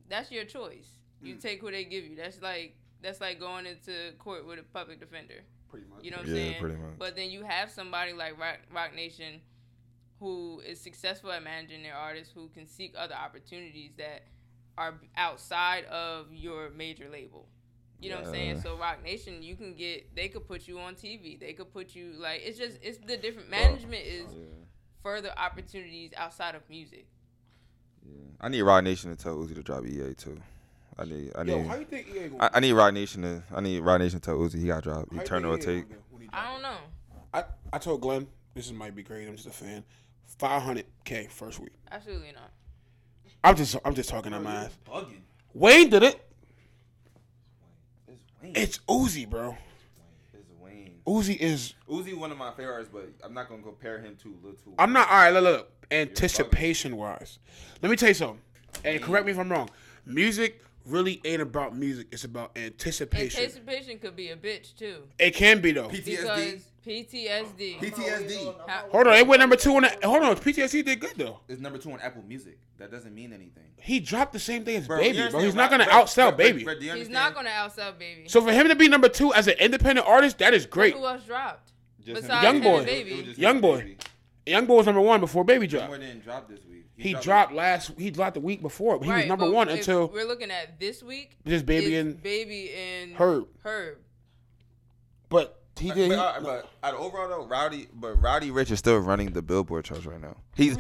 That's 0.08 0.30
your 0.32 0.44
choice. 0.44 0.90
You 1.22 1.36
Mm. 1.36 1.40
take 1.40 1.60
who 1.60 1.70
they 1.70 1.84
give 1.84 2.04
you. 2.04 2.16
That's 2.16 2.40
like 2.42 2.74
that's 3.02 3.20
like 3.20 3.38
going 3.38 3.64
into 3.66 4.12
court 4.18 4.44
with 4.44 4.58
a 4.58 4.62
public 4.62 4.98
defender. 5.00 5.42
Pretty 5.68 5.86
much. 5.86 6.02
You 6.04 6.10
know 6.10 6.16
what 6.18 6.26
I'm 6.26 6.34
saying? 6.34 6.60
pretty 6.60 6.76
much. 6.76 6.98
But 6.98 7.14
then 7.16 7.30
you 7.30 7.44
have 7.44 7.70
somebody 7.70 8.12
like 8.12 8.36
Rock, 8.38 8.58
Roc 8.72 8.92
Nation 8.94 9.40
who 10.20 10.60
is 10.66 10.78
successful 10.80 11.32
at 11.32 11.42
managing 11.42 11.82
their 11.82 11.96
artists 11.96 12.32
who 12.32 12.48
can 12.48 12.66
seek 12.66 12.94
other 12.96 13.14
opportunities 13.14 13.92
that 13.96 14.22
are 14.78 14.94
outside 15.16 15.84
of 15.86 16.26
your 16.32 16.70
major 16.70 17.08
label. 17.10 17.48
You 18.00 18.10
know 18.10 18.16
what 18.16 18.26
I'm 18.26 18.32
saying? 18.32 18.60
So 18.60 18.76
Roc 18.76 19.02
Nation, 19.02 19.42
you 19.42 19.56
can 19.56 19.74
get 19.74 20.14
they 20.14 20.28
could 20.28 20.46
put 20.46 20.68
you 20.68 20.78
on 20.78 20.94
TV. 20.94 21.38
They 21.38 21.52
could 21.52 21.72
put 21.72 21.94
you 21.94 22.12
like 22.18 22.40
it's 22.44 22.58
just 22.58 22.78
it's 22.82 22.98
the 22.98 23.16
different 23.16 23.50
management 23.50 24.02
is 24.06 24.26
oh, 24.30 24.36
Yeah. 24.38 24.46
further 25.02 25.30
opportunities 25.36 26.12
outside 26.16 26.54
of 26.54 26.62
music. 26.70 27.06
Yeah. 28.06 28.16
I 28.40 28.48
need 28.48 28.62
Roc 28.62 28.84
Nation 28.84 29.14
to 29.14 29.22
tell 29.22 29.36
Uzi 29.36 29.54
to 29.54 29.62
drop 29.62 29.84
EA 29.86 30.14
too. 30.14 30.40
I 30.98 31.04
need 31.04 31.32
I 31.36 31.42
need 31.42 31.52
Yo, 31.52 31.64
how 31.68 31.74
you 31.76 31.84
think 31.84 32.08
EA 32.08 32.28
gonna? 32.28 32.44
I, 32.44 32.50
I 32.54 32.60
need 32.60 32.72
Roc 32.72 32.94
Nation 32.94 33.22
to 33.22 33.42
I 33.54 33.60
need 33.60 33.80
Roc 33.80 34.00
Nation 34.00 34.20
to 34.20 34.24
tell 34.24 34.36
Uzi 34.38 34.60
he 34.60 34.66
got 34.66 34.82
dropped. 34.82 35.10
how 35.10 35.16
you 35.16 35.22
Eternal 35.22 35.56
think 35.56 35.62
EA 35.62 35.66
take. 35.66 35.88
gonna 35.88 35.94
do 36.00 36.04
when 36.10 36.22
he 36.22 36.28
drop 36.28 36.42
I 36.42 36.52
don't 36.52 36.62
know. 36.62 36.76
I, 37.34 37.44
I 37.72 37.78
told 37.78 38.00
Glenn, 38.00 38.26
this 38.54 38.72
might 38.72 38.94
be 38.94 39.02
crazy. 39.02 39.28
I'm 39.28 39.36
just 39.36 39.46
a 39.46 39.50
fan. 39.50 39.84
500k 40.38 41.30
first 41.30 41.60
week. 41.60 41.72
Absolutely 41.90 42.32
not. 42.32 42.50
I'm 43.42 43.56
just 43.56 43.76
I'm 43.84 43.94
just 43.94 44.08
talking 44.10 44.32
on 44.32 44.42
my 44.42 44.64
ass. 44.64 44.78
Bugging. 44.86 45.20
Wayne 45.54 45.88
did 45.88 46.02
it. 46.02 46.26
It's 48.06 48.20
Wayne. 48.42 48.52
It's 48.54 48.78
Uzi, 48.88 49.28
bro. 49.28 49.56
It's 50.34 50.50
Wayne. 50.60 50.98
Uzi 51.06 51.36
is. 51.36 51.74
Uzi 51.88 52.16
one 52.16 52.30
of 52.30 52.38
my 52.38 52.50
favorite 52.50 52.72
artists, 52.72 52.92
but 52.92 53.08
I'm 53.24 53.32
not 53.32 53.48
gonna 53.48 53.62
compare 53.62 54.00
him 54.00 54.16
to 54.22 54.36
Lil 54.42 54.54
Two. 54.54 54.74
I'm 54.78 54.92
not 54.92 55.08
all 55.08 55.16
right. 55.16 55.30
Look, 55.30 55.42
look. 55.42 55.72
Anticipation 55.92 56.96
wise, 56.96 57.40
let 57.82 57.90
me 57.90 57.96
tell 57.96 58.08
you 58.10 58.14
something. 58.14 58.40
And 58.84 59.02
correct 59.02 59.26
me 59.26 59.32
if 59.32 59.38
I'm 59.38 59.50
wrong. 59.50 59.68
Music 60.06 60.62
really 60.86 61.20
ain't 61.24 61.42
about 61.42 61.76
music. 61.76 62.08
It's 62.12 62.24
about 62.24 62.56
anticipation. 62.56 63.42
Anticipation 63.42 63.98
could 63.98 64.16
be 64.16 64.28
a 64.30 64.36
bitch 64.36 64.76
too. 64.76 65.02
it 65.18 65.34
can 65.34 65.60
be 65.60 65.72
though. 65.72 65.88
Because 65.88 66.64
PTSD. 66.86 67.78
PTSD 67.78 68.54
How- 68.66 68.86
Hold 68.90 69.06
on, 69.08 69.14
it 69.14 69.26
went 69.26 69.40
number 69.40 69.56
two 69.56 69.74
on. 69.76 69.82
The, 69.82 69.96
hold 70.02 70.22
on, 70.22 70.34
PTSD 70.36 70.84
did 70.84 71.00
good 71.00 71.14
though. 71.16 71.40
It's 71.48 71.60
number 71.60 71.78
two 71.78 71.92
on 71.92 72.00
Apple 72.00 72.22
Music. 72.26 72.58
That 72.78 72.90
doesn't 72.90 73.14
mean 73.14 73.32
anything. 73.32 73.64
He 73.76 74.00
dropped 74.00 74.32
the 74.32 74.38
same 74.38 74.64
thing 74.64 74.76
as 74.76 74.86
Bro, 74.86 74.98
Baby, 74.98 75.18
you 75.18 75.30
bro. 75.30 75.40
He's 75.40 75.54
not 75.54 75.70
gonna 75.70 75.84
bro, 75.84 75.94
outsell 75.94 76.28
bro, 76.28 76.36
Baby. 76.36 76.64
bro, 76.64 76.78
do 76.78 76.84
you 76.86 76.94
He's 76.94 77.08
not 77.08 77.34
gonna 77.34 77.50
outsell 77.50 77.98
baby. 77.98 78.28
So 78.28 78.40
for 78.40 78.52
him 78.52 78.68
to 78.68 78.74
be 78.74 78.88
number 78.88 79.08
two 79.08 79.32
as 79.34 79.46
an 79.46 79.54
independent 79.58 80.06
artist, 80.06 80.38
that 80.38 80.54
is 80.54 80.66
great. 80.66 80.94
Who 80.94 81.06
else 81.06 81.24
dropped? 81.24 81.72
Just 82.04 82.22
Besides 82.22 82.42
Young 82.42 82.60
Boy. 82.62 82.84
Baby. 82.84 83.26
Was 83.26 83.38
Young 83.38 83.60
Boy. 83.60 83.78
Baby. 83.78 83.96
Young 84.46 84.66
Boy 84.66 84.76
was 84.76 84.86
number 84.86 85.02
one 85.02 85.20
before 85.20 85.44
Baby 85.44 85.66
Young 85.66 85.68
dropped. 85.68 85.88
Boy 85.90 85.98
didn't 85.98 86.24
drop 86.24 86.48
this 86.48 86.60
week. 86.64 86.69
He 87.00 87.14
dropped 87.14 87.52
last. 87.52 87.92
He 87.98 88.10
dropped 88.10 88.34
the 88.34 88.40
week 88.40 88.62
before. 88.62 88.98
But 88.98 89.06
he 89.06 89.12
was 89.12 89.26
number 89.26 89.46
but 89.46 89.54
one 89.54 89.68
until 89.68 90.08
we're 90.08 90.26
looking 90.26 90.50
at 90.50 90.78
this 90.78 91.02
week. 91.02 91.36
just 91.46 91.66
Baby 91.66 91.96
and 91.96 92.22
baby 92.22 92.70
and 92.72 93.14
Herb. 93.16 93.48
Herb. 93.64 93.98
But 95.28 95.56
he 95.78 95.88
But, 95.88 95.94
did. 95.94 96.08
but, 96.10 96.14
he- 96.14 96.20
uh, 96.20 96.40
but 96.42 96.70
out 96.82 96.94
of 96.94 97.00
overall 97.00 97.28
though, 97.28 97.46
Rowdy, 97.46 97.88
but 97.94 98.20
Roddy 98.20 98.50
Ricch 98.50 98.70
is 98.70 98.78
still 98.78 98.98
running 98.98 99.30
the 99.32 99.40
Billboard 99.42 99.84
charts 99.84 100.04
right 100.04 100.20
now. 100.20 100.36
He's, 100.54 100.76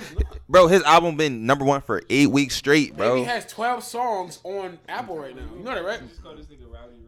bro, 0.48 0.66
his 0.66 0.82
album 0.82 1.16
been 1.16 1.46
number 1.46 1.64
one 1.64 1.80
for 1.80 2.02
eight 2.10 2.26
weeks 2.30 2.54
straight, 2.56 2.96
bro. 2.96 3.14
Baby 3.14 3.24
has 3.26 3.46
12 3.46 3.82
songs 3.82 4.40
on 4.44 4.78
Apple 4.88 5.18
right 5.18 5.34
now. 5.34 5.42
You 5.56 5.62
know 5.64 5.74
that, 5.74 5.84
right? 5.84 6.00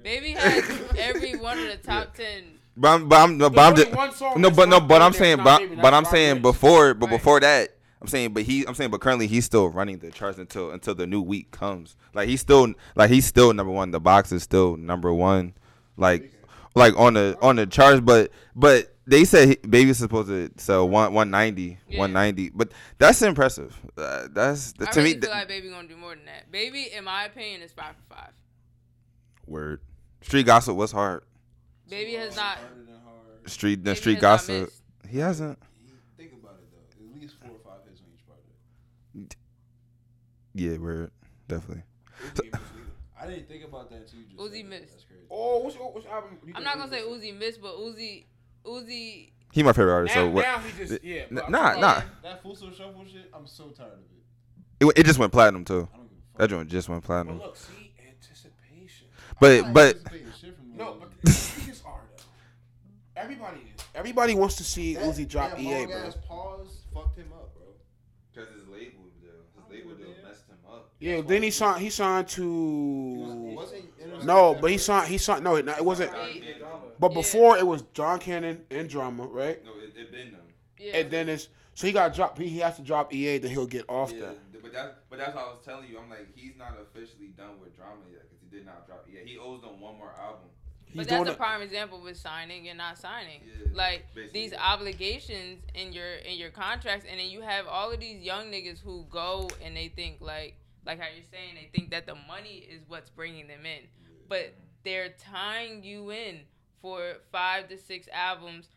Baby 0.02 0.30
has 0.32 0.64
every 0.98 1.36
one 1.36 1.58
of 1.58 1.66
the 1.66 1.76
top 1.76 2.14
ten. 2.14 2.44
But 2.76 2.88
I'm, 2.88 3.08
but 3.08 3.16
I'm, 3.20 3.36
no, 3.38 3.50
but 3.50 3.60
I'm 3.60 3.76
just, 3.76 3.88
only 3.88 3.98
one 3.98 4.12
song 4.14 4.40
no, 4.40 4.50
but 4.50 4.68
no, 4.68 4.80
but 4.80 5.02
I'm 5.02 5.12
saying, 5.12 5.38
but, 5.44 5.62
but 5.80 5.92
I'm 5.92 6.06
saying 6.06 6.40
before, 6.40 6.94
but 6.94 7.06
Right. 7.10 7.18
before 7.18 7.40
that, 7.40 7.76
I'm 8.02 8.08
saying, 8.08 8.32
but 8.34 8.42
he, 8.42 8.64
I'm 8.66 8.74
saying, 8.74 8.90
but 8.90 9.00
currently 9.00 9.26
he's 9.28 9.44
still 9.44 9.68
running 9.68 9.98
the 9.98 10.10
charts 10.10 10.38
until 10.38 10.70
until 10.72 10.94
the 10.94 11.06
new 11.06 11.22
week 11.22 11.50
comes. 11.52 11.96
Like 12.12 12.28
he's 12.28 12.40
still, 12.40 12.74
like 12.96 13.10
he's 13.10 13.24
still 13.24 13.52
number 13.54 13.72
one. 13.72 13.92
The 13.92 14.00
box 14.00 14.32
is 14.32 14.42
still 14.42 14.76
number 14.76 15.12
one, 15.14 15.54
like, 15.96 16.32
like 16.74 16.98
on 16.98 17.14
the 17.14 17.38
on 17.40 17.56
the 17.56 17.66
charts. 17.66 18.00
But 18.00 18.30
but 18.56 18.94
they 19.06 19.24
said 19.24 19.48
he, 19.48 19.54
Baby's 19.68 19.98
supposed 19.98 20.28
to 20.28 20.50
sell 20.56 20.88
one 20.88 21.12
190, 21.14 21.78
Yeah. 21.88 21.98
190. 22.00 22.50
But 22.50 22.72
that's 22.98 23.22
impressive. 23.22 23.78
Uh, 23.96 24.26
that's 24.32 24.74
I 24.80 24.86
to 24.86 25.00
really 25.00 25.04
me. 25.04 25.12
feel 25.14 25.20
th- 25.22 25.30
like 25.32 25.48
Baby 25.48 25.70
gonna 25.70 25.86
do 25.88 25.96
more 25.96 26.14
than 26.16 26.24
that. 26.26 26.50
Baby, 26.50 26.88
in 26.92 27.04
my 27.04 27.24
opinion, 27.24 27.62
is 27.62 27.72
five 27.72 27.94
for 28.08 28.14
five. 28.16 28.30
word. 29.46 29.80
Street 30.22 30.46
gossip 30.46 30.76
was 30.76 30.92
hard. 30.92 31.22
Baby 31.88 32.14
has 32.14 32.34
not. 32.36 32.58
Harder 32.58 32.74
than 32.84 32.94
hard. 33.04 33.50
Street 33.50 33.84
the 33.84 33.94
street 33.96 34.20
gossip. 34.20 34.70
He 35.08 35.18
hasn't. 35.18 35.58
Think 36.16 36.32
about 36.40 36.54
it 36.54 36.68
though. 36.72 37.06
At 37.14 37.20
least 37.20 37.34
four 37.40 37.50
or 37.50 37.58
five 37.64 37.84
hits 37.88 38.00
on 38.00 38.06
each 38.14 38.24
project. 38.24 39.36
Yeah, 40.54 40.76
word. 40.78 41.10
Definitely. 41.48 41.82
I 43.20 43.26
didn't 43.26 43.48
think 43.48 43.64
about 43.64 43.90
that 43.90 44.08
too. 44.08 44.18
you 44.18 44.24
just. 44.24 44.38
Uzi 44.38 44.66
missed. 44.66 44.92
That's 44.92 45.04
crazy. 45.04 45.22
Oh, 45.30 45.64
which, 45.64 45.76
oh, 45.80 45.90
which 45.92 46.06
album? 46.06 46.38
you 46.44 46.52
I'm 46.56 46.64
not 46.64 46.76
gonna 46.76 46.90
say 46.90 47.04
missed? 47.08 47.22
Uzi 47.22 47.38
missed, 47.38 47.62
but 47.62 47.76
Uzi, 47.76 48.24
Uzi. 48.64 49.30
He 49.52 49.62
my 49.62 49.72
favorite 49.72 49.92
artist. 49.92 50.14
Now, 50.16 50.22
so 50.22 50.28
what? 50.30 50.42
now 50.42 50.58
he 50.58 50.84
just 50.86 51.04
yeah. 51.04 51.22
N- 51.22 51.28
but 51.32 51.44
I'm 51.46 51.52
nah, 51.52 51.74
nah. 51.78 52.02
That 52.22 52.42
Futsal 52.42 52.74
Shuffle 52.76 53.04
shit. 53.10 53.30
I'm 53.34 53.46
so 53.46 53.68
tired 53.68 53.92
of 53.92 53.98
it. 53.98 54.86
It, 54.86 55.00
it 55.00 55.06
just 55.06 55.18
went 55.18 55.30
platinum 55.32 55.64
too. 55.64 55.88
I 55.92 55.96
don't 55.96 56.08
give 56.08 56.18
a 56.18 56.22
fuck. 56.32 56.38
That 56.38 56.50
joint 56.50 56.68
just 56.70 56.88
went 56.88 57.02
But 57.02 57.06
platinum. 57.06 57.38
look, 57.38 57.56
see 57.56 57.92
anticipation. 58.08 59.06
But 59.40 59.64
I'm 59.66 59.72
but 59.72 59.96
anticipating 59.96 60.32
shit 60.40 60.56
from 60.56 60.76
No, 60.76 60.96
but 60.98 61.10
Uzi. 61.22 61.60
niggas 61.70 61.86
are 61.86 62.00
though. 62.16 62.24
Everybody 63.16 63.58
is. 63.76 63.84
Everybody 63.94 64.34
wants 64.34 64.56
to 64.56 64.64
see 64.64 64.94
That- 64.94 65.04
Uzi 65.04 65.28
drop 65.28 65.50
that 65.52 65.60
EA, 65.60 65.74
long 65.74 65.86
bro. 65.86 65.96
ass 65.98 66.16
pause 66.26 66.78
fucked 66.92 67.18
him 67.18 67.28
up, 67.34 67.54
bro. 67.54 67.66
because 68.32 68.48
his 68.54 68.66
label 68.68 69.04
deal, 69.20 69.30
his 69.54 69.70
label 69.70 69.94
deal 69.96 70.08
messed 70.26 70.48
him 70.48 70.56
up. 70.68 70.91
Yeah, 71.02 71.20
then 71.20 71.42
he 71.42 71.50
signed. 71.50 71.82
He 71.82 71.90
signed 71.90 72.28
to. 72.28 72.46
was- 72.46 73.56
wasn't 73.56 73.98
Interscope 73.98 74.24
No, 74.24 74.54
but 74.54 74.70
he 74.70 74.78
signed. 74.78 75.08
He 75.08 75.18
signed. 75.18 75.42
No, 75.42 75.56
it, 75.56 75.66
it 75.68 75.84
wasn't. 75.84 76.14
He- 76.28 76.54
But 77.00 77.10
Yeah. 77.10 77.14
before 77.14 77.58
it 77.58 77.66
was 77.66 77.82
Don 77.82 78.20
Cannon 78.20 78.64
and 78.70 78.88
Drama, 78.88 79.24
right? 79.26 79.64
No, 79.64 79.72
it, 79.78 79.96
it 79.96 80.12
been 80.12 80.30
them. 80.30 80.40
Yeah. 80.78 80.98
And 80.98 81.10
then 81.10 81.28
it's 81.28 81.48
so 81.74 81.86
he 81.88 81.92
got 81.92 82.14
dropped. 82.14 82.38
He, 82.38 82.48
he 82.48 82.58
has 82.60 82.76
to 82.76 82.82
drop 82.82 83.12
EA, 83.12 83.38
then 83.38 83.50
he'll 83.50 83.66
get 83.66 83.84
off 83.88 84.12
Yeah, 84.12 84.20
that. 84.26 84.62
but 84.62 84.72
that's 84.72 84.94
but 85.10 85.18
that's 85.18 85.34
what 85.34 85.44
I 85.44 85.48
was 85.48 85.64
telling 85.64 85.88
you. 85.90 85.98
I'm 85.98 86.08
like, 86.08 86.28
he's 86.36 86.56
not 86.56 86.78
officially 86.80 87.28
done 87.36 87.58
with 87.60 87.74
drama 87.76 88.02
yet 88.12 88.22
because 88.30 88.38
he 88.40 88.56
did 88.56 88.64
not 88.64 88.86
drop. 88.86 89.04
Yeah, 89.12 89.20
he 89.24 89.36
owes 89.38 89.60
them 89.62 89.80
one 89.80 89.96
more 89.98 90.14
album. 90.20 90.48
He's 90.86 90.96
But 90.98 91.08
that's 91.08 91.28
a 91.30 91.32
it. 91.32 91.36
prime 91.38 91.62
example 91.62 92.00
with 92.00 92.16
signing 92.18 92.68
and 92.68 92.78
not 92.78 92.98
signing. 92.98 93.40
Yeah, 93.44 93.66
like 93.74 94.04
basically, 94.14 94.40
these 94.40 94.52
yeah. 94.52 94.62
obligations 94.72 95.64
in 95.74 95.92
your 95.92 96.14
in 96.16 96.36
your 96.38 96.50
contracts, 96.50 97.06
and 97.10 97.18
then 97.18 97.28
you 97.30 97.40
have 97.40 97.66
all 97.66 97.90
of 97.90 97.98
these 97.98 98.22
young 98.22 98.52
niggas 98.52 98.78
who 98.80 99.06
go 99.10 99.48
and 99.64 99.74
they 99.76 99.88
think 99.88 100.20
like 100.20 100.54
like 100.86 100.98
how 101.00 101.06
you're 101.14 101.24
saying 101.30 101.54
they 101.54 101.70
think 101.76 101.90
that 101.90 102.06
the 102.06 102.14
money 102.26 102.66
is 102.68 102.82
what's 102.88 103.10
bringing 103.10 103.46
them 103.46 103.64
in, 103.66 103.82
but 104.28 104.54
they're 104.84 105.10
tying 105.10 105.82
you 105.84 106.10
in 106.10 106.40
for 106.80 107.14
five 107.30 107.68
to 107.68 107.78
six 107.78 108.08
albums. 108.12 108.68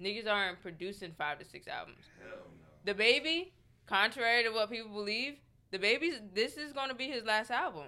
Niggas 0.00 0.28
aren't 0.28 0.60
producing 0.60 1.12
five 1.16 1.38
to 1.38 1.44
six 1.44 1.66
albums. 1.68 2.04
Hell 2.20 2.36
no. 2.36 2.66
The 2.84 2.94
baby, 2.94 3.52
contrary 3.86 4.42
to 4.42 4.50
what 4.50 4.70
people 4.70 4.90
believe, 4.92 5.36
the 5.70 5.78
baby's 5.78 6.20
this 6.34 6.56
is 6.56 6.72
gonna 6.72 6.94
be 6.94 7.08
his 7.08 7.24
last 7.24 7.50
album. 7.50 7.86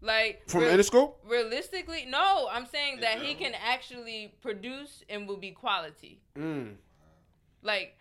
Like 0.00 0.48
From 0.48 0.62
real- 0.62 0.72
Interscope? 0.76 1.14
realistically, 1.24 2.06
no, 2.08 2.48
I'm 2.50 2.66
saying 2.66 2.94
In 2.94 3.00
that 3.00 3.20
he 3.20 3.34
can 3.34 3.52
actually 3.54 4.32
produce 4.42 5.02
and 5.08 5.26
will 5.28 5.36
be 5.38 5.50
quality. 5.50 6.20
Mm. 6.36 6.74
Like 7.62 7.98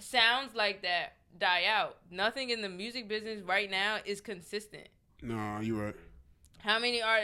sounds 0.00 0.54
like 0.54 0.82
that 0.82 1.14
die 1.38 1.64
out. 1.66 1.98
Nothing 2.10 2.50
in 2.50 2.62
the 2.62 2.68
music 2.68 3.08
business 3.08 3.42
right 3.42 3.70
now 3.70 3.98
is 4.04 4.20
consistent. 4.20 4.88
No, 5.22 5.58
you're 5.60 5.84
right. 5.86 5.96
How 6.58 6.78
many 6.78 7.00
are? 7.02 7.18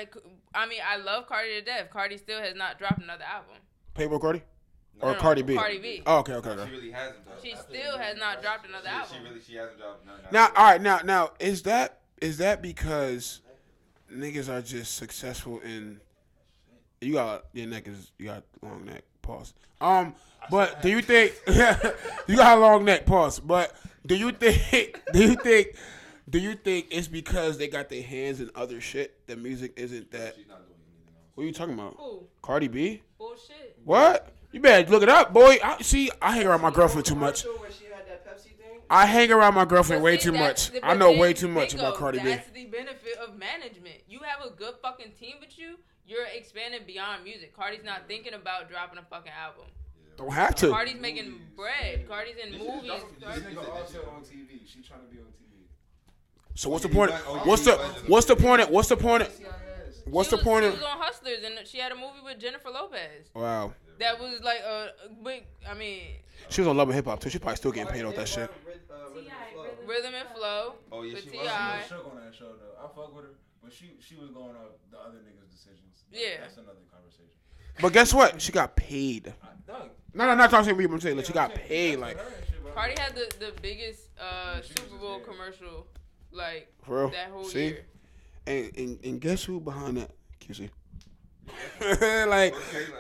I 0.55 0.67
mean, 0.67 0.81
I 0.87 0.97
love 0.97 1.27
Cardi 1.27 1.51
to 1.59 1.63
death. 1.63 1.91
Cardi 1.91 2.17
still 2.17 2.41
has 2.41 2.55
not 2.55 2.79
dropped 2.79 3.03
another 3.03 3.25
album. 3.25 3.57
Playboi 3.95 4.21
Carti 4.21 4.43
or 5.01 5.09
No, 5.09 5.13
no, 5.15 5.19
Cardi 5.21 5.43
B? 5.43 5.55
Cardi 5.55 5.79
B. 5.79 6.03
Oh, 6.07 6.19
okay, 6.19 6.35
okay, 6.35 6.51
okay. 6.51 6.65
She 6.67 6.77
really 6.77 6.91
hasn't. 6.93 7.25
Though. 7.27 7.33
She 7.43 7.57
still 7.57 7.99
has 7.99 8.17
not 8.17 8.41
dropped 8.43 8.67
another 8.67 8.89
She, 8.89 8.95
album. 8.95 9.17
she 9.19 9.29
really 9.29 9.41
she 9.41 9.55
hasn't 9.57 9.79
dropped. 9.79 10.07
No, 10.07 10.13
no, 10.13 10.19
Now, 10.31 10.47
all 10.57 10.65
right, 10.65 10.81
now, 10.81 11.01
now, 11.05 11.31
is 11.41 11.63
that 11.63 12.01
is 12.21 12.39
that 12.39 12.63
because 12.63 13.41
niggas 14.13 14.49
are 14.49 14.63
just 14.63 14.97
successful 14.97 15.61
in? 15.61 16.01
You 17.01 17.15
got 17.15 17.47
your 17.53 17.67
neck 17.67 17.89
is 17.89 18.13
you 18.19 18.27
got 18.27 18.45
long 18.63 18.85
neck. 18.85 19.03
Pause. 19.23 19.55
Um, 19.81 20.15
but 20.51 20.83
do 20.83 20.89
you 20.89 21.03
think 21.03 21.35
you 22.29 22.37
got 22.37 22.59
a 22.59 22.61
long 22.61 22.85
neck? 22.85 23.07
Pause. 23.07 23.41
But 23.41 23.75
do 24.07 24.17
you 24.17 24.33
think 24.33 25.01
do 25.13 25.23
you 25.23 25.35
think 25.35 25.77
do 26.29 26.39
you 26.39 26.55
think 26.55 26.87
it's 26.91 27.09
because 27.09 27.59
they 27.59 27.69
got 27.69 27.89
their 27.89 28.03
hands 28.03 28.41
in 28.41 28.51
other 28.55 28.81
shit? 28.81 29.27
The 29.27 29.37
music 29.37 29.75
isn't 29.77 30.11
that. 30.13 30.35
She's 30.37 30.47
not 30.49 30.67
doing 30.67 30.79
anything 30.87 31.15
else. 31.15 31.27
What 31.35 31.45
are 31.45 31.47
you 31.47 31.53
talking 31.53 31.75
about? 31.75 31.97
Who? 31.99 32.27
Cardi 32.41 32.69
B? 32.69 33.03
Bullshit. 33.19 33.79
What? 33.85 34.33
You 34.53 34.61
better 34.61 34.91
look 34.91 35.03
it 35.03 35.09
up, 35.09 35.33
boy. 35.33 35.57
I, 35.65 35.81
see, 35.81 36.11
I 36.21 36.33
hang 36.37 36.47
around 36.47 36.61
my 36.61 36.71
girlfriend 36.71 37.07
too 37.07 37.15
much. 37.15 37.45
Where 37.45 37.71
she 37.71 37.87
had 37.87 38.07
that 38.07 38.27
Pepsi 38.27 38.55
thing? 38.57 38.81
I 38.91 39.07
hang 39.07 39.33
around 39.33 39.55
my 39.55 39.65
girlfriend 39.65 40.03
But 40.03 40.05
way 40.05 40.17
too 40.19 40.33
much. 40.33 40.71
I 40.83 40.95
know 40.95 41.17
way 41.17 41.33
too 41.33 41.49
much 41.49 41.75
about 41.75 41.97
Cardi 41.97 42.19
B. 42.19 42.25
That's 42.25 42.51
the 42.51 42.67
benefit 42.67 43.17
of 43.17 43.37
management. 43.37 43.97
You 44.09 44.21
have 44.21 44.47
a 44.47 44.55
good 44.55 44.75
fucking 44.83 45.13
team 45.19 45.37
with 45.41 45.59
you. 45.59 45.79
You're 46.07 46.27
expanding 46.35 46.83
beyond 46.87 47.25
music. 47.25 47.57
Cardi's 47.57 47.85
not 47.85 48.07
thinking 48.09 48.35
about 48.35 48.69
dropping 48.69 48.99
a 48.99 49.03
fucking 49.03 49.33
album. 49.33 49.65
Don't 50.17 50.33
have 50.33 50.55
to. 50.57 50.69
Cardi's 50.71 51.01
making 51.01 51.41
bread. 51.57 52.07
Cardi's 52.09 52.37
in 52.37 52.53
movies. 52.59 52.91
This 53.19 53.39
nigga 53.41 53.69
also 53.69 53.99
on 54.15 54.23
TV. 54.23 54.67
She 54.67 54.83
trying 54.83 55.01
to 55.01 55.07
be 55.07 55.19
on 55.19 55.27
TV. 55.27 55.67
So 56.55 56.69
what's 56.69 56.83
the 56.83 56.89
point? 56.89 57.11
you 57.13 57.19
got- 57.19 57.47
What's 57.47 57.65
the 57.65 57.77
what's 58.07 58.27
the 58.27 58.37
point? 58.37 58.71
What's 58.71 58.89
the 58.89 58.97
point? 58.97 59.25
CIS. 59.27 60.03
What's 60.05 60.31
the 60.31 60.37
was, 60.37 60.45
point 60.45 60.65
She 60.65 60.71
was 60.71 60.83
on 60.83 60.99
Hustlers 60.99 61.39
and 61.45 61.67
she 61.67 61.79
had 61.79 61.93
a 61.93 61.95
movie 61.95 62.21
with 62.25 62.39
Jennifer 62.39 62.71
Lopez. 62.71 63.31
Wow, 63.35 63.73
That 63.99 64.21
was 64.21 64.41
like 64.43 64.61
a 64.61 64.93
a 65.07 65.25
big. 65.25 65.45
I 65.69 65.75
mean, 65.75 66.03
she 66.49 66.61
was 66.61 66.69
on 66.69 66.77
Love 66.77 66.89
and 66.89 66.97
Hip 66.97 67.07
Hop 67.07 67.21
too. 67.21 67.31
She 67.31 67.39
probably 67.39 67.57
still 67.57 67.73
getting 67.73 67.93
paid 67.93 68.05
off 68.05 68.17
that 68.17 68.29
shit. 68.29 68.51
rhythm 69.87 70.15
and 70.15 70.29
flow. 70.35 70.75
Oh 70.91 71.03
yeah, 71.03 71.19
she 71.19 71.31
was. 71.31 71.87
Shook 71.89 72.07
on 72.11 72.17
that 72.25 72.35
show 72.35 72.53
though. 72.59 72.77
I 72.83 72.89
fuck 72.95 73.15
with 73.15 73.25
her, 73.25 73.31
but 73.63 73.73
she 73.73 73.93
she 74.01 74.17
was 74.17 74.31
going 74.31 74.57
off 74.57 74.77
the 74.91 74.99
other 74.99 75.19
niggas' 75.19 75.51
decisions. 75.51 76.05
Yeah. 76.11 76.41
that's 76.43 76.57
another 76.57 76.85
conversation. 76.93 77.33
But 77.81 77.93
guess 77.93 78.13
what? 78.15 78.41
She 78.41 78.53
got 78.53 78.77
paid. 78.77 79.33
I, 79.69 79.73
No, 80.15 80.27
no, 80.27 80.35
not 80.35 80.51
talking 80.51 80.71
about 80.71 80.93
I'm 80.93 81.01
saying 81.01 81.17
like 81.17 81.27
she 81.27 81.33
got 81.33 81.55
paid. 81.55 81.97
Like 81.99 82.17
what 82.17 82.27
her 82.27 82.33
and 82.37 82.47
shit, 82.47 82.65
but- 82.65 82.75
Cardi 82.75 82.95
had 83.01 83.15
the 83.15 83.33
the 83.39 83.53
biggest 83.63 84.09
uh, 84.21 84.61
Super 84.63 84.97
Bowl 84.97 85.21
commercial, 85.21 85.87
like 86.31 86.73
for 86.85 87.01
real. 87.03 87.11
that 87.11 87.31
whole 87.31 87.45
See, 87.45 87.65
year. 87.67 87.85
and, 88.47 88.71
and 88.77 88.99
and 89.05 89.21
guess 89.21 89.45
who 89.45 89.61
behind 89.61 89.97
that? 89.97 90.11
QC. 90.41 90.69
like, 91.81 91.93
Okay, 91.93 92.27
like- 92.27 92.55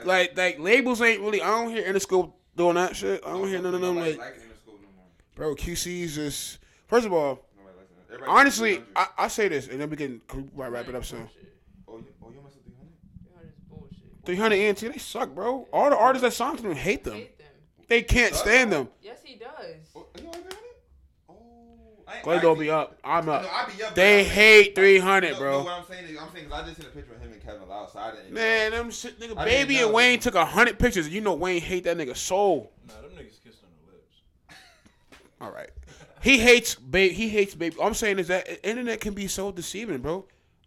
like, 0.06 0.36
like 0.36 0.58
labels 0.58 1.00
ain't 1.02 1.20
really. 1.20 1.42
I 1.42 1.48
don't 1.48 1.70
hear 1.70 1.84
Interscope 1.84 2.32
doing 2.56 2.74
that 2.74 2.96
shit. 2.96 3.22
I 3.26 3.30
don't 3.30 3.48
hear 3.48 3.60
none 3.62 3.74
of 3.74 3.80
them. 3.80 3.94
Nobody 3.96 4.16
Like, 4.16 4.34
Interscope 4.36 4.80
no 4.80 4.88
more. 4.96 5.06
bro, 5.34 5.54
QC's 5.54 6.14
just. 6.14 6.58
First 6.88 7.06
of 7.06 7.12
all, 7.12 7.40
Nobody 7.56 7.76
likes 7.78 7.90
it. 7.90 8.12
Everybody 8.14 8.30
honestly, 8.40 8.82
I, 8.96 9.06
I 9.18 9.28
say 9.28 9.48
this, 9.48 9.68
and 9.68 9.80
then 9.80 9.88
we 9.90 9.96
can 9.96 10.20
we 10.34 10.44
might 10.56 10.68
wrap 10.68 10.88
it 10.88 10.94
up 10.94 11.04
soon. 11.04 11.20
Bullshit. 11.20 11.56
Oh, 11.88 11.98
you, 11.98 12.06
oh, 12.22 12.30
you 12.30 12.40
must 12.42 12.54
have 12.56 12.64
300. 12.64 12.92
That 13.34 13.44
is 13.46 13.54
bullshit. 13.70 14.11
300 14.24 14.54
ENT, 14.56 14.78
they 14.80 14.98
suck, 14.98 15.34
bro. 15.34 15.66
All 15.72 15.90
the 15.90 15.96
artists 15.96 16.22
that 16.22 16.32
signed 16.32 16.58
to 16.58 16.62
them 16.62 16.74
hate 16.74 17.04
them. 17.04 17.14
Hate 17.14 17.38
them. 17.38 17.46
They 17.88 18.02
can't 18.02 18.34
stand 18.34 18.72
them. 18.72 18.88
Yes, 19.02 19.18
he 19.24 19.36
does. 19.36 19.48
Oh, 19.96 20.06
you 20.20 20.26
on 20.28 20.32
300? 20.32 20.54
Oh, 21.28 21.34
I 22.06 22.14
ain't- 22.14 22.22
Clay 22.22 22.36
I 22.36 22.40
don't 22.40 22.50
ain't 22.52 22.60
be 22.60 22.70
up. 22.70 22.98
I'm 23.04 23.26
No, 23.26 23.32
up. 23.32 23.42
I 23.52 23.70
be 23.70 23.82
up. 23.82 23.94
They 23.94 24.22
but 24.22 24.30
I- 24.30 24.34
hate 24.34 24.74
300, 24.74 25.32
No, 25.32 25.38
bro. 25.38 25.50
No, 25.58 25.64
what 25.64 25.72
I'm 25.72 25.84
saying 25.86 26.04
is, 26.06 26.16
I'm 26.18 26.32
saying 26.32 26.48
'cause 26.48 26.62
I 26.62 26.64
just 26.66 26.76
seen 26.78 26.86
a 26.86 26.90
picture 26.90 27.14
of 27.14 27.20
him 27.20 27.32
and 27.32 27.42
Kevin 27.44 27.68
Lau, 27.68 27.86
so 27.86 27.98
I 27.98 28.10
didn't. 28.12 28.32
Man, 28.32 28.70
them 28.70 28.90
shit, 28.90 29.18
nigga, 29.20 29.36
I 29.36 29.44
Baby 29.44 29.74
didn't 29.74 29.82
and 29.82 29.90
know. 29.90 29.96
Wayne 29.96 30.20
took 30.20 30.34
a 30.36 30.44
hundred 30.44 30.78
pictures. 30.78 31.08
You 31.08 31.20
know 31.20 31.34
Wayne 31.34 31.60
hate 31.60 31.84
that 31.84 31.96
nigga 31.96 32.16
soul. 32.16 32.72
Nah, 32.88 32.94
them 33.02 33.10
niggas 33.10 33.42
kissed 33.44 33.62
on 33.64 33.70
the 33.86 33.92
lips. 33.92 34.16
All 35.40 35.50
right, 35.50 35.70
he 36.22 36.38
hates 36.38 36.76
baby. 36.76 37.12
He 37.12 37.28
hates 37.28 37.54
baby. 37.54 37.76
All 37.78 37.88
I'm 37.88 37.94
saying 37.94 38.20
is 38.20 38.28
that 38.28 38.48
internet 38.66 39.00
can 39.00 39.12
be 39.14 39.26
so 39.26 39.50
deceiving, 39.52 39.98
bro. 39.98 40.24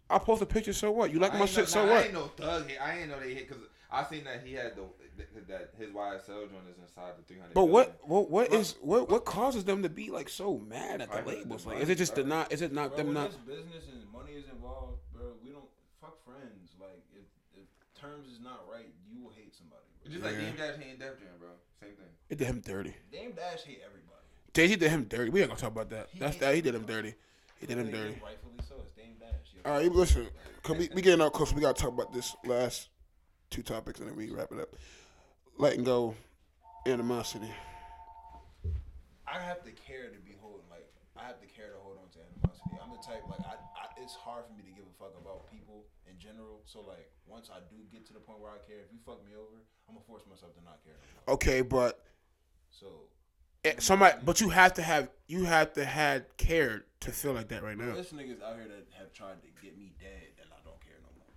I 0.08 0.18
post 0.18 0.42
a 0.42 0.46
picture, 0.46 0.72
so 0.72 0.90
what? 0.92 1.10
You 1.12 1.18
like 1.18 1.34
I 1.34 1.38
my 1.38 1.46
shit, 1.46 1.58
know, 1.58 1.64
so 1.64 1.84
nah, 1.84 1.90
I 1.90 1.94
what? 1.94 2.04
ain't 2.04 2.14
no 2.14 2.26
thug 2.36 2.68
hit. 2.68 2.78
I 2.80 2.98
ain't 3.00 3.10
know 3.10 3.18
they 3.20 3.34
hit 3.34 3.48
because 3.48 3.64
I 3.90 4.04
seen 4.04 4.24
that 4.24 4.42
he 4.44 4.52
had 4.54 4.76
the 4.76 4.82
that, 5.18 5.48
that 5.48 5.70
his 5.78 5.90
YSL 5.90 6.26
joint 6.50 6.68
is 6.70 6.78
inside 6.80 7.12
the 7.18 7.22
300. 7.26 7.54
But 7.54 7.66
building. 7.66 7.72
what, 7.72 8.00
what, 8.08 8.30
what 8.30 8.52
is 8.52 8.76
what, 8.80 9.08
what 9.08 9.24
causes 9.24 9.64
them 9.64 9.82
to 9.82 9.88
be 9.88 10.10
like 10.10 10.28
so 10.28 10.58
mad 10.58 11.00
at 11.00 11.08
the 11.10 11.16
Probably 11.16 11.36
labels? 11.36 11.64
the 11.64 11.70
Like, 11.70 11.80
is 11.80 11.88
it 11.88 11.96
just 11.96 12.14
the 12.14 12.24
not? 12.24 12.52
Is 12.52 12.62
it 12.62 12.72
not 12.72 12.88
Bro, 12.90 12.96
them 12.98 13.06
when 13.06 13.14
not? 13.14 13.30
this 13.30 13.40
business 13.40 13.84
and 13.92 14.12
money 14.12 14.32
is 14.32 14.44
involved, 14.52 14.98
bro, 15.12 15.32
we 15.42 15.50
don't 15.50 15.64
fuck 16.00 16.22
friends. 16.24 16.70
Like 16.78 17.02
if 17.14 17.24
if 17.56 17.66
terms 18.00 18.28
is 18.28 18.40
not 18.40 18.64
right, 18.70 18.86
you 19.10 19.22
will 19.24 19.32
hate 19.34 19.54
somebody. 19.54 19.82
Bro. 20.04 20.12
Just 20.12 20.24
like 20.24 20.34
Yeah. 20.34 20.50
Dame 20.50 20.56
Dash 20.56 20.76
hating 20.78 20.98
Def 20.98 21.18
Jam, 21.18 21.28
bro. 21.40 21.48
Same 21.80 21.90
thing. 21.96 22.06
It 22.28 22.38
did 22.38 22.46
him 22.46 22.60
dirty. 22.60 22.94
Dame 23.10 23.32
Dash 23.32 23.62
hate 23.62 23.80
everybody. 23.84 24.22
Jay 24.54 24.68
Z 24.68 24.76
did 24.76 24.90
him 24.90 25.04
dirty. 25.04 25.30
We 25.30 25.40
ain't 25.40 25.50
gonna 25.50 25.60
talk 25.60 25.72
about 25.72 25.90
that. 25.90 26.08
That's 26.18 26.36
that. 26.38 26.54
He 26.54 26.60
did 26.60 26.74
him 26.74 26.84
dirty. 26.84 27.14
He 27.60 27.66
did 27.66 27.78
him 27.78 27.90
dirty. 27.90 28.20
Rightfully 28.22 28.52
All 29.66 29.72
right, 29.72 29.90
listen. 29.90 30.28
Cause 30.62 30.78
we 30.78 30.88
we 30.94 31.02
getting 31.02 31.20
out 31.20 31.32
close. 31.32 31.52
We 31.52 31.60
gotta 31.60 31.74
talk 31.74 31.90
about 31.90 32.14
this 32.14 32.36
last 32.46 32.86
two 33.50 33.66
topics 33.66 33.98
and 33.98 34.08
then 34.08 34.14
we 34.14 34.30
wrap 34.30 34.52
it 34.52 34.60
up. 34.60 34.70
Letting 35.58 35.82
go, 35.82 36.14
animosity. 36.86 37.50
I 39.26 39.42
have 39.42 39.64
to 39.64 39.72
care 39.74 40.06
to 40.06 40.20
be 40.22 40.38
holding 40.38 40.62
like 40.70 40.86
I 41.18 41.26
have 41.26 41.40
to 41.42 41.50
care 41.50 41.74
to 41.74 41.82
hold 41.82 41.98
on 41.98 42.06
to 42.14 42.22
animosity. 42.22 42.78
I'm 42.78 42.94
the 42.94 43.02
type 43.02 43.26
like 43.26 43.42
I, 43.42 43.58
I 43.58 43.90
it's 43.98 44.14
hard 44.14 44.46
for 44.46 44.54
me 44.54 44.62
to 44.62 44.70
give 44.70 44.86
a 44.86 44.94
fuck 45.02 45.18
about 45.18 45.50
people 45.50 45.82
in 46.06 46.14
general. 46.22 46.62
So 46.62 46.86
like 46.86 47.10
once 47.26 47.50
I 47.50 47.58
do 47.66 47.82
get 47.90 48.06
to 48.06 48.12
the 48.14 48.22
point 48.22 48.38
where 48.38 48.54
I 48.54 48.62
care, 48.70 48.86
if 48.86 48.94
you 48.94 49.02
fuck 49.02 49.18
me 49.26 49.34
over, 49.34 49.66
I'm 49.90 49.98
gonna 49.98 50.06
force 50.06 50.22
myself 50.30 50.54
to 50.54 50.62
not 50.62 50.78
care. 50.86 50.94
No. 51.26 51.34
Okay, 51.34 51.66
but 51.66 52.06
So 52.70 53.10
Eh, 53.66 53.74
somebody, 53.78 54.14
but 54.22 54.40
you 54.40 54.48
have 54.48 54.74
to 54.74 54.82
have 54.82 55.10
you 55.26 55.42
have 55.42 55.72
to 55.74 55.84
had 55.84 56.30
cared 56.36 56.84
to 57.00 57.10
feel 57.10 57.32
like 57.32 57.48
that 57.48 57.64
right 57.64 57.76
now. 57.76 57.98
there's 57.98 58.14
niggas 58.14 58.38
out 58.38 58.54
here 58.54 58.70
that 58.70 58.86
have 58.94 59.12
tried 59.12 59.42
to 59.42 59.48
get 59.58 59.76
me 59.76 59.90
dead 59.98 60.38
that 60.38 60.46
I 60.54 60.62
don't 60.62 60.78
care 60.78 60.94
no 61.02 61.10
more. 61.18 61.34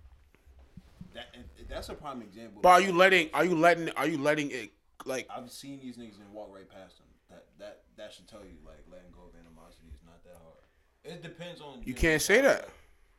That 1.10 1.26
that's 1.68 1.88
a 1.88 1.94
prime 1.94 2.22
example. 2.22 2.62
But 2.62 2.68
are 2.68 2.80
you 2.80 2.92
letting? 2.92 3.30
Are 3.34 3.44
you 3.44 3.56
letting? 3.58 3.90
Are 3.98 4.06
you 4.06 4.18
letting 4.18 4.52
it? 4.52 4.70
Like, 5.06 5.26
I've 5.26 5.50
seen 5.50 5.80
these 5.80 5.96
niggas 5.96 6.22
and 6.22 6.30
walk 6.30 6.54
right 6.54 6.70
past 6.70 7.02
them. 7.02 7.10
That 7.30 7.46
that 7.58 7.82
that 7.98 8.12
should 8.14 8.28
tell 8.28 8.46
you 8.46 8.54
like 8.62 8.86
letting 8.86 9.10
go 9.10 9.26
of 9.26 9.34
animosity 9.34 9.90
is 9.90 10.06
not 10.06 10.22
that 10.22 10.38
hard. 10.38 10.62
It 11.02 11.26
depends 11.26 11.60
on 11.60 11.82
You 11.82 11.94
can't 11.94 12.22
say 12.22 12.40
that. 12.42 12.70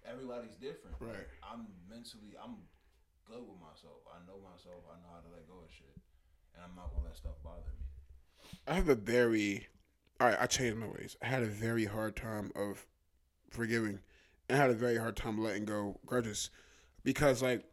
Everybody's 0.08 0.56
different. 0.56 0.96
Right. 1.04 1.28
I'm 1.44 1.68
mentally 1.92 2.40
I'm 2.40 2.64
good 3.28 3.44
with 3.44 3.60
myself. 3.60 4.08
I 4.08 4.24
know 4.24 4.40
myself. 4.40 4.88
I 4.88 4.96
know 5.04 5.12
how 5.12 5.20
to 5.20 5.32
let 5.36 5.44
go 5.52 5.60
of 5.60 5.68
shit, 5.68 6.00
and 6.56 6.64
I'm 6.64 6.80
not 6.80 6.96
gonna 6.96 7.12
let 7.12 7.18
stuff 7.20 7.36
bother 7.44 7.68
me. 7.76 7.81
I 8.68 8.76
have 8.76 8.90
a 8.90 8.96
very, 8.96 9.68
all 10.20 10.28
right. 10.28 10.38
I 10.40 10.46
changed 10.46 10.78
my 10.78 10.88
ways. 10.88 11.18
I 11.22 11.26
had 11.26 11.44
a 11.44 11.48
very 11.48 11.86
hard 11.86 12.16
time 12.16 12.52
of 12.56 12.86
forgiving, 13.50 14.00
and 14.48 14.58
I 14.58 14.62
had 14.62 14.70
a 14.70 14.76
very 14.76 14.98
hard 14.98 15.16
time 15.16 15.42
letting 15.42 15.66
go 15.66 16.00
grudges, 16.06 16.50
because 17.04 17.42
like 17.42 17.64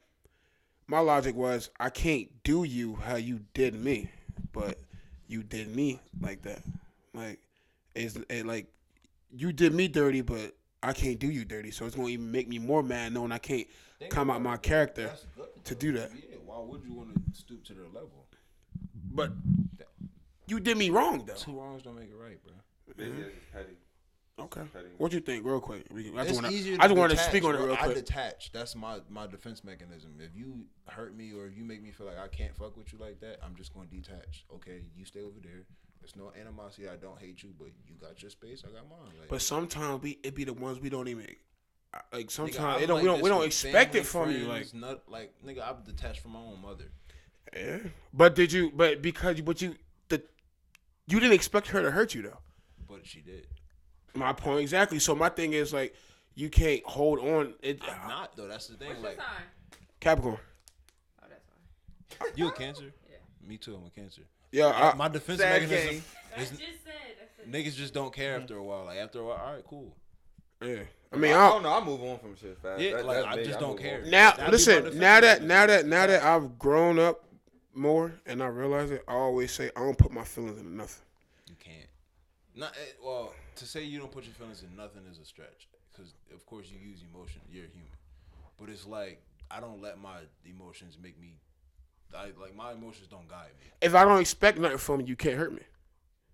my 0.87 1.01
logic 1.01 1.37
was 1.37 1.71
I 1.79 1.91
can't 1.91 2.29
do 2.43 2.65
you 2.65 2.97
how 2.97 3.17
you 3.17 3.41
did 3.55 3.75
me, 3.75 4.11
but 4.53 4.79
you 5.27 5.43
did 5.43 5.75
me 5.75 6.01
like 6.21 6.43
that. 6.43 6.63
Like 7.15 7.41
it's 7.95 8.17
it 8.31 8.47
like 8.47 8.67
you 9.31 9.53
did 9.53 9.75
me 9.75 9.89
dirty, 9.89 10.23
but 10.23 10.57
I 10.83 10.93
can't 10.95 11.19
do 11.19 11.29
you 11.29 11.45
dirty. 11.45 11.71
So 11.71 11.85
it's 11.85 11.95
gonna 11.95 12.09
even 12.09 12.33
make 12.33 12.49
me 12.49 12.59
more 12.59 12.83
mad 12.83 13.13
knowing 13.13 13.33
I 13.33 13.39
can't 13.39 13.67
Think 13.99 14.11
come 14.11 14.31
out 14.31 14.41
my 14.41 14.57
character 14.57 15.13
good, 15.37 15.65
to 15.65 15.75
do 15.75 15.93
that. 15.93 16.11
Yeah. 16.15 16.37
Why 16.47 16.61
would 16.61 16.83
you 16.83 16.95
want 16.95 17.15
to 17.15 17.39
stoop 17.39 17.63
to 17.65 17.75
their 17.75 17.85
level? 17.85 18.27
But 19.13 19.33
you 20.49 20.61
did 20.61 20.77
me 20.77 20.91
wrong 20.91 21.25
though. 21.27 21.35
Two 21.35 21.59
wrongs 21.59 21.83
don't 21.83 21.97
make 21.97 22.11
it 22.11 22.17
right, 22.17 22.43
bro. 22.43 22.53
Basically, 22.97 23.23
it's 23.23 23.35
just 23.35 23.53
petty. 23.53 23.77
Okay. 24.41 24.61
What 24.99 25.13
you 25.13 25.19
think, 25.21 25.45
real 25.45 25.61
quick? 25.61 25.85
I 26.17 26.25
just 26.25 26.37
wanna, 26.37 26.49
I 26.49 26.87
just 26.87 26.95
wanted 26.97 27.17
to 27.19 27.23
speak 27.25 27.43
on 27.45 27.55
it 27.55 27.59
bro. 27.59 27.67
real 27.67 27.75
I 27.75 27.85
quick. 27.87 27.97
detach. 27.97 28.53
That's 28.53 28.77
my 28.77 29.01
my 29.09 29.27
defense 29.27 29.65
mechanism. 29.65 30.15
If 30.21 30.37
you 30.37 30.65
hurt 30.87 31.17
me 31.17 31.33
or 31.33 31.47
if 31.47 31.57
you 31.57 31.65
make 31.65 31.83
me 31.83 31.91
feel 31.91 32.07
like 32.07 32.19
I 32.19 32.29
can't 32.29 32.55
fuck 32.57 32.77
with 32.77 32.93
you 32.93 32.99
like 33.01 33.19
that, 33.21 33.39
I'm 33.45 33.57
just 33.57 33.75
going 33.75 33.89
to 33.89 33.95
detach. 33.97 34.45
Okay, 34.55 34.83
you 34.97 35.05
stay 35.05 35.21
over 35.23 35.41
there. 35.43 35.65
There's 36.01 36.15
no 36.15 36.31
animosity. 36.41 36.89
I 36.89 36.95
don't 36.95 37.19
hate 37.19 37.43
you, 37.43 37.51
but 37.59 37.69
you 37.89 37.97
got 38.01 38.23
your 38.23 38.31
space. 38.31 38.63
I 38.65 38.69
got 38.71 38.89
mine. 38.89 39.11
Like, 39.19 39.29
But 39.29 39.43
sometimes 39.43 40.03
we 40.03 40.19
it 40.23 40.37
be 40.37 40.45
the 40.45 40.53
ones 40.55 40.79
we 40.81 40.89
don't 40.89 41.09
even 41.09 41.27
I- 41.93 41.99
like. 42.13 42.27
nigga, 42.27 42.31
Sometimes 42.31 42.59
I'm 42.77 42.83
it 42.83 42.87
don't 42.87 42.97
like 42.97 43.03
we 43.03 43.09
don't 43.09 43.23
we 43.23 43.29
don't 43.29 43.45
expect 43.45 43.97
it 43.97 44.07
from 44.07 44.31
you. 44.31 44.45
Like 44.45 44.69
friends, 44.69 44.75
not, 44.75 45.03
like 45.11 45.35
nigga, 45.45 45.69
I'm 45.69 45.83
detached 45.85 46.21
from 46.21 46.33
my 46.33 46.39
own 46.39 46.63
mother. 46.63 46.85
yeah. 47.53 47.79
But 48.15 48.37
did 48.37 48.53
you? 48.53 48.71
But 48.73 49.03
because 49.03 49.41
but 49.41 49.61
you 49.61 49.71
the 49.71 49.77
you 51.09 51.21
didn't 51.21 51.35
expect 51.35 51.69
her 51.69 51.83
to 51.83 51.91
hurt 51.91 52.15
you 52.15 52.23
though. 52.23 52.39
But 52.89 53.07
she 53.07 53.21
did. 53.21 53.47
My 54.15 54.33
point 54.33 54.61
exactly. 54.61 54.99
So 54.99 55.15
my 55.15 55.29
thing 55.29 55.53
is 55.53 55.73
like 55.73 55.95
you 56.35 56.49
can't 56.51 56.83
hold 56.85 57.19
on. 57.21 57.55
It 57.63 57.81
I'm 57.83 58.09
not 58.09 58.37
though. 58.37 58.49
That's 58.49 58.69
the 58.69 58.77
thing. 58.77 58.89
What's 58.89 59.01
your 59.01 59.11
like 59.11 59.19
sign? 59.19 59.43
Capricorn. 60.01 60.39
Oh, 61.23 61.27
that's 61.29 61.45
fine. 62.21 62.33
you 62.37 62.49
a 62.49 62.53
cancer. 62.53 62.93
Yeah. 63.11 63.49
Me 63.49 63.57
too. 63.57 63.75
I'm 63.77 63.87
a 63.87 63.91
cancer. 63.91 64.23
Yeah, 64.53 64.67
I, 64.69 64.95
my 64.95 65.09
defense 65.09 65.41
Sad 65.41 65.63
mechanism 65.63 65.91
game. 65.91 66.03
is 66.39 66.51
just 66.51 66.61
said. 66.85 67.51
niggas 67.51 67.75
just 67.75 67.95
don't 67.95 68.13
care 68.15 68.39
after 68.41 68.57
a 68.57 68.63
while. 68.63 68.85
Like 68.85 68.99
after 68.99 69.21
a 69.21 69.25
while, 69.25 69.37
all 69.45 69.53
right, 69.55 69.65
cool. 69.67 69.95
yeah. 70.63 70.81
I 71.13 71.17
mean, 71.17 71.33
I 71.33 71.47
I, 71.47 71.49
don't 71.51 71.63
know. 71.63 71.73
I 71.73 71.83
move 71.85 72.03
on 72.03 72.19
from 72.19 72.37
shit 72.37 72.59
fast. 72.63 72.81
Yeah, 72.81 72.97
That- 72.97 73.07
like, 73.07 73.25
I 73.25 73.37
me. 73.37 73.45
just 73.45 73.59
don't 73.61 73.71
move 73.73 73.81
care. 73.81 74.03
on. 74.03 74.11
now 74.11 74.33
That'd 74.33 74.53
listen. 74.53 74.99
Now 74.99 75.21
that 75.21 75.43
now 75.43 75.67
that 75.67 75.87
now 75.87 76.07
that 76.07 76.23
I've 76.23 76.59
grown 76.59 76.99
up 76.99 77.25
more 77.79 78.13
and 78.27 78.43
I 78.43 78.47
realize 78.49 78.91
it, 78.91 79.05
I 79.09 79.13
always 79.15 79.53
say 79.53 79.71
I 79.77 79.81
don't 79.81 79.97
put 79.99 80.13
my 80.13 80.25
feelings 80.25 80.59
into 80.59 80.71
nothing. 80.75 81.03
You 81.49 81.57
can't. 81.59 81.89
Not 82.55 82.73
eh, 82.73 82.93
well. 83.05 83.33
To 83.57 83.67
say 83.67 83.85
you 83.85 83.99
don't 83.99 84.11
put 84.13 84.25
your 84.25 84.35
feelings 84.35 84.63
in 84.63 84.77
nothing 84.77 85.03
is 85.11 85.19
a 85.19 85.25
stretch. 85.25 85.69
Because 85.93 86.13
of 86.35 86.45
course 86.47 86.67
you 86.71 86.79
use 86.79 87.03
emotion. 87.15 87.41
You're 87.51 87.65
human. 87.67 87.89
But 88.61 88.69
it's 88.69 88.87
like 88.87 89.23
I 89.51 89.61
don't 89.61 89.81
let 89.81 90.01
my 90.01 90.19
emotions 90.45 90.99
make 91.03 91.19
me. 91.21 91.37
I 92.17 92.27
like 92.41 92.57
my 92.57 92.73
emotions 92.73 93.07
don't 93.09 93.29
guide 93.29 93.51
me. 93.61 93.67
If 93.81 93.95
I 93.95 94.05
don't 94.05 94.21
expect 94.21 94.59
nothing 94.59 94.79
from 94.79 95.01
you, 95.01 95.09
you 95.09 95.17
can't 95.17 95.37
hurt 95.37 95.53
me. 95.53 95.63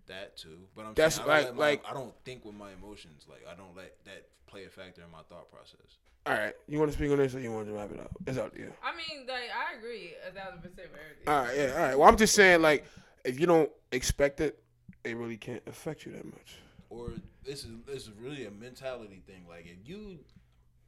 That 0.07 0.37
too. 0.37 0.59
But 0.77 0.87
I'm 0.87 0.95
That's 0.95 1.17
saying, 1.17 1.29
like- 1.29 1.45
let 1.47 1.55
my- 1.55 1.61
like- 1.61 1.85
I 1.89 1.95
don't 1.95 2.15
think 2.25 2.45
with 2.45 2.55
my 2.55 2.73
emotions. 2.73 3.27
Like 3.29 3.45
I 3.51 3.55
don't 3.57 3.77
let 3.77 4.05
that 4.05 4.27
play 4.47 4.65
a 4.65 4.69
factor 4.71 5.03
in 5.03 5.11
my 5.11 5.23
thought 5.29 5.51
process. 5.51 5.99
All 6.27 6.33
right, 6.33 6.55
you 6.69 6.79
want 6.79 6.91
to 6.91 6.97
speak 6.97 7.11
on 7.11 7.19
this 7.19 7.35
or 7.35 7.41
you 7.41 7.53
want 7.53 7.67
to 7.67 7.73
wrap 7.75 7.93
it 7.93 8.01
up? 8.01 8.11
It's 8.27 8.39
up 8.39 8.55
to 8.55 8.59
you. 8.59 8.73
I 8.83 8.93
mean, 8.97 9.27
like, 9.27 9.51
I 9.53 9.79
agree 9.79 10.15
a 10.27 10.33
thousand 10.33 10.61
percent 10.63 10.89
with 10.91 11.01
everything. 11.05 11.29
All 11.29 11.43
right, 11.43 11.55
yeah, 11.57 11.73
all 11.75 11.87
right. 11.89 11.99
Well, 11.99 12.09
I'm 12.09 12.17
just 12.17 12.35
saying, 12.35 12.63
like, 12.63 12.87
if 13.25 13.39
you 13.39 13.47
don't 13.47 13.71
expect 13.93 14.41
it, 14.41 14.59
it 15.05 15.17
really 15.17 15.37
can't 15.37 15.63
affect 15.67 16.07
you 16.07 16.13
that 16.13 16.25
much. 16.25 16.57
Or 16.89 17.11
this 17.45 17.65
is 17.65 17.71
this 17.87 18.05
is 18.05 18.11
really 18.19 18.47
a 18.47 18.51
mentality 18.51 19.23
thing. 19.27 19.45
Like 19.49 19.67
if 19.67 19.87
you, 19.87 20.19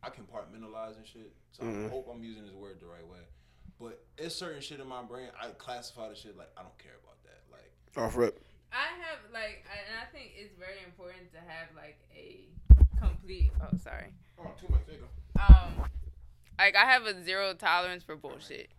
I 0.03 0.09
compartmentalize 0.09 0.97
and 0.97 1.07
shit. 1.07 1.33
So 1.53 1.65
Mm-hmm. 1.65 1.87
I 1.87 1.89
hope 1.89 2.09
I'm 2.13 2.23
using 2.23 2.45
this 2.45 2.55
word 2.55 2.81
the 2.81 2.87
right 2.87 3.07
way. 3.07 3.21
But 3.81 4.03
it's 4.17 4.35
certain 4.35 4.61
shit 4.63 4.81
in 4.81 4.89
my 4.89 5.03
brain. 5.03 5.29
I 5.41 5.49
classify 5.59 6.09
the 6.09 6.15
shit 6.15 6.37
like 6.39 6.49
I 6.57 6.63
don't 6.63 6.79
care 6.79 6.97
about 7.03 7.17
that. 7.25 7.41
Like 7.53 7.73
Off 8.07 8.17
rip. 8.17 8.41
I 8.73 8.89
have 9.05 9.19
like, 9.33 9.65
and 9.69 10.01
I 10.01 10.07
think 10.17 10.33
it's 10.37 10.55
very 10.59 10.81
important 10.85 11.33
to 11.33 11.39
have 11.39 11.69
like 11.77 11.99
a 12.15 12.47
complete. 13.01 13.51
Oh, 13.61 13.77
sorry. 13.83 14.07
Oh, 14.39 14.51
too 14.61 14.69
much. 14.71 14.81
There 14.87 14.97
you 14.97 15.01
go. 15.03 15.09
Um, 15.39 15.85
like 16.59 16.75
I 16.77 16.85
have 16.87 17.05
a 17.07 17.23
zero 17.25 17.55
tolerance 17.55 18.03
for 18.03 18.17
bullshit. 18.17 18.71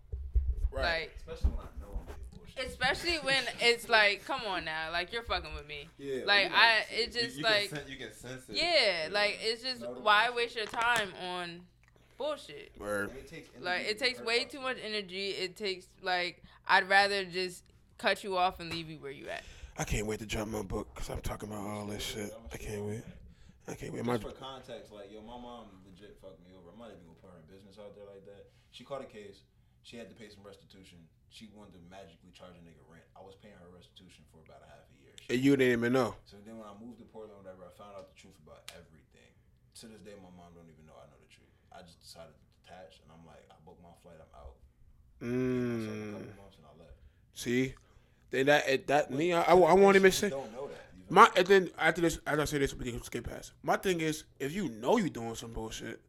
Right. 0.71 0.83
Like, 0.83 1.15
especially 1.17 1.51
when 1.51 1.59
I 1.65 1.79
know 1.81 1.99
I'm 2.07 2.39
bullshit. 2.39 2.67
especially 2.67 3.15
when 3.17 3.43
it's 3.59 3.87
like, 3.89 4.25
come 4.25 4.41
on 4.47 4.65
now, 4.65 4.91
like 4.91 5.11
you're 5.13 5.23
fucking 5.23 5.53
with 5.55 5.67
me. 5.67 5.87
Yeah, 5.97 6.23
Like 6.25 6.49
you 6.49 6.55
I, 6.55 6.79
can- 6.89 6.99
it 6.99 7.11
just 7.13 7.31
you, 7.31 7.37
you 7.37 7.43
like, 7.43 7.69
can 7.69 7.77
sen- 7.79 7.87
you 7.89 7.97
can 7.97 8.13
sense 8.13 8.49
it. 8.49 8.55
yeah, 8.55 9.09
like 9.11 9.39
it's 9.41 9.63
just 9.63 9.81
why 10.01 10.29
waste 10.35 10.55
your 10.55 10.65
time 10.65 11.09
on 11.29 11.61
bullshit? 12.17 12.71
Word. 12.79 13.11
It 13.17 13.29
takes 13.29 13.49
Like 13.61 13.85
it 13.87 13.97
takes 13.99 14.19
way 14.21 14.43
too 14.45 14.59
much 14.61 14.77
energy. 14.83 15.29
It 15.29 15.55
takes 15.55 15.87
like 16.01 16.43
I'd 16.67 16.89
rather 16.89 17.23
just 17.25 17.63
cut 17.97 18.23
you 18.23 18.37
off 18.37 18.59
and 18.59 18.71
leave 18.71 18.89
you 18.89 18.97
where 18.99 19.11
you 19.11 19.27
at. 19.29 19.43
I 19.79 19.83
can't 19.83 20.07
wait 20.07 20.19
to 20.19 20.25
drop 20.25 20.47
my 20.47 20.63
book 20.63 20.87
because 20.93 21.09
I'm 21.09 21.21
talking 21.21 21.49
about 21.49 21.61
all 21.65 21.85
this 21.85 22.01
shit. 22.03 22.33
I 22.51 22.57
can't 22.57 22.81
wait. 22.83 23.03
I 23.67 23.75
can't 23.75 23.91
wait. 23.91 24.03
My 24.07 24.15
Just 24.15 24.31
for 24.31 24.39
context, 24.39 24.95
like 24.95 25.11
yo, 25.11 25.19
my 25.19 25.35
mom 25.35 25.67
legit 25.83 26.15
fucked 26.23 26.39
me 26.47 26.55
over. 26.55 26.71
I'm 26.71 26.79
not 26.79 26.95
even 26.95 27.03
gonna 27.03 27.19
put 27.19 27.35
her 27.35 27.39
in 27.43 27.47
business 27.51 27.75
out 27.75 27.91
there 27.99 28.07
like 28.07 28.23
that. 28.23 28.47
She 28.71 28.87
caught 28.87 29.03
a 29.03 29.09
case. 29.09 29.43
She 29.83 29.99
had 29.99 30.07
to 30.07 30.15
pay 30.15 30.31
some 30.31 30.43
restitution. 30.43 31.03
She 31.27 31.51
wanted 31.51 31.75
to 31.75 31.81
magically 31.91 32.31
charge 32.31 32.55
a 32.55 32.63
nigga 32.63 32.79
rent. 32.87 33.03
I 33.15 33.19
was 33.23 33.35
paying 33.35 33.55
her 33.59 33.67
restitution 33.71 34.23
for 34.31 34.39
about 34.47 34.63
a 34.63 34.69
half 34.71 34.87
a 34.87 34.95
year. 35.03 35.11
She 35.19 35.27
and 35.35 35.39
you 35.43 35.59
didn't 35.59 35.83
even 35.83 35.91
know. 35.91 36.15
So 36.23 36.39
then 36.47 36.55
when 36.59 36.67
I 36.67 36.75
moved 36.79 36.99
to 37.03 37.07
Portland, 37.11 37.43
whatever, 37.43 37.67
I 37.67 37.71
found 37.75 37.95
out 37.99 38.07
the 38.07 38.15
truth 38.19 38.39
about 38.43 38.63
everything. 38.71 39.31
To 39.83 39.91
this 39.91 39.99
day, 40.01 40.15
my 40.15 40.31
mom 40.31 40.55
don't 40.55 40.71
even 40.71 40.87
know 40.87 40.95
I 40.95 41.05
know 41.11 41.19
the 41.19 41.27
truth. 41.29 41.51
I 41.75 41.83
just 41.83 41.99
decided 41.99 42.33
to 42.33 42.43
detach, 42.63 43.03
and 43.03 43.11
I'm 43.11 43.27
like, 43.27 43.43
I 43.51 43.55
booked 43.67 43.83
my 43.83 43.91
flight, 44.01 44.17
I'm 44.23 44.31
out. 44.33 44.55
Gave 45.19 45.27
myself 45.27 45.91
a 45.91 46.07
Mm, 46.07 46.13
couple 46.15 46.39
months, 46.39 46.55
and 46.57 46.65
I 46.65 46.73
left. 46.79 46.97
see, 47.35 47.75
then 48.31 48.47
that 48.47 48.87
that 48.87 49.11
me, 49.11 49.33
I, 49.35 49.43
I, 49.43 49.53
I 49.53 49.73
won't 49.75 49.95
even 49.99 50.11
say. 50.11 50.31
Don't 50.31 50.49
know 50.55 50.67
that. 50.71 50.86
You 51.09 51.15
feel 51.15 51.23
My 51.23 51.29
and 51.35 51.47
then 51.47 51.69
after 51.77 52.01
this, 52.01 52.19
as 52.27 52.39
I 52.39 52.45
say 52.45 52.57
this, 52.59 52.73
we 52.75 52.91
can 52.91 53.01
skip 53.03 53.29
past. 53.29 53.53
My 53.63 53.77
thing 53.77 54.01
is, 54.01 54.23
if 54.39 54.53
you 54.53 54.69
know 54.69 54.97
you're 54.97 55.09
doing 55.09 55.35
some 55.35 55.53
bullshit, 55.53 56.01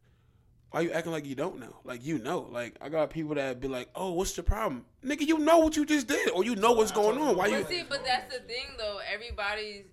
why 0.71 0.81
you 0.81 0.91
acting 0.91 1.11
like 1.11 1.25
you 1.25 1.35
don't 1.35 1.59
know? 1.59 1.75
Like 1.83 2.05
you 2.05 2.19
know. 2.19 2.47
Like 2.51 2.75
I 2.81 2.89
got 2.89 3.09
people 3.09 3.35
that 3.35 3.59
be 3.59 3.67
like, 3.67 3.89
"Oh, 3.95 4.11
what's 4.13 4.33
the 4.33 4.43
problem, 4.43 4.85
nigga? 5.03 5.21
You 5.21 5.39
know 5.39 5.57
what 5.59 5.75
you 5.75 5.85
just 5.85 6.07
did, 6.07 6.29
or 6.29 6.43
you 6.43 6.55
know 6.55 6.73
what's 6.73 6.91
going 6.91 7.17
on. 7.17 7.35
Why 7.35 7.47
you?" 7.47 7.57
But 7.61 7.69
see, 7.69 7.83
but 7.89 8.05
that's 8.05 8.31
the 8.33 8.41
thing 8.41 8.65
though. 8.77 8.99
Everybody's 9.11 9.85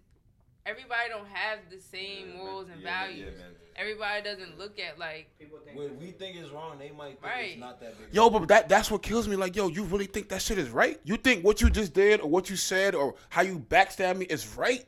everybody 0.66 1.08
don't 1.08 1.28
have 1.28 1.60
the 1.70 1.80
same 1.80 2.36
morals 2.36 2.68
and 2.72 2.82
Yeah, 2.82 3.04
values. 3.04 3.32
yeah, 3.32 3.42
man. 3.42 3.52
Everybody 3.76 4.22
doesn't 4.22 4.58
look 4.58 4.78
at 4.80 4.98
like 4.98 5.28
When 5.74 5.98
we 5.98 6.06
think 6.10 6.36
it's 6.36 6.50
wrong, 6.50 6.78
they 6.78 6.90
might 6.90 7.20
think 7.20 7.22
Right. 7.22 7.50
it's 7.52 7.60
not 7.60 7.78
that 7.80 7.98
big. 7.98 8.14
Yo, 8.14 8.28
but 8.30 8.48
that 8.48 8.68
that's 8.68 8.90
what 8.90 9.02
kills 9.02 9.28
me. 9.28 9.36
Like, 9.36 9.54
yo, 9.54 9.68
you 9.68 9.84
really 9.84 10.06
think 10.06 10.28
that 10.30 10.42
shit 10.42 10.58
is 10.58 10.70
right? 10.70 10.98
You 11.04 11.16
think 11.16 11.44
what 11.44 11.60
you 11.60 11.70
just 11.70 11.92
did 11.94 12.20
or 12.20 12.28
what 12.28 12.50
you 12.50 12.56
said 12.56 12.94
or 12.94 13.14
how 13.28 13.42
you 13.42 13.58
backstab 13.58 14.16
me 14.16 14.26
is 14.26 14.46
right? 14.56 14.84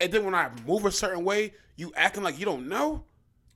And 0.00 0.12
then 0.12 0.24
when 0.24 0.34
I 0.34 0.50
move 0.66 0.84
a 0.84 0.92
certain 0.92 1.24
way, 1.24 1.54
you 1.76 1.92
acting 1.96 2.22
like 2.22 2.38
you 2.38 2.44
don't 2.44 2.68
know? 2.68 3.04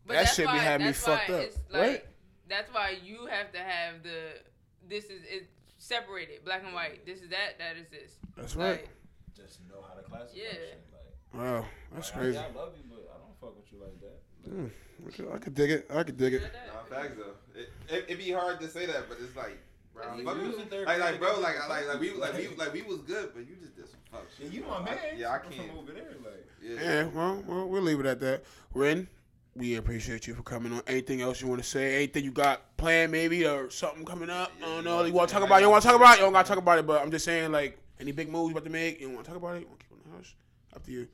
But 0.07 0.15
That 0.15 0.25
that's 0.25 0.35
shit 0.37 0.47
be 0.47 0.53
why, 0.53 0.59
having 0.59 0.87
me 0.89 0.93
fucked 0.93 1.31
up, 1.31 1.47
like, 1.71 1.83
right? 1.83 2.05
That's 2.49 2.73
why 2.75 2.97
you 3.05 3.27
have 3.27 3.53
to 3.53 3.59
have 3.59 4.03
the 4.03 4.41
this 4.89 5.05
is 5.05 5.23
it 5.25 5.49
separated, 5.79 6.45
black 6.45 6.63
and 6.65 6.75
white. 6.75 7.07
This 7.07 7.23
is 7.23 7.31
that, 7.31 7.59
that 7.59 7.77
is 7.77 7.87
this. 7.89 8.17
That's 8.37 8.57
right. 8.57 8.83
Like, 8.83 8.89
Just 9.37 9.61
know 9.69 9.85
how 9.89 9.95
to 9.95 10.03
classify 10.03 10.37
Yeah. 10.37 10.51
shit. 10.53 10.81
Like, 10.93 11.41
Wow, 11.41 11.65
that's 11.95 12.11
like, 12.11 12.21
crazy. 12.21 12.39
I, 12.39 12.43
I 12.43 12.53
love 12.53 12.73
you, 12.77 12.83
but 12.91 13.09
I 13.15 13.19
don't 13.19 13.41
fuck 13.41 13.57
with 13.57 13.73
you 13.73 13.79
like 13.81 14.01
that. 14.01 15.31
Mm, 15.31 15.35
I 15.35 15.39
could 15.39 15.55
dig 15.55 15.71
it. 15.71 15.91
I 15.95 16.03
could 16.03 16.17
dig 16.19 16.35
it. 16.35 16.43
Nah, 16.43 16.83
facts 16.97 17.17
though. 17.17 17.59
It, 17.59 17.71
it 17.89 18.05
it 18.09 18.19
be 18.19 18.33
hard 18.33 18.61
to 18.61 18.69
say 18.69 18.87
that, 18.87 19.09
but 19.09 19.19
it's 19.21 19.37
like, 19.37 19.59
bro, 19.95 20.05
That's 20.07 20.23
fuck 20.23 20.35
true. 20.35 20.43
you. 20.45 20.51
Using 20.51 20.67
therapy 20.67 20.87
like, 20.87 21.01
like, 21.01 21.21
bro, 21.21 21.41
like, 21.41 21.69
like, 21.69 21.89
like, 21.89 22.01
we, 22.01 22.13
like, 22.15 22.35
we, 22.37 22.49
like, 22.57 22.73
we 22.73 22.83
was 22.83 22.99
good, 23.01 23.31
but 23.35 23.41
you 23.47 23.57
just 23.61 23.77
did 23.77 23.87
some 23.89 24.01
fuck 24.11 24.25
Yeah, 24.39 24.45
shit. 24.47 24.55
you 24.55 24.61
bro. 24.63 24.71
my 24.71 24.77
I- 24.79 24.85
man. 24.85 24.99
yeah, 25.17 25.33
I 25.33 25.39
From 25.39 25.53
can't. 25.53 25.71
over 25.77 25.93
there, 25.93 26.05
like. 26.25 26.47
Yeah. 26.63 26.75
Yeah, 26.83 27.05
well, 27.15 27.43
well, 27.47 27.69
we'll 27.69 27.83
leave 27.83 28.01
it 28.01 28.07
at 28.07 28.21
that. 28.21 28.45
Ren, 28.73 29.09
we 29.55 29.77
appreciate 29.77 30.27
you 30.27 30.35
for 30.35 30.43
coming 30.43 30.73
on. 30.73 30.83
Anything 30.87 31.21
else 31.21 31.41
you 31.43 31.49
want 31.49 31.63
to 31.63 31.69
say? 31.69 31.97
Anything 31.97 32.25
you 32.25 32.31
got 32.31 32.77
planned, 32.77 33.11
maybe, 33.13 33.45
or 33.47 33.69
something 33.71 34.05
coming 34.05 34.31
up? 34.31 34.51
I 34.63 34.67
don't 34.67 34.85
know. 34.85 35.03
You 35.05 35.13
want 35.13 35.29
to 35.29 35.35
talk 35.35 35.45
about? 35.45 35.59
it? 35.59 35.63
You 35.65 35.71
want 35.71 35.83
to 35.83 35.89
talk 35.89 35.97
about? 35.97 36.15
it? 36.15 36.19
You 36.21 36.25
don't 36.27 36.33
got 36.33 36.45
to 36.47 36.49
talk 36.49 36.59
about 36.59 36.79
it, 36.79 36.87
but 36.87 37.03
I'm 37.03 37.11
just 37.11 37.25
saying, 37.25 37.51
like, 37.53 37.79
any 38.01 38.13
big 38.13 38.29
moves 38.31 38.51
you 38.51 38.57
about 38.57 38.65
to 38.65 38.71
make? 38.71 39.01
You 39.01 39.11
want 39.11 39.25
to 39.25 39.29
talk 39.31 39.37
about 39.37 39.57
it? 39.57 39.61
You 39.61 39.67
want 39.67 39.81
to 39.81 39.87
keep 39.87 39.99
it 39.99 40.05
in 40.07 40.11
the 40.11 40.17
house? 40.17 40.35
Up 40.75 40.85
to 40.87 40.93
you. 40.93 41.09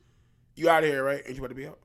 You 0.55 0.69
out 0.69 0.83
of 0.83 0.89
here, 0.89 1.03
right? 1.03 1.21
Ain't 1.25 1.35
you 1.35 1.39
about 1.41 1.49
to 1.49 1.55
be 1.55 1.67
out? 1.67 1.79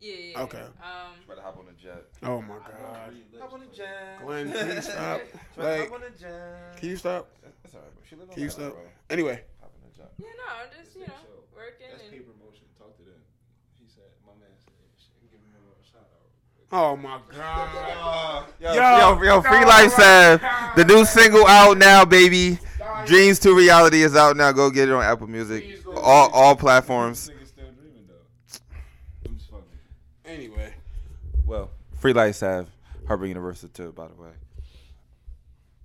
Yeah, 0.00 0.14
yeah. 0.32 0.42
Okay. 0.42 0.58
Um, 0.58 1.12
Better 1.28 1.40
hop 1.42 1.58
on 1.58 1.66
a 1.68 1.82
jet. 1.82 2.04
Oh 2.22 2.40
my 2.42 2.54
God, 2.56 3.14
Hop 3.40 3.52
on 3.52 3.60
the 3.60 3.66
jet. 3.66 4.18
Glenn, 4.24 4.52
can 4.52 4.68
you 4.76 4.82
stop? 4.82 5.20
Like, 5.56 5.80
hop 5.88 5.92
on 5.92 6.00
the 6.00 6.18
jet. 6.18 6.76
can 6.78 6.88
you 6.88 6.96
stop? 6.96 7.28
That's 7.62 7.74
alright, 7.74 7.94
bro. 7.94 8.02
She 8.08 8.16
live 8.16 8.28
on 8.28 8.34
Can 8.34 8.42
you 8.44 8.50
stop? 8.50 8.72
bro. 8.72 8.82
Anyway, 9.10 9.42
Hop 9.60 9.70
on 9.74 9.90
the 9.90 9.96
jet. 9.96 10.12
yeah, 10.18 10.26
no, 10.38 10.44
I'm 10.64 10.84
just 10.84 10.94
you 10.96 11.02
know 11.02 11.12
So, 11.22 11.44
working 11.54 11.86
That's 11.90 12.02
and 12.04 12.12
paper 12.12 12.32
motion. 12.44 12.64
Talk 12.78 12.96
to 12.96 13.02
them. 13.04 13.20
He 13.78 13.86
said, 13.88 14.04
my 14.26 14.32
man 14.40 14.48
said, 14.58 14.72
shit, 14.96 15.30
give 15.30 15.40
him 15.40 15.52
a 15.52 15.84
shout 15.84 16.08
out. 16.08 16.72
oh 16.72 16.96
my 16.96 17.20
God. 17.36 18.46
Yo, 18.60 18.72
Yo, 18.74 19.18
yo, 19.18 19.22
yo, 19.22 19.42
Free 19.42 19.60
no, 19.60 19.66
Life 19.66 19.92
no, 19.98 20.04
Sav. 20.38 20.76
The 20.76 20.84
new 20.84 21.04
single 21.04 21.46
out 21.46 21.76
now, 21.78 22.04
baby. 22.04 22.58
Dreams 23.06 23.38
to 23.40 23.54
Reality 23.54 24.02
is 24.02 24.14
out 24.16 24.36
now. 24.36 24.52
Go 24.52 24.70
get 24.70 24.88
it 24.88 24.92
on 24.92 25.02
Apple 25.02 25.26
Music. 25.26 25.82
All 25.96 26.30
all 26.32 26.54
platforms. 26.54 27.30
Nigga 27.30 27.46
still 27.46 27.64
dreaming 27.80 28.06
though. 28.06 28.58
I'm 29.26 29.36
just 29.38 29.50
fucking. 29.50 29.64
Anyway, 30.30 30.72
Well, 31.44 31.70
Free 31.98 32.12
Life 32.12 32.38
have 32.40 32.68
Harbor 33.08 33.26
University 33.26 33.72
too, 33.72 33.92
by 33.92 34.06
the 34.06 34.14
way. 34.14 34.30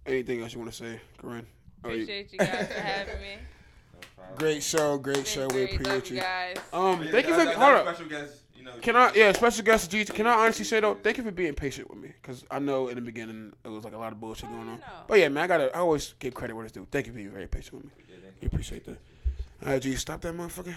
anything 0.06 0.42
else 0.42 0.54
you 0.54 0.60
want 0.60 0.72
to 0.72 0.78
say, 0.78 1.00
Corinne? 1.18 1.48
Appreciate 1.84 2.32
you 2.32 2.38
guys 2.40 2.68
for 2.68 2.80
having 2.80 3.22
me. 3.22 3.38
Great 4.38 4.62
show, 4.64 4.98
great 4.98 5.16
Been 5.18 5.24
show. 5.26 5.48
We 5.48 5.66
great. 5.66 5.72
Love 5.72 5.98
appreciate 5.98 6.10
you 6.10 6.16
you. 6.18 6.22
guys. 6.22 6.58
Um, 6.74 7.08
thank 7.12 7.28
you 7.28 7.34
for 7.34 7.46
hold 7.46 7.58
up. 7.76 7.86
Special 7.96 8.10
guest, 8.10 8.34
you 8.56 8.64
know. 8.64 8.72
Can 8.82 8.96
I, 8.96 9.12
yeah, 9.14 9.32
special 9.32 9.64
guest 9.64 9.90
G. 9.92 10.04
Can 10.06 10.26
I 10.28 10.34
honestly 10.34 10.66
say 10.66 10.80
though, 10.80 10.96
thank 10.96 11.18
you 11.18 11.24
for 11.24 11.32
being 11.32 11.54
patient 11.54 11.90
with 11.90 12.00
me, 12.00 12.12
cause 12.24 12.44
I 12.52 12.60
know 12.60 12.88
in 12.90 12.96
the 12.96 13.02
beginning 13.02 13.54
it 13.64 13.68
was 13.70 13.84
like 13.84 13.94
a 13.94 13.98
lot 13.98 14.12
of 14.14 14.20
bullshit 14.20 14.50
going 14.50 14.68
on. 14.68 14.78
no. 14.80 14.84
But 15.08 15.20
yeah, 15.20 15.30
man, 15.30 15.44
I 15.44 15.48
gotta, 15.48 15.76
I 15.76 15.80
always 15.80 16.14
give 16.20 16.34
credit 16.34 16.56
where 16.56 16.66
it's 16.66 16.74
due. 16.74 16.88
Thank 16.92 17.06
you 17.08 17.14
for 17.14 17.18
being 17.18 17.30
very 17.32 17.48
patient 17.48 17.76
with 17.76 17.86
me. 17.86 17.92
We 18.42 18.48
appreciate 18.48 18.84
that. 18.86 18.98
All 19.66 19.72
right, 19.74 19.82
G, 19.82 19.96
stop 19.96 20.22
that 20.22 20.36
motherfucker. 20.36 20.76